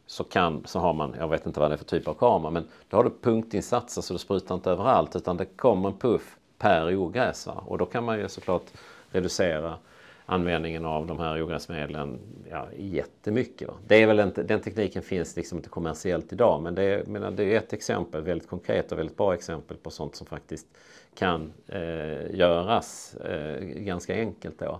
[0.07, 2.51] Så, kan, så har man, jag vet inte vad det är för typ av kamera,
[2.51, 6.37] men då har du punktinsatser så det sprutar inte överallt utan det kommer en puff
[6.57, 7.47] per ogräs.
[7.47, 7.63] Va?
[7.65, 8.65] Och då kan man ju såklart
[9.11, 9.77] reducera
[10.25, 12.19] användningen av de här ogräsmedlen
[12.49, 13.67] ja, jättemycket.
[13.67, 13.73] Va?
[13.87, 17.35] Det är väl inte, den tekniken finns liksom inte kommersiellt idag men det är, men
[17.35, 20.67] det är ett exempel, väldigt konkret och väldigt bra exempel på sånt som faktiskt
[21.15, 24.79] kan eh, göras eh, ganska enkelt då.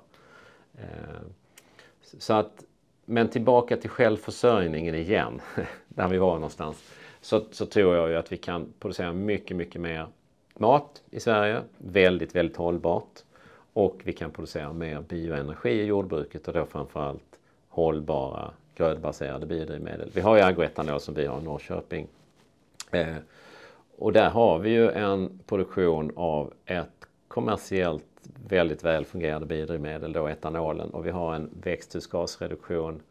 [0.78, 1.22] Eh,
[2.18, 2.64] så att,
[3.06, 5.42] men tillbaka till självförsörjningen igen,
[5.88, 6.84] där vi var någonstans.
[7.22, 10.08] Så, så tror jag ju att vi kan producera mycket, mycket mer
[10.58, 11.62] mat i Sverige.
[11.78, 13.25] Väldigt, väldigt hållbart.
[13.76, 17.40] Och vi kan producera mer bioenergi i jordbruket och då framförallt
[17.70, 20.12] hållbara grödbaserade biodrivmedel.
[20.14, 22.08] Vi har ju agroetanol som vi har i Norrköping.
[22.92, 23.16] Eh,
[23.98, 30.28] och där har vi ju en produktion av ett kommersiellt väldigt väl fungerande biodrivmedel, då
[30.28, 30.90] etanolen.
[30.90, 33.02] Och vi har en växthusgasreduktion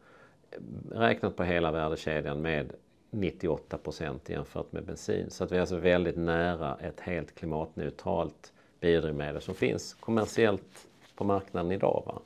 [0.51, 0.59] eh,
[0.99, 2.73] räknat på hela värdekedjan med
[3.11, 5.31] 98 procent jämfört med bensin.
[5.31, 8.54] Så att vi är alltså väldigt nära ett helt klimatneutralt
[8.85, 12.03] biodrivmedel som finns kommersiellt på marknaden idag.
[12.07, 12.21] Va?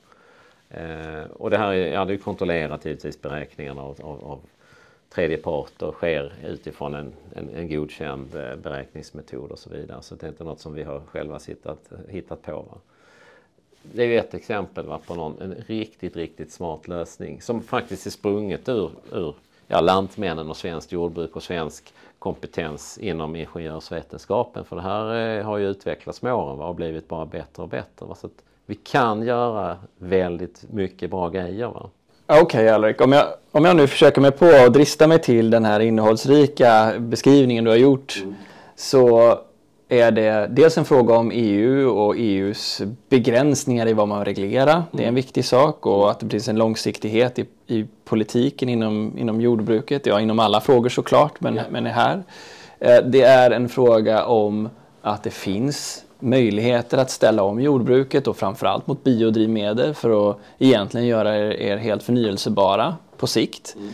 [0.69, 4.39] Eh, och det här är, ja, det är kontrollerat givetvis beräkningarna av, av, av
[5.09, 10.01] tredje part och sker utifrån en, en, en godkänd eh, beräkningsmetod och så vidare.
[10.01, 12.51] Så det är inte något som vi har själva hittat, hittat på.
[12.51, 12.77] Va?
[13.81, 18.05] Det är ju ett exempel va, på någon, en riktigt, riktigt smart lösning som faktiskt
[18.05, 19.35] är sprunget ur, ur
[19.67, 24.65] ja, Lantmännen och svenskt jordbruk och svensk kompetens inom ingenjörsvetenskapen.
[24.65, 28.05] För det här eh, har ju utvecklats med åren och blivit bara bättre och bättre.
[28.05, 28.15] Va?
[28.15, 31.67] Så att vi kan göra väldigt mycket bra grejer.
[31.67, 31.89] Va?
[32.25, 35.49] Okej okay, Alrik, om jag, om jag nu försöker mig på att drista mig till
[35.49, 38.35] den här innehållsrika beskrivningen du har gjort mm.
[38.75, 39.35] så
[39.89, 44.83] är det dels en fråga om EU och EUs begränsningar i vad man reglerar.
[44.91, 45.15] Det är en mm.
[45.15, 50.05] viktig sak och att det finns en långsiktighet i, i politiken inom, inom jordbruket.
[50.05, 51.67] Ja, inom alla frågor såklart, men, yeah.
[51.71, 52.23] men är här.
[52.79, 54.69] Eh, det är en fråga om
[55.01, 61.07] att det finns möjligheter att ställa om jordbruket och framförallt mot biodrivmedel för att egentligen
[61.07, 63.75] göra er, er helt förnyelsebara på sikt.
[63.77, 63.93] Mm.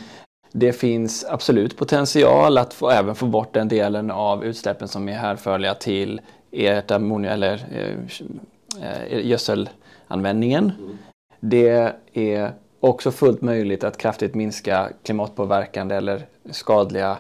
[0.57, 5.14] Det finns absolut potential att få, även få bort den delen av utsläppen som är
[5.14, 6.22] härförliga till
[6.52, 10.72] ert ammonium eller eh, eh, gödselanvändningen.
[10.77, 10.98] Mm.
[11.40, 17.18] Det är också fullt möjligt att kraftigt minska klimatpåverkande eller skadliga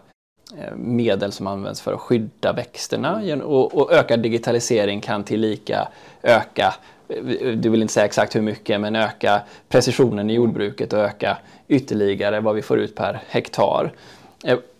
[0.57, 5.87] eh, medel som används för att skydda växterna och ökad digitalisering kan tillika
[6.23, 6.75] öka,
[7.55, 11.37] du vill inte säga exakt hur mycket, men öka precisionen i jordbruket och öka
[11.67, 13.91] ytterligare vad vi får ut per hektar.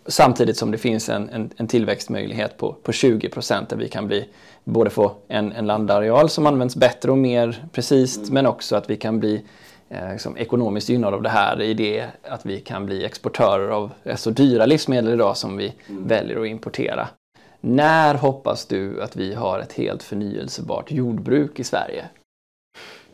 [0.06, 4.06] Samtidigt som det finns en, en, en tillväxtmöjlighet på, på 20 procent där vi kan
[4.06, 4.28] bli
[4.64, 8.34] både få en, en landareal som används bättre och mer precis mm.
[8.34, 9.42] men också att vi kan bli
[9.88, 13.90] eh, liksom ekonomiskt gynnade av det här i det att vi kan bli exportörer av
[14.16, 16.08] så dyra livsmedel idag som vi mm.
[16.08, 17.08] väljer att importera.
[17.68, 22.08] När hoppas du att vi har ett helt förnyelsebart jordbruk i Sverige?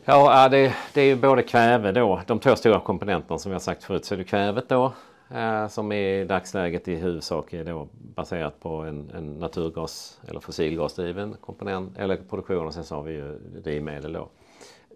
[0.05, 3.61] Ja, äh, det, det är ju både kväve då, de två stora komponenterna som jag
[3.61, 4.93] sagt förut, så är det kvävet då
[5.35, 11.35] äh, som i dagsläget i huvudsak är då baserat på en, en naturgas eller fossilgasdriven
[11.41, 14.29] komponent eller produktion och sen så har vi ju drivmedel då.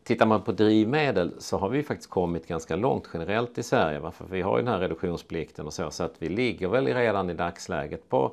[0.03, 3.99] Tittar man på drivmedel så har vi faktiskt kommit ganska långt generellt i Sverige.
[3.99, 7.29] Varför vi har ju den här reduktionsplikten och så så att vi ligger väl redan
[7.29, 8.31] i dagsläget på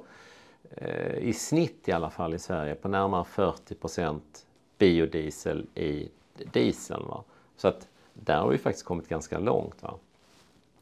[0.76, 4.20] Eh, i snitt i alla fall i Sverige på närmare 40%
[4.78, 6.08] biodiesel i
[6.52, 7.08] dieseln.
[7.08, 7.24] Va?
[7.56, 9.82] Så att där har vi faktiskt kommit ganska långt.
[9.82, 9.94] Va?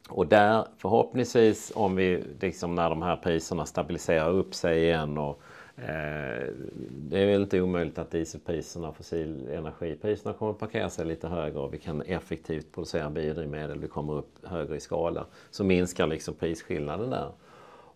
[0.09, 5.41] Och där förhoppningsvis om vi liksom när de här priserna stabiliserar upp sig igen och
[5.75, 6.47] eh,
[6.89, 11.59] det är väl inte omöjligt att dieselpriserna och fossilenergipriserna kommer att parkera sig lite högre
[11.59, 13.79] och vi kan effektivt producera biodrivmedel.
[13.79, 15.25] Vi kommer upp högre i skala.
[15.51, 17.31] Så minskar liksom prisskillnaden där.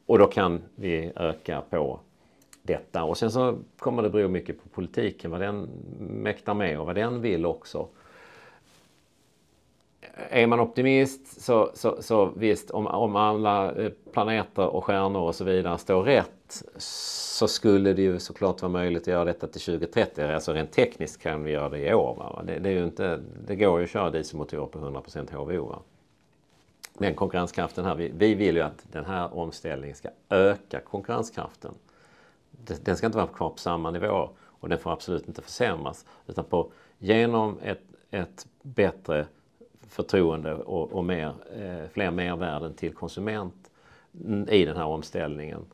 [0.08, 2.00] Och då kan vi öka på
[2.62, 3.04] detta.
[3.04, 5.70] Och sen så kommer det bero mycket på politiken, vad den
[6.00, 7.88] mäktar med och vad den vill också
[10.30, 15.36] är man optimist så, så, så visst, om, om alla eh, planeter och stjärnor och
[15.36, 19.62] så vidare står rätt så skulle det ju såklart vara möjligt att göra detta till
[19.62, 20.22] 2030.
[20.22, 22.16] Alltså rent tekniskt kan vi göra det i år.
[22.16, 22.44] Va?
[22.48, 25.66] Det, det, är ju inte, det går ju att köra dieselmotorer på 100% HVO.
[25.66, 25.80] Va?
[27.00, 31.74] Men konkurrenskraften här, vi, vi vill ju att den här omställningen ska öka konkurrenskraften.
[32.82, 36.06] Den ska inte vara kvar på samma nivå och den får absolut inte försämras.
[36.28, 39.28] Utan på, genom ett, ett bättre
[39.88, 43.72] förtroende och, och mer, eh, fler mervärden till konsument
[44.26, 45.66] mm, i den här omställningen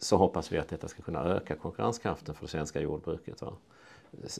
[0.00, 3.42] så hoppas vi att detta ska kunna öka konkurrenskraften för det svenska jordbruket.
[3.42, 3.52] Va?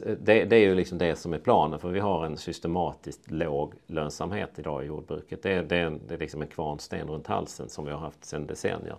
[0.05, 3.31] Eh, det, det, är ju liksom det som är planen för vi har en systematiskt
[3.31, 5.43] låg lönsamhet idag i jordbruket.
[5.43, 8.25] Det, det är, en, det är liksom en kvarnsten runt halsen som vi har haft
[8.25, 8.95] sedan decennier.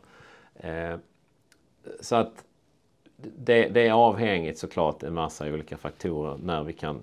[0.54, 0.96] Eh,
[2.00, 2.44] så att
[3.16, 7.00] det, det, är avhängigt såklart en massa olika faktorer när vi kan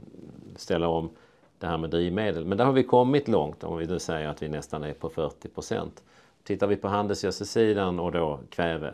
[0.56, 1.10] ställa om
[1.58, 2.46] det här med drivmedel.
[2.46, 5.10] Men där har vi kommit långt om vi nu säger att vi nästan är på
[5.10, 6.04] 40 procent.
[6.44, 8.94] Tittar vi på handelsgödselsidan och då kväve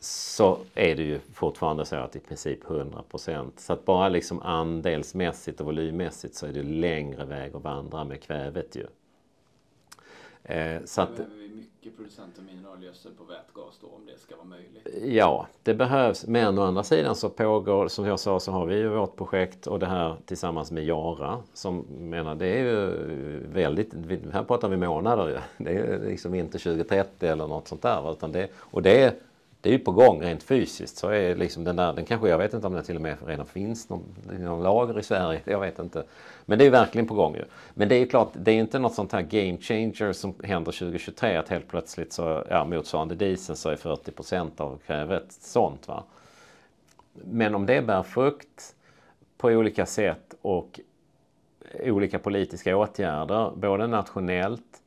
[0.00, 3.60] så är det ju fortfarande så att i princip 100 procent.
[3.60, 8.22] Så att bara liksom andelsmässigt och volymmässigt så är det längre väg att vandra med
[8.22, 8.86] kvävet ju.
[10.44, 11.10] Eh, så att,
[11.54, 15.14] mycket producenter mineralgödsel på vätgas då om det ska vara möjligt?
[15.16, 16.26] Ja, det behövs.
[16.26, 19.66] Men å andra sidan så pågår, som jag sa, så har vi ju vårt projekt
[19.66, 22.90] och det här tillsammans med Jara som menar det är ju
[23.52, 23.94] väldigt,
[24.32, 25.64] här pratar vi månader ju.
[25.64, 28.12] Det är liksom inte 2030 eller något sånt där.
[28.12, 29.22] Utan det, och det
[29.60, 30.96] det är ju på gång rent fysiskt.
[30.96, 33.16] Så är liksom den där, den kanske, jag vet inte om den till och med
[33.26, 34.04] redan finns någon,
[34.38, 35.40] någon lager i Sverige.
[35.44, 36.04] Jag vet inte.
[36.46, 37.44] Men det är verkligen på gång ju.
[37.74, 40.72] Men det är ju klart, det är inte något sånt här game changer som händer
[40.72, 46.04] 2023 att helt plötsligt så, ja motsvarande diesel så är 40 av kvävet sånt va.
[47.12, 48.74] Men om det bär frukt
[49.38, 50.80] på olika sätt och
[51.80, 54.79] olika politiska åtgärder, både nationellt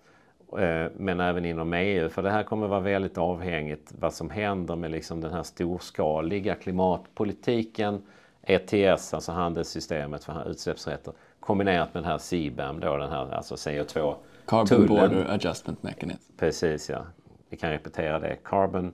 [0.97, 2.09] men även inom EU.
[2.09, 6.55] För det här kommer vara väldigt avhängigt vad som händer med liksom den här storskaliga
[6.55, 8.01] klimatpolitiken.
[8.43, 14.15] ETS, alltså handelssystemet för utsläppsrätter, kombinerat med den här CBAM, då, den här alltså CO2
[14.45, 14.87] Carbon tullen.
[14.87, 16.33] Border Adjustment Mechanism.
[16.37, 17.05] Precis, ja.
[17.49, 18.37] Vi kan repetera det.
[18.43, 18.91] Carbon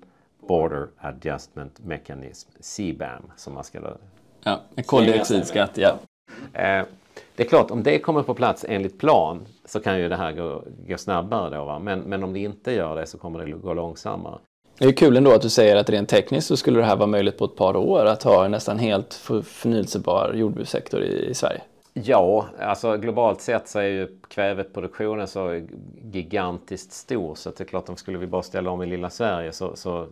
[0.48, 3.80] Border Adjustment Mechanism, CBAM, som man ska...
[4.44, 5.98] Ja, koldioxidskatt, ja.
[6.54, 6.86] Eh,
[7.36, 10.32] det är klart, om det kommer på plats enligt plan så kan ju det här
[10.32, 11.66] gå, gå snabbare då.
[11.66, 11.80] Va?
[11.80, 14.40] Men, men om det inte gör det så kommer det gå långsammare.
[14.80, 17.08] Det är kul ändå att du säger att rent tekniskt så skulle det här vara
[17.08, 19.14] möjligt på ett par år att ha en nästan helt
[19.44, 21.62] förnyelsebar jordbrukssektor i, i Sverige.
[21.94, 25.62] Ja, alltså globalt sett så är ju kväveproduktionen så
[26.12, 29.52] gigantiskt stor så det är klart att skulle vi bara ställa om i lilla Sverige
[29.52, 30.08] så, så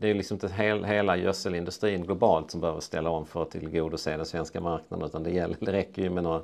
[0.00, 4.16] det är liksom inte hel, hela gödselindustrin globalt som behöver ställa om för att tillgodose
[4.16, 6.40] den svenska marknaden utan det, gäller, det räcker ju med några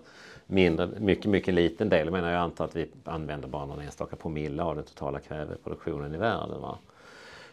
[0.47, 2.07] mindre, mycket, mycket liten del.
[2.07, 6.15] Jag menar jag antar att vi använder bara någon enstaka promille av den totala kväveproduktionen
[6.15, 6.61] i världen.
[6.61, 6.79] Va?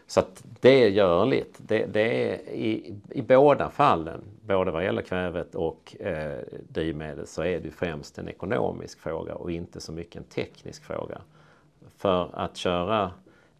[0.08, 1.56] Så att det är görligt.
[1.58, 6.40] Det, det är i, i båda fallen, både vad gäller kvävet och eh,
[6.70, 11.22] drivmedel, så är det främst en ekonomisk fråga och inte så mycket en teknisk fråga.
[11.98, 13.12] För att köra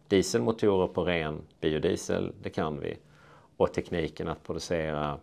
[0.08, 2.96] dieselmotorer på ren biodiesel, det kan vi.
[3.56, 5.18] Och tekniken att producera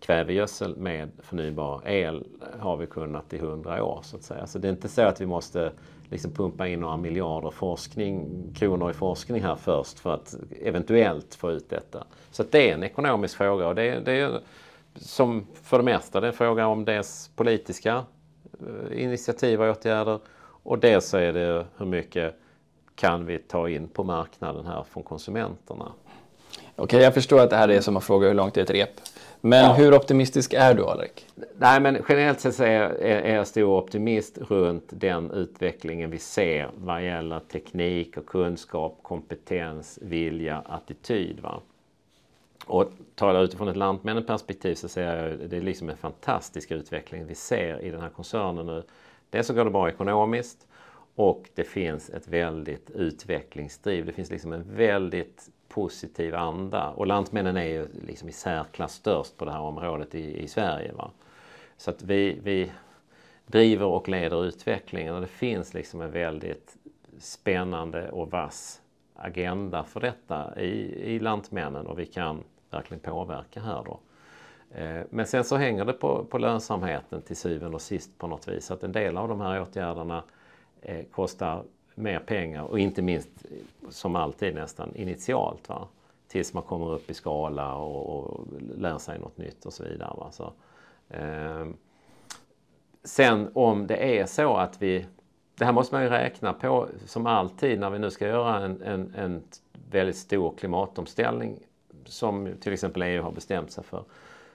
[0.00, 2.26] kvävegödsel med förnybar el
[2.58, 4.46] har vi kunnat i hundra år så att säga.
[4.46, 5.72] Så det är inte så att vi måste
[6.10, 11.52] liksom pumpa in några miljarder forskning, kronor i forskning här först för att eventuellt få
[11.52, 12.04] ut detta.
[12.30, 14.40] Så det är en ekonomisk fråga och det, det är
[14.94, 18.04] som för det mesta det är en fråga om dels politiska
[18.60, 20.18] eh, initiativ och åtgärder
[20.62, 22.34] och dels så är det hur mycket
[22.94, 25.92] kan vi ta in på marknaden här från konsumenterna.
[26.76, 28.90] Okej, jag förstår att det här är som att fråga hur långt är ett rep.
[29.40, 29.72] Men ja.
[29.72, 31.26] hur optimistisk är du, Alrik?
[31.58, 37.04] Nej, men generellt sett är, är jag stor optimist runt den utvecklingen vi ser vad
[37.04, 41.40] gäller teknik och kunskap, kompetens, vilja, attityd.
[41.40, 41.60] Va?
[42.66, 47.34] Och talar utifrån ett lantmännenperspektiv så ser jag det är liksom en fantastisk utveckling vi
[47.34, 48.82] ser i den här koncernen nu.
[49.30, 50.66] Dels så går det bra ekonomiskt
[51.14, 54.06] och det finns ett väldigt utvecklingsdriv.
[54.06, 56.90] Det finns liksom en väldigt positiv anda.
[56.90, 60.92] Och Lantmännen är ju liksom i särklass störst på det här området i, i Sverige.
[60.92, 61.10] Va?
[61.76, 62.72] Så att vi, vi
[63.46, 66.76] driver och leder utvecklingen och det finns liksom en väldigt
[67.18, 68.82] spännande och vass
[69.14, 74.00] agenda för detta i, i Lantmännen och vi kan verkligen påverka här då.
[74.78, 78.48] Eh, men sen så hänger det på, på lönsamheten till syvende och sist på något
[78.48, 78.70] vis.
[78.70, 80.22] Att en del av de här åtgärderna
[80.82, 81.62] eh, kostar
[81.98, 83.28] mer pengar och inte minst
[83.88, 85.68] som alltid nästan initialt.
[85.68, 85.88] Va?
[86.28, 88.46] Tills man kommer upp i skala och, och
[88.76, 90.14] lär sig något nytt och så vidare.
[90.16, 90.30] Va?
[90.30, 90.52] Så,
[91.08, 91.66] eh,
[93.04, 95.06] sen om det är så att vi
[95.58, 98.82] det här måste man ju räkna på som alltid när vi nu ska göra en,
[98.82, 99.42] en, en
[99.90, 101.58] väldigt stor klimatomställning
[102.04, 104.04] som till exempel EU har bestämt sig för.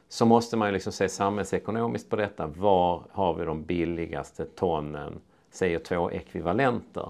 [0.07, 2.47] Så måste man ju liksom se samhällsekonomiskt på detta.
[2.47, 5.21] Var har vi de billigaste tonnen
[5.51, 7.09] CO2-ekvivalenter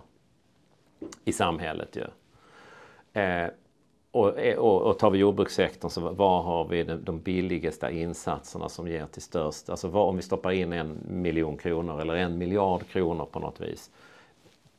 [1.26, 2.06] i samhället ju.
[3.22, 3.50] Eh,
[4.12, 8.70] och, eh, och, och tar vi jordbrukssektorn så var har vi de, de billigaste insatserna
[8.70, 12.38] som ger till störst, alltså var, om vi stoppar in en miljon kronor eller en
[12.38, 13.92] miljard kronor på något vis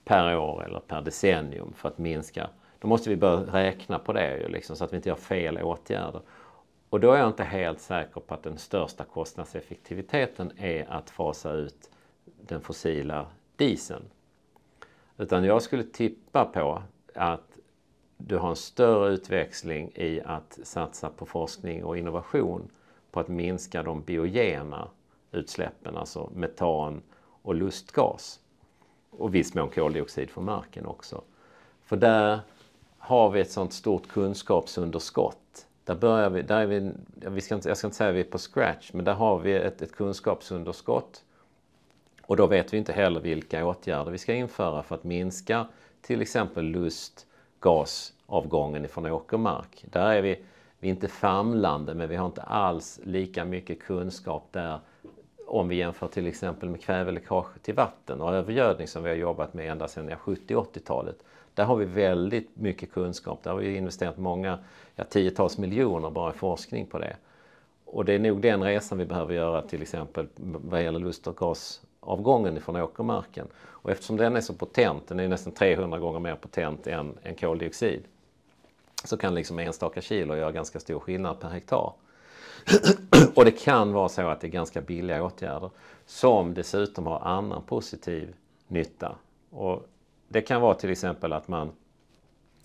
[0.04, 2.50] per år eller per decennium för att minska.
[2.78, 5.62] Då måste vi börja räkna på det ju liksom, så att vi inte gör fel
[5.62, 6.20] åtgärder.
[6.90, 11.52] Och då är jag inte helt säker på att den största kostnadseffektiviteten är att fasa
[11.52, 11.90] ut
[12.24, 13.26] den fossila
[13.56, 14.04] dieseln.
[15.18, 16.82] Utan jag skulle tippa på
[17.14, 17.58] att
[18.16, 22.68] du har en större utväxling i att satsa på forskning och innovation
[23.10, 24.88] på att minska de biogena
[25.32, 27.02] utsläppen, alltså metan
[27.42, 28.40] och lustgas.
[29.10, 31.22] Och viss mån koldioxid från marken också.
[31.84, 32.40] För där
[32.98, 35.66] har vi ett sånt stort kunskapsunderskott.
[35.84, 36.94] Där börjar vi, där är
[37.30, 39.38] vi, ska inte, jag ska inte säga att vi är på scratch, men där har
[39.38, 41.24] vi ett, ett kunskapsunderskott
[42.26, 45.66] och då vet vi inte heller vilka åtgärder vi ska införa för att minska
[46.00, 49.84] till exempel lustgasavgången ifrån åkermark.
[49.90, 50.40] Där är vi,
[50.78, 54.78] vi är inte famlande men vi har inte alls lika mycket kunskap där
[55.46, 59.54] om vi jämför till exempel med kväveläckage till vatten och övergödning som vi har jobbat
[59.54, 61.16] med ända sedan 70-80-talet.
[61.54, 63.42] Där har vi väldigt mycket kunskap.
[63.42, 64.58] Där har vi investerat många,
[64.96, 67.16] ja, tiotals miljoner bara i forskning på det.
[67.84, 72.60] Och det är nog den resan vi behöver göra till exempel vad gäller lustgas avgången
[72.60, 73.46] från åkermarken.
[73.56, 77.34] Och eftersom den är så potent, den är nästan 300 gånger mer potent än, än
[77.34, 78.04] koldioxid,
[79.04, 81.92] så kan liksom enstaka kilo göra ganska stor skillnad per hektar.
[83.34, 85.70] och det kan vara så att det är ganska billiga åtgärder
[86.06, 88.34] som dessutom har annan positiv
[88.68, 89.16] nytta.
[89.50, 89.88] Och
[90.28, 91.72] det kan vara till exempel att man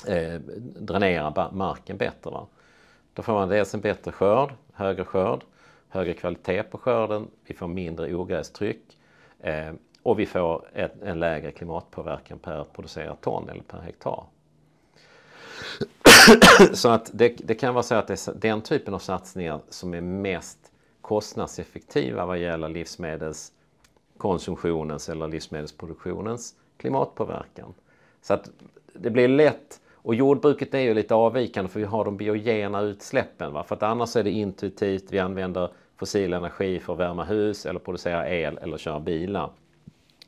[0.07, 0.39] eh,
[0.79, 2.31] dränerar marken bättre.
[2.31, 2.47] Va?
[3.13, 5.43] Då får man dels en bättre skörd, högre skörd,
[5.89, 8.98] högre kvalitet på skörden, vi får mindre ogrästryck
[9.39, 14.23] Eh, och vi får ett, en lägre klimatpåverkan per producerat ton eller per hektar.
[16.73, 19.93] så att det, det, kan vara så att det är den typen av satsningar som
[19.93, 20.71] är mest
[21.01, 27.73] kostnadseffektiva vad gäller livsmedelskonsumtionens eller livsmedelsproduktionens klimatpåverkan.
[28.21, 28.49] Så att
[28.93, 33.53] det blir lätt och jordbruket är ju lite avvikande för vi har de biogena utsläppen.
[33.53, 33.63] Va?
[33.63, 35.69] För att annars är det intuitivt, vi använder
[35.99, 39.49] fossil energi för att värma hus eller producera el eller köra bilar.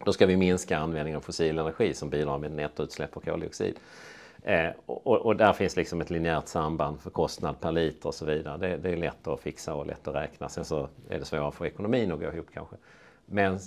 [0.05, 3.75] Då ska vi minska användningen av fossil energi som bidrar med nettoutsläpp av koldioxid.
[4.43, 8.25] Eh, och, och, där finns liksom ett linjärt samband för kostnad per liter och så
[8.25, 8.57] vidare.
[8.57, 10.49] Det, det, är lätt att fixa och lätt att räkna.
[10.49, 12.75] Sen så är det svårare för ekonomin att gå ihop kanske.
[13.25, 13.59] Men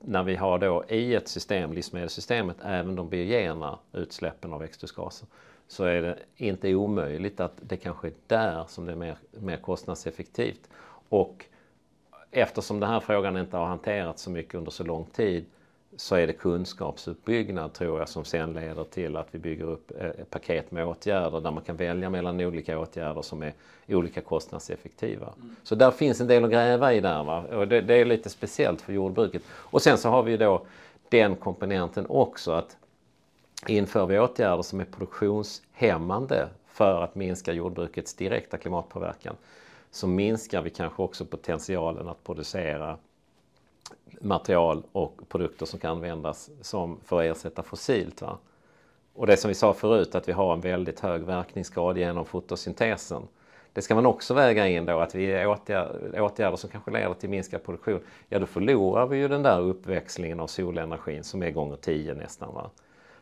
[0.00, 5.28] när vi har då i ett system, livsmedelssystemet, även de biogena utsläppen av växthusgaser
[5.68, 9.56] så är det inte omöjligt att det kanske är där som det är mer, mer
[9.56, 10.68] kostnadseffektivt.
[11.08, 11.46] Och
[12.30, 15.44] eftersom den här frågan inte har hanterats så mycket under så lång tid
[15.96, 20.30] så är det kunskapsuppbyggnad tror jag som sen leder till att vi bygger upp ett
[20.30, 23.52] paket med åtgärder där man kan välja mellan olika åtgärder som är
[23.88, 25.26] olika kostnadseffektiva.
[25.36, 25.56] Mm.
[25.62, 27.44] Så där finns en del att gräva i där va?
[27.52, 29.42] och det, det, är lite speciellt för jordbruket.
[29.50, 30.66] Och sen så har vi då
[31.08, 32.76] den komponenten också att
[33.66, 39.36] inför vi åtgärder som är produktionshämmande för att minska jordbrukets direkta klimatpåverkan
[39.90, 42.98] så minskar vi kanske också potentialen att producera
[44.20, 48.22] material och produkter som kan användas som för att ersätta fossilt.
[48.22, 48.38] Va?
[49.14, 53.22] Och det som vi sa förut att vi har en väldigt hög verkningsgrad genom fotosyntesen.
[53.72, 57.28] Det ska man också väga in då att vi åtgärder, åtgärder som kanske leder till
[57.28, 58.00] minskad produktion.
[58.28, 62.54] Ja då förlorar vi ju den där uppväxlingen av solenergin som är gånger 10 nästan.
[62.54, 62.70] Va?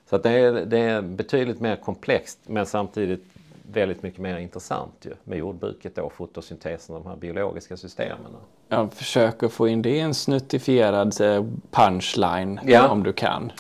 [0.07, 3.25] Så att det, är, det är betydligt mer komplext men samtidigt
[3.73, 8.37] väldigt mycket mer intressant ju, med jordbruket då, fotosyntesen de här biologiska systemen.
[8.69, 12.89] Jag försöker få in det i en snuttifierad eh, punchline ja.
[12.89, 13.53] om du kan.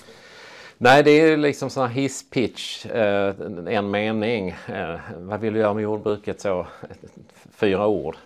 [0.78, 3.34] Nej, det är liksom sån här hisspitch, eh,
[3.66, 4.48] en mening.
[4.48, 6.40] Eh, vad vill du göra med jordbruket?
[6.40, 6.66] Så,
[7.60, 8.16] fyra ord.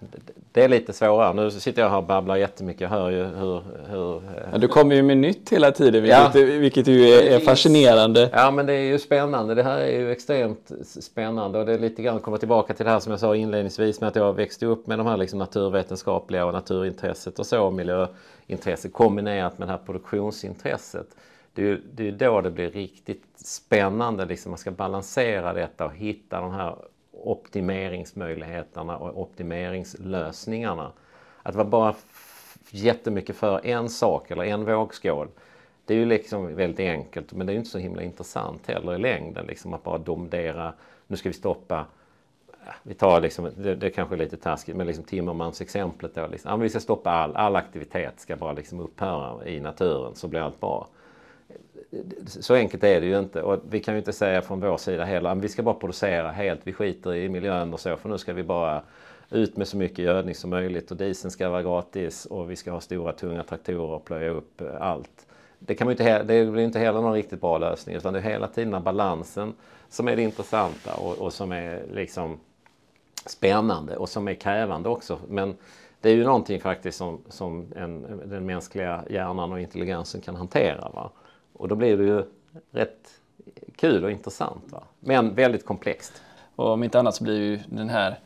[0.53, 1.33] Det är lite svårare.
[1.33, 2.81] Nu sitter jag här och babblar jättemycket.
[2.81, 3.63] Jag hör ju hur...
[3.89, 4.23] hur
[4.53, 6.59] ja, du kommer ju med nytt hela tiden, vilket, ja.
[6.59, 8.31] vilket ju är, är, fascinerande.
[8.33, 9.55] Ja, men det är ju spännande.
[9.55, 12.85] Det här är ju extremt spännande och det är lite grann att komma tillbaka till
[12.85, 15.39] det här som jag sa inledningsvis med att jag växte upp med de här liksom
[15.39, 21.07] naturvetenskapliga och naturintresset och så, miljöintresset kombinerat med det här produktionsintresset
[21.55, 24.25] det är, det är då det blir riktigt spännande.
[24.25, 26.77] Liksom man ska balansera detta och hitta de här
[27.13, 30.93] optimeringsmöjligheterna och optimeringslösningarna.
[31.43, 31.95] Att vara bara
[32.71, 35.29] jättemycket för en sak eller en vågskål.
[35.85, 38.99] Det är ju liksom väldigt enkelt men det är inte så himla intressant heller i
[38.99, 39.47] längden.
[39.47, 40.73] Liksom att bara domdera,
[41.07, 41.87] nu ska vi stoppa
[42.83, 46.27] vi tar liksom, det, det kanske är lite taskigt, men liksom Timmermans exemplet då.
[46.27, 50.29] Liksom, ja, vi ska stoppa all, all aktivitet, ska bara liksom upphöra i naturen så
[50.29, 50.89] blir allt bra
[52.27, 55.05] så enkelt är det ju inte och vi kan ju inte säga från vår sida
[55.05, 58.09] heller ah, att vi ska bara producera helt, vi skiter i miljön och så för
[58.09, 58.83] nu ska vi bara
[59.31, 62.71] ut med så mycket gödning som möjligt och dieseln ska vara gratis och vi ska
[62.71, 65.27] ha stora tunga traktorer och plöja upp eh, allt.
[65.59, 68.23] Det, kan man inte, det blir inte heller någon riktigt bra lösning utan det är
[68.23, 69.55] hela tiden balansen
[69.89, 72.41] som är det intressanta och, och som är liksom
[73.27, 75.19] spännande och som är krävande också.
[75.29, 75.57] Men
[76.01, 80.89] det är ju någonting faktiskt som, som en, den mänskliga hjärnan och intelligensen kan hantera.
[80.89, 81.11] Va?
[81.53, 82.25] Och då blir det ju
[82.71, 83.21] rätt
[83.77, 84.65] kul och intressant.
[84.73, 84.83] Va?
[85.01, 86.23] Men väldigt komplext.
[86.57, 88.19] Och om inte annat så blir ju den här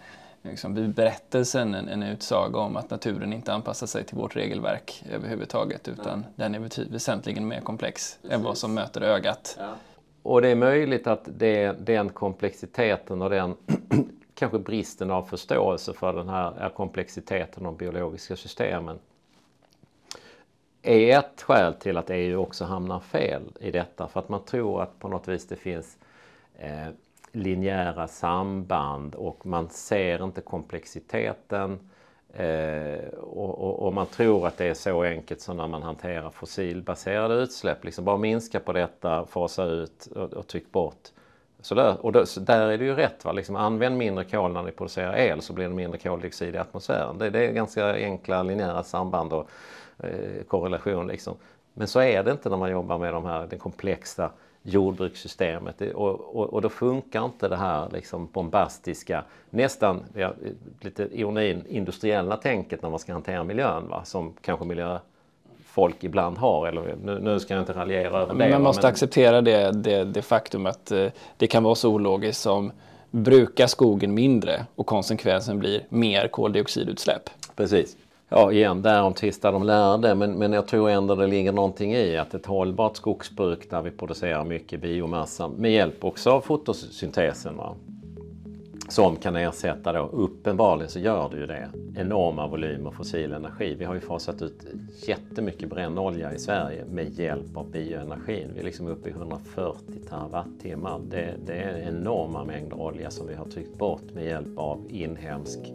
[0.43, 5.89] liksom, berättelsen en, en utsaga om att naturen inte anpassar sig till vårt regelverk överhuvudtaget
[5.89, 6.33] utan ja.
[6.45, 8.35] den är väsentligen mer komplex Precis.
[8.37, 9.57] än vad som möter ögat.
[9.61, 9.75] Ja.
[10.23, 13.55] Och det är möjligt att det, den komplexiteten och den
[14.35, 18.99] kanske bristen av förståelse för den här komplexiteten av biologiska systemen
[20.87, 24.09] är ett skäl till att EU också hamnar fel i detta.
[24.09, 25.97] För att man tror att på något vis det finns
[26.59, 26.89] eh,
[27.33, 31.79] linjära samband och man ser inte komplexiteten.
[32.33, 36.31] Eh, och, och, och, man tror att det är så enkelt som när man hanterar
[36.31, 37.85] fossilbaserade utsläpp.
[37.85, 41.09] Liksom bara minska på detta, fasa ut och, och tryck bort.
[41.61, 43.25] Så där, och då, så där är det ju rätt.
[43.25, 43.33] Va?
[43.33, 47.19] Liksom, använd mindre kol när ni producerar el så blir det mindre koldioxid i atmosfären.
[47.19, 49.33] Det, det är ganska enkla linjära samband.
[49.33, 49.51] Och,
[50.49, 51.07] korrelation.
[51.07, 51.37] Liksom.
[51.75, 54.31] Men så är det inte när man jobbar med de här, det komplexa
[54.63, 60.33] jordbrukssystemet och, och, och då funkar inte det här liksom bombastiska, nästan ja,
[60.81, 64.05] lite ironin, industriella tänket när man ska hantera miljön va?
[64.05, 66.67] som kanske miljöfolk ibland har.
[66.67, 68.51] Eller, nu, nu ska jag inte raljera över det.
[68.51, 68.91] Man måste men...
[68.93, 71.07] acceptera det, det, det faktum att eh,
[71.37, 72.73] det kan vara så ologiskt som
[73.11, 77.31] bruka skogen mindre och konsekvensen blir mer koldioxidutsläpp.
[77.57, 77.97] Precis
[78.29, 80.15] ja, igen, därom tvistar de lärde.
[80.15, 83.91] Men, men jag tror ändå det ligger någonting i att ett hållbart skogsbruk där vi
[83.91, 87.57] producerar mycket biomassa med hjälp också av fotosyntesen.
[87.57, 87.77] Va?
[88.89, 93.75] Som kan ersätta då, uppenbarligen så gör det ju det, enorma volymer fossil energi.
[93.79, 94.67] Vi har ju fasat ut
[95.07, 98.51] jättemycket brännolja i Sverige med hjälp av bioenergin.
[98.55, 101.01] Vi är liksom uppe i 140 terawattimmar.
[101.11, 105.73] Det, det är enorma mängder olja som vi har tryckt bort med hjälp av inhemsk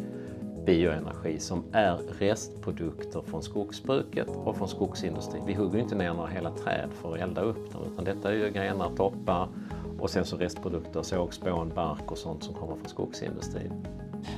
[0.66, 5.44] bioenergi som är restprodukter från skogsbruket och från skogsindustrin.
[5.46, 8.36] Vi hugger inte ner några hela träd för att elda upp dem utan detta är
[8.36, 9.48] ju grenar, toppar
[10.00, 13.88] och sen så restprodukter, sågspån, bark och sånt som kommer från skogsindustrin.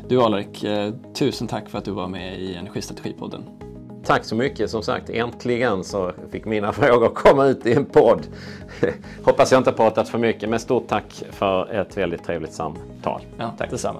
[0.07, 3.43] Du Alrik, eh, tusen tack för att du var med i Energistrategipodden.
[4.05, 4.69] Tack så mycket.
[4.69, 8.27] Som sagt, äntligen så fick mina frågor komma ut i en podd.
[9.23, 13.21] Hoppas jag inte pratat för mycket, men stort tack för ett väldigt trevligt samtal.
[13.37, 13.99] Ja, tack detsamma.